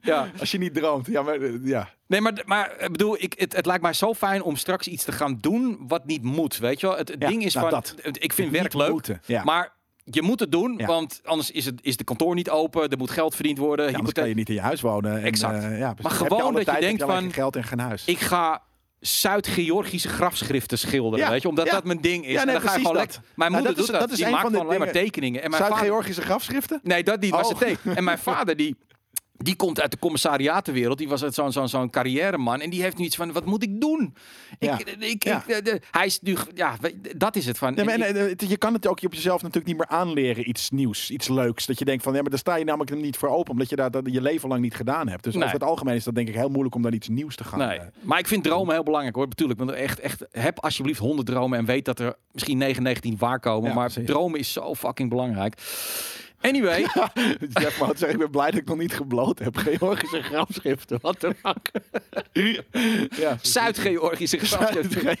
[0.00, 0.28] Ja.
[0.40, 1.06] Als je niet droomt.
[1.06, 1.88] Ja, maar eh, ja.
[2.06, 5.04] Nee, maar, maar ik bedoel, ik, het, het lijkt mij zo fijn om straks iets
[5.04, 6.58] te gaan doen wat niet moet.
[6.58, 6.96] Weet je wel?
[6.96, 7.94] Het, het Ja, ding is nou, van, dat.
[8.02, 9.44] het- ik vind Niet werk leuk, moeten, ja.
[9.44, 9.72] maar
[10.04, 10.86] je moet het doen, Ja.
[10.86, 12.88] want anders is, het, is de kantoor niet open.
[12.88, 13.90] Er moet geld verdiend worden.
[13.90, 15.16] Ja, kan je niet in je huis wonen.
[15.18, 15.62] En, Exact.
[15.64, 15.94] eh, ja.
[16.02, 18.04] Maar je gewoon dat je tijd, denkt van- geld en geen huis.
[18.04, 18.62] Ik ga
[19.00, 21.70] Zuid-Georgische grafschriften schilderen, Ja, weet je, omdat ja.
[21.72, 22.32] dat mijn ding is.
[22.32, 23.02] Ja, en nee, dan ga je gewoon dat.
[23.02, 23.20] lekker.
[23.34, 24.00] Mijn Nou, moeder dat is- doet dat.
[24.00, 25.42] dat is die maakt van gewoon alleen maar tekeningen.
[25.42, 25.52] En.
[25.52, 26.80] Zuid-Georgische grafschriften?
[26.82, 27.30] Nee, dat niet.
[27.30, 27.58] Maar, Oh.
[27.58, 28.76] ze en mijn vader die
[29.44, 30.98] Die komt uit de commissariatenwereld.
[30.98, 32.60] Die was zo'n zo'n zo'n carrièreman.
[32.60, 34.14] En die heeft nu iets van: wat moet ik doen?
[34.58, 34.78] Ja.
[34.98, 35.42] Ik, Ja.
[35.46, 36.36] de- de- hij is nu.
[36.54, 36.76] Ja,
[37.16, 37.74] dat is het van.
[37.74, 41.10] Maar, en eh, je kan het ook op jezelf natuurlijk niet meer aanleren, iets nieuws,
[41.10, 41.66] iets leuks.
[41.66, 43.76] Dat je denkt van, ja, maar daar sta je namelijk niet voor open, omdat je
[43.76, 45.24] dat, dat je leven lang niet gedaan hebt.
[45.24, 45.42] Dus Nee.
[45.42, 47.58] over het algemeen is dat denk ik heel moeilijk om dan iets nieuws te gaan.
[47.58, 49.26] Nee, eh, maar ik vind dromen heel belangrijk hoor.
[49.28, 53.40] Natuurlijk, want echt, echt, heb alsjeblieft 100 dromen en weet dat er misschien 99 waar
[53.40, 53.68] komen.
[53.68, 54.06] Ja, maar precies.
[54.10, 55.54] dromen is zo fucking belangrijk.
[56.44, 56.80] Anyway,
[57.60, 59.56] Jeff Mout zegt, ik ben blij dat ik nog niet gebloot heb.
[59.56, 61.70] Georgische grafschriften, wat de fuck.
[63.22, 65.18] ja, Zuid-Georgische grafschriften.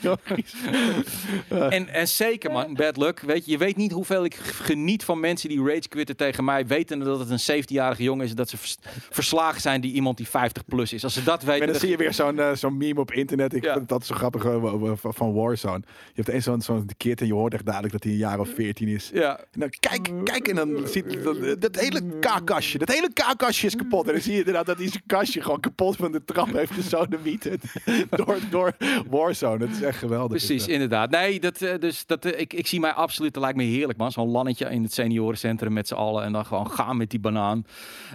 [1.48, 3.20] En, en zeker man, bad luck.
[3.20, 6.66] Weet je, je weet niet hoeveel ik geniet van mensen die rage quitten tegen mij,
[6.66, 8.76] wetende dat het een 17-jarige jongen is en dat ze vers-
[9.10, 11.04] verslagen zijn die iemand die 50 plus is.
[11.04, 13.54] Als ze dat weten, En dan zie je weer zo'n eh, zo'n meme op internet.
[13.54, 13.74] Ik Ja.
[13.74, 15.82] vind dat zo grappig eh, van Warzone.
[15.86, 18.38] Je hebt eens zo'n zo'n kid en je hoort echt dadelijk dat hij een jaar
[18.40, 19.10] of 14 is.
[19.12, 19.38] ja.
[19.38, 23.76] En dan kijk, kijk en dan ziet dat, dat hele kaakkastje, dat hele kaakkastje is
[23.76, 24.06] kapot.
[24.06, 26.72] En dan zie je inderdaad dat hij zijn kastje gewoon kapot van de trap heeft
[26.72, 27.62] gesodemieterd.
[28.10, 28.76] door, door
[29.08, 29.58] Warzone.
[29.58, 30.28] Dat is echt geweldig.
[30.36, 31.10] Precies, inderdaad.
[31.10, 33.98] Nee, dat, eh, dus dat, eh, ik, ik zie mij absoluut, dat lijkt me heerlijk
[33.98, 34.12] man.
[34.12, 37.66] Zo'n lannetje in het seniorencentrum met z'n allen en dan gewoon gaan met die banaan.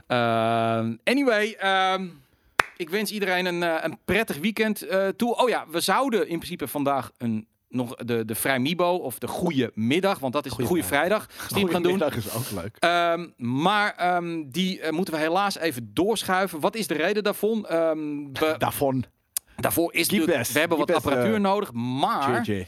[0.08, 2.08] Ehm, anyway, ehm,
[2.78, 5.36] ik wens iedereen een, eh, een prettig weekend toe.
[5.36, 9.28] Oh ja, we zouden in principe vandaag een, nog de, de Vrij Mibo of de
[9.28, 12.02] Goede Middag, want dat is de Goede Vrijdag stream gaan doen.
[12.04, 12.76] Is ook leuk.
[12.80, 16.60] Ehm, maar ehm, die eh, moeten we helaas even doorschuiven.
[16.60, 17.62] Wat is de reden daarvan?
[17.62, 19.06] We, Davon.
[19.56, 20.54] daarvoor is Keep natuurlijk, best.
[20.54, 22.44] we hebben wat best, apparatuur eh, nodig, maar...
[22.44, 22.68] JJ.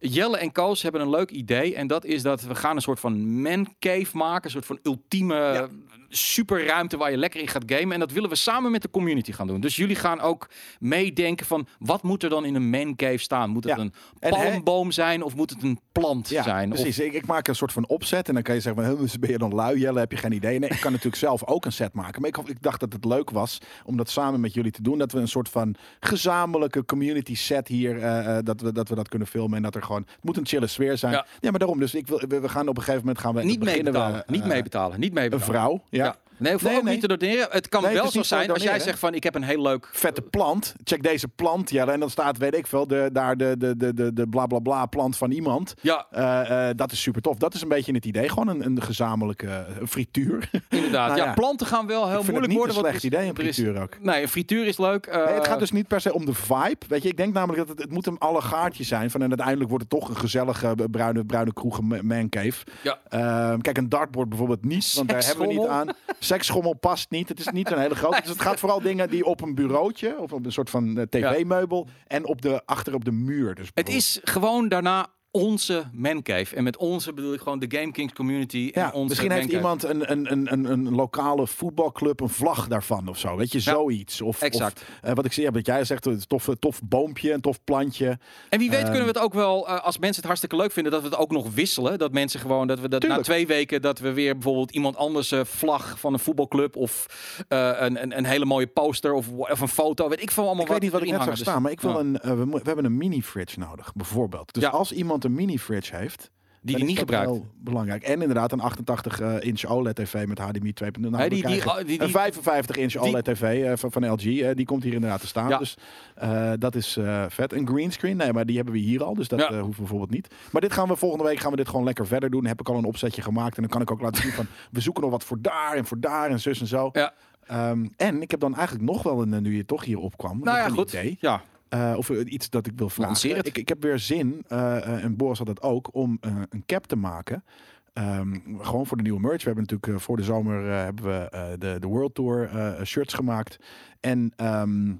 [0.00, 1.74] Jelle en Koos hebben een leuk idee.
[1.74, 4.44] En dat is dat we gaan een soort van man cave maken.
[4.44, 5.68] Een soort van ultieme Ja.
[6.08, 7.92] Superruimte waar je lekker in gaat gamen.
[7.92, 9.60] En dat willen we samen met de community gaan doen.
[9.60, 10.48] Dus jullie gaan ook
[10.78, 13.50] meedenken van wat moet er dan in een man cave staan?
[13.50, 13.82] Moet het Ja.
[13.82, 16.72] een palmboom zijn of moet het een plant Ja, zijn?
[16.72, 16.98] Of- precies.
[16.98, 19.30] Ik, ik maak een soort van opzet en dan kan je zeggen, van, "Huh, ben
[19.30, 19.98] je dan lui, Jelle?
[19.98, 20.58] Heb je geen idee?
[20.58, 22.20] Nee, ik kan natuurlijk zelf ook een set maken.
[22.20, 24.98] Maar ik, ik dacht dat het leuk was om dat samen met jullie te doen.
[24.98, 28.94] Dat we een soort van gezamenlijke community set hier, eh, eh, dat, we, dat we
[28.94, 29.56] dat kunnen filmen.
[29.56, 31.12] En dat er gewoon, het moet een chille sfeer zijn.
[31.12, 31.26] Ja.
[31.40, 31.78] Ja, maar daarom.
[31.78, 34.24] Dus ik wil, we, gaan op een gegeven moment gaan we niet we, meebetalen.
[34.26, 35.00] niet eh, meebetalen.
[35.00, 35.46] Niet Een meebetalen.
[35.54, 35.97] vrouw, ja.
[36.38, 36.92] Nee, hoef Nee, ook nee.
[36.92, 37.46] niet te doneren.
[37.50, 39.42] Het kan Nee, wel het is zo zijn als jij zegt van ik heb een
[39.42, 39.88] heel leuk...
[39.92, 40.74] Vette plant.
[40.84, 41.92] Check deze plant, Jelle.
[41.92, 44.58] En dan staat, weet ik veel, de, daar de, de, de, de, de bla bla
[44.58, 45.74] bla plant van iemand.
[45.80, 47.36] Ja, Eh, eh, dat is super tof.
[47.36, 48.28] Dat is een beetje het idee.
[48.28, 50.50] Gewoon een, een gezamenlijke eh, frituur.
[50.68, 50.96] inderdaad.
[51.08, 51.32] Nou ja, ja.
[51.34, 52.76] planten gaan wel heel moeilijk het niet worden.
[52.76, 53.96] een slecht is- idee, een is- frituur ook.
[54.00, 55.06] Nee, een frituur is leuk.
[55.36, 56.76] Het gaat dus niet per se om de vibe.
[56.88, 59.10] Weet je, ik denk namelijk dat het, het moet een allegaartje zijn.
[59.10, 62.64] Van, en uiteindelijk wordt het toch een gezellige bruine, bruine kroeg, een mancave.
[62.82, 62.98] Ja.
[63.08, 65.86] Ehm, kijk, een dartboard bijvoorbeeld niet, want daar hebben we niet aan.
[66.28, 67.28] Seksschommel past niet.
[67.28, 68.20] Het is niet een hele grote.
[68.28, 71.04] Dus het gaat vooral dingen die op een bureautje, of op een soort van eh,
[71.04, 73.54] tv-meubel en op de, achter op de muur.
[73.54, 76.56] Dus Het is gewoon daarna onze mancave.
[76.56, 78.70] En met onze bedoel ik gewoon de Game Kings community.
[78.74, 82.68] en Ja, onze misschien heeft iemand een, een, een, een, een lokale voetbalclub een vlag
[82.68, 83.36] daarvan of zo.
[83.36, 84.20] Weet je, Ja, zoiets.
[84.20, 84.80] Of, exact.
[84.80, 87.64] Of, eh, wat ik zie, ja, wat jij zegt, een tof, tof boompje, een tof
[87.64, 88.18] plantje.
[88.48, 90.72] En wie weet Ehm, kunnen we het ook wel, eh, als mensen het hartstikke leuk
[90.72, 91.98] vinden, dat we het ook nog wisselen.
[91.98, 95.32] Dat mensen gewoon, dat we dat na twee weken, dat we weer bijvoorbeeld iemand anders
[95.32, 97.06] eh, vlag van een voetbalclub of
[97.48, 100.08] een, een, een hele mooie poster of, of een foto.
[100.08, 101.38] Weet ik veel allemaal Ik weet niet wat ik net zag hangen.
[101.40, 104.54] staan, maar ik wil een, we, we hebben een mini-fridge nodig, bijvoorbeeld.
[104.54, 106.30] Dus als iemand een mini-fridge heeft,
[106.62, 107.30] die is niet gebruikt.
[107.30, 108.02] heel belangrijk.
[108.02, 111.00] En inderdaad een 88-inch OLED-tv met HDMI 2.0.
[111.00, 114.24] Nou, Nee, we die- die- krijgen die- die- een 55-inch OLED-tv eh, van, van LG,
[114.24, 115.48] eh, die komt hier inderdaad te staan.
[115.48, 115.58] Ja.
[115.58, 115.76] Dus
[116.14, 117.52] eh, dat is eh, vet.
[117.52, 119.44] Een greenscreen, nee, maar die hebben we hier al, dus dat Ja.
[119.46, 120.34] eh, hoeven we bijvoorbeeld niet.
[120.52, 122.46] Maar dit gaan we volgende week gaan we dit gewoon lekker verder doen.
[122.46, 124.80] Heb ik al een opzetje gemaakt en dan kan ik ook laten zien van, we
[124.80, 126.88] zoeken nog wat voor daar en voor daar en zus en zo.
[126.92, 127.12] Ja.
[127.46, 130.38] Ehm, en ik heb dan eigenlijk nog wel een, eh, nu je toch hier opkwam,
[130.42, 130.88] Nou ja, goed.
[130.92, 131.16] idee.
[131.20, 133.36] Ja, Eh, of eh, iets dat ik wil vragen.
[133.36, 136.96] Ik, ik heb weer zin, eh, en Boris had dat ook, om een cap te
[136.96, 137.44] maken.
[137.92, 139.44] Ehm, gewoon voor de nieuwe merch.
[139.44, 142.50] We hebben natuurlijk voor de zomer hebben we de, de World Tour
[142.84, 143.58] shirts gemaakt.
[144.00, 144.92] En ehm,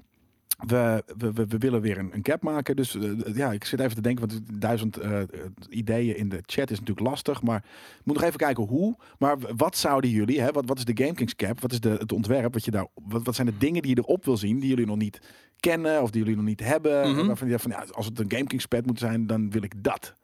[0.67, 2.75] we, we, we, willen weer een, een cap maken.
[2.75, 5.27] Dus eh, ja, ik zit even te denken, want duizend eh, eh,
[5.69, 7.41] ideeën in de chat is natuurlijk lastig.
[7.41, 7.57] Maar
[7.99, 8.95] ik moet nog even kijken hoe.
[9.19, 11.61] Maar wat zouden jullie, hè, wat, wat is de GameKings cap?
[11.61, 12.53] Wat is de, het ontwerp?
[12.53, 14.85] Wat, je daar, wat, wat zijn de dingen die je erop wil zien, die jullie
[14.85, 15.21] nog niet
[15.59, 17.11] kennen of die jullie nog niet hebben?
[17.11, 17.27] Mhm.
[17.27, 20.15] Waarvan je van, ja, als het een GameKings pad moet zijn, dan wil ik dat.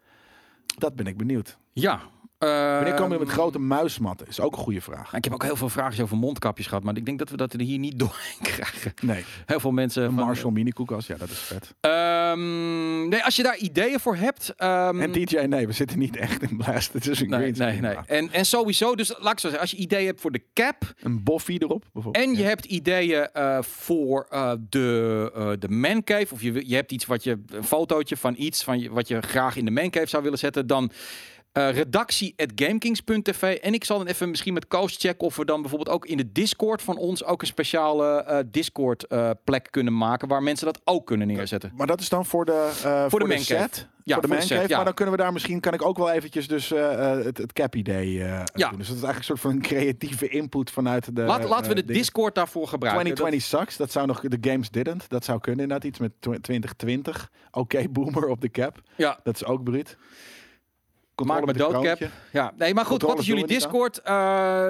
[0.78, 1.58] Dat ben ik benieuwd.
[1.74, 2.14] ja.
[2.46, 4.28] Wanneer komen we met Ehm, grote muismatten?
[4.28, 5.14] Is ook een goede vraag.
[5.14, 7.54] Ik heb ook heel veel vragen over mondkapjes gehad, maar ik denk dat we dat
[7.54, 8.94] er hier niet doorheen krijgen.
[9.02, 10.04] Nee, Heel veel mensen.
[10.04, 11.74] een van- Marshall mini koelkast, ja, dat is vet.
[11.80, 14.54] Ehm, nee, als je daar ideeën voor hebt.
[14.58, 16.94] ehm, En DJ, nee, we zitten niet echt in Blast.
[16.94, 17.96] Het is een nee, green nee, nee.
[18.06, 20.94] En, en sowieso, dus laat ik zo zeggen, als je ideeën hebt voor de cap.
[21.02, 22.26] Een boffie erop, bijvoorbeeld.
[22.26, 22.48] En je Ja.
[22.48, 26.34] hebt ideeën eh, voor eh, de, eh de mancave.
[26.34, 29.22] Of je, je hebt iets wat je, een fotootje van iets van je, wat je
[29.22, 30.68] graag in de mancave zou willen zetten.
[30.68, 30.92] Dan
[31.56, 33.58] Eh redactie.gamekings.tv.
[33.62, 36.18] En ik zal dan even misschien met Koos checken of we dan bijvoorbeeld ook in
[36.18, 40.28] de Discord van ons ook een speciale eh, Discord eh, plek kunnen maken.
[40.28, 41.72] Waar mensen dat ook kunnen neerzetten.
[41.76, 43.88] Maar dat is dan voor de, eh voor de set.
[44.04, 44.76] Ja, voor de voor de set, ja.
[44.76, 47.76] Maar dan kunnen we daar misschien, kan ik ook wel eventjes dus het, het cap
[47.76, 48.70] idee eh, Ja.
[48.70, 48.78] doen.
[48.78, 51.82] Dus dat is eigenlijk een soort van creatieve input vanuit de Laat, laten we de
[51.86, 52.02] dingen.
[52.02, 53.04] Discord daarvoor gebruiken.
[53.04, 53.78] 2020 sucks.
[53.78, 55.10] Dat zou nog de games didn't.
[55.10, 57.32] Dat zou kunnen inderdaad iets met tw- 2020.
[57.52, 58.76] Oké, boomer op de cap.
[58.76, 59.98] Dat- ja, Dat is ook bruut.
[61.24, 62.12] Maak Controle me met de doodcap.
[62.32, 63.98] Ja, nee, maar goed, wat is jullie Discord?
[64.02, 64.68] Eh,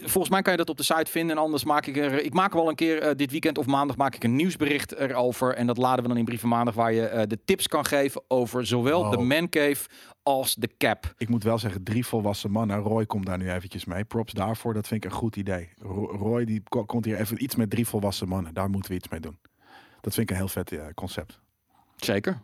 [0.00, 1.36] volgens mij kan je dat op de site vinden.
[1.36, 2.22] En anders maak ik er.
[2.22, 5.54] Ik maak wel een keer eh, dit weekend of maandag maak ik een nieuwsbericht erover.
[5.54, 8.22] En dat laden we dan in brieven maandag, waar je eh, de tips kan geven
[8.28, 9.88] over zowel de man cave
[10.22, 11.14] als de cap.
[11.16, 12.78] Ik moet wel zeggen, drie volwassen mannen.
[12.78, 14.04] Roy komt daar nu eventjes mee.
[14.04, 14.74] Props daarvoor.
[14.74, 15.68] Dat vind ik een goed idee.
[15.78, 18.54] Ro- Roy die ko- komt hier even iets met drie volwassen mannen.
[18.54, 19.38] Daar moeten we iets mee doen.
[20.00, 21.38] Dat vind ik een heel vet concept.
[21.96, 22.38] Zeker.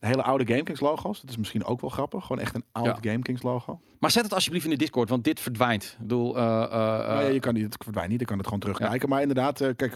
[0.00, 1.20] De hele oude GameKings logo's.
[1.20, 2.26] Dat is misschien ook wel grappig.
[2.26, 3.10] Gewoon echt een oud Ja.
[3.10, 3.80] GameKings logo.
[3.98, 5.84] Maar zet het alsjeblieft in de Discord, want dit verdwijnt.
[5.84, 6.70] Ik bedoel, eh, eh, eh,
[7.08, 8.20] Nou ja, je kan niet, het verdwijnt niet.
[8.20, 9.08] Je kan het gewoon terugkijken.
[9.08, 9.92] Maar inderdaad, kijk,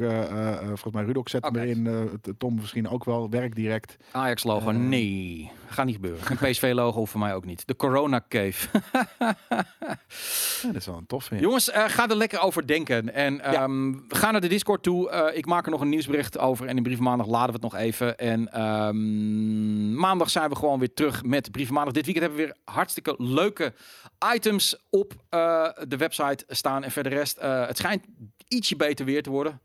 [0.65, 1.61] volgens mij Rudok zet hem Oké.
[1.65, 1.87] erin.
[1.87, 3.31] eh, t- Tom misschien ook wel.
[3.31, 3.97] Werk direct.
[4.13, 5.51] Ajax logo, nee.
[5.69, 6.21] Gaat niet gebeuren.
[6.31, 7.67] Een PSV logo voor mij ook niet.
[7.67, 8.69] De Corona Cave.
[10.63, 11.31] Dat is wel een tof.
[11.39, 13.15] Jongens, ga er lekker over denken.
[13.15, 15.33] En ehm, ga naar de Discord toe.
[15.35, 16.67] Ik maak er nog een nieuwsbericht over.
[16.67, 18.19] En in Brief Maandag laden we het nog even.
[18.19, 21.93] En ehm, maandag zijn we gewoon weer terug met Brief Maandag.
[21.93, 23.73] Dit weekend hebben we weer hartstikke leuke
[24.35, 26.85] items op eh, de website staan.
[26.85, 28.05] En verder rest, eh, het schijnt
[28.49, 29.61] ietsje beter weer te worden.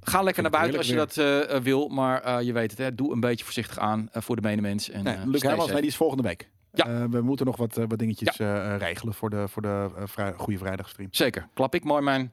[0.00, 1.88] Ga lekker naar buiten als je dat eh, wil.
[1.88, 4.90] Maar je weet het, hè, doe een beetje voorzichtig aan voor de medemens.
[4.90, 6.50] En, Nee, Luc Hermans, nee, die is volgende week.
[6.72, 7.08] Ja.
[7.08, 8.36] We moeten nog wat, wat dingetjes
[8.78, 11.08] regelen voor de, voor de vrij, goede vrijdagstream.
[11.10, 11.48] Zeker.
[11.54, 12.32] Klap ik mooi mijn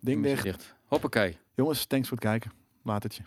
[0.00, 0.42] Ding ding dicht.
[0.42, 0.74] dicht.
[0.84, 1.38] Hoppakee.
[1.54, 2.52] Jongens, thanks voor het kijken.
[2.82, 3.22] Latertje.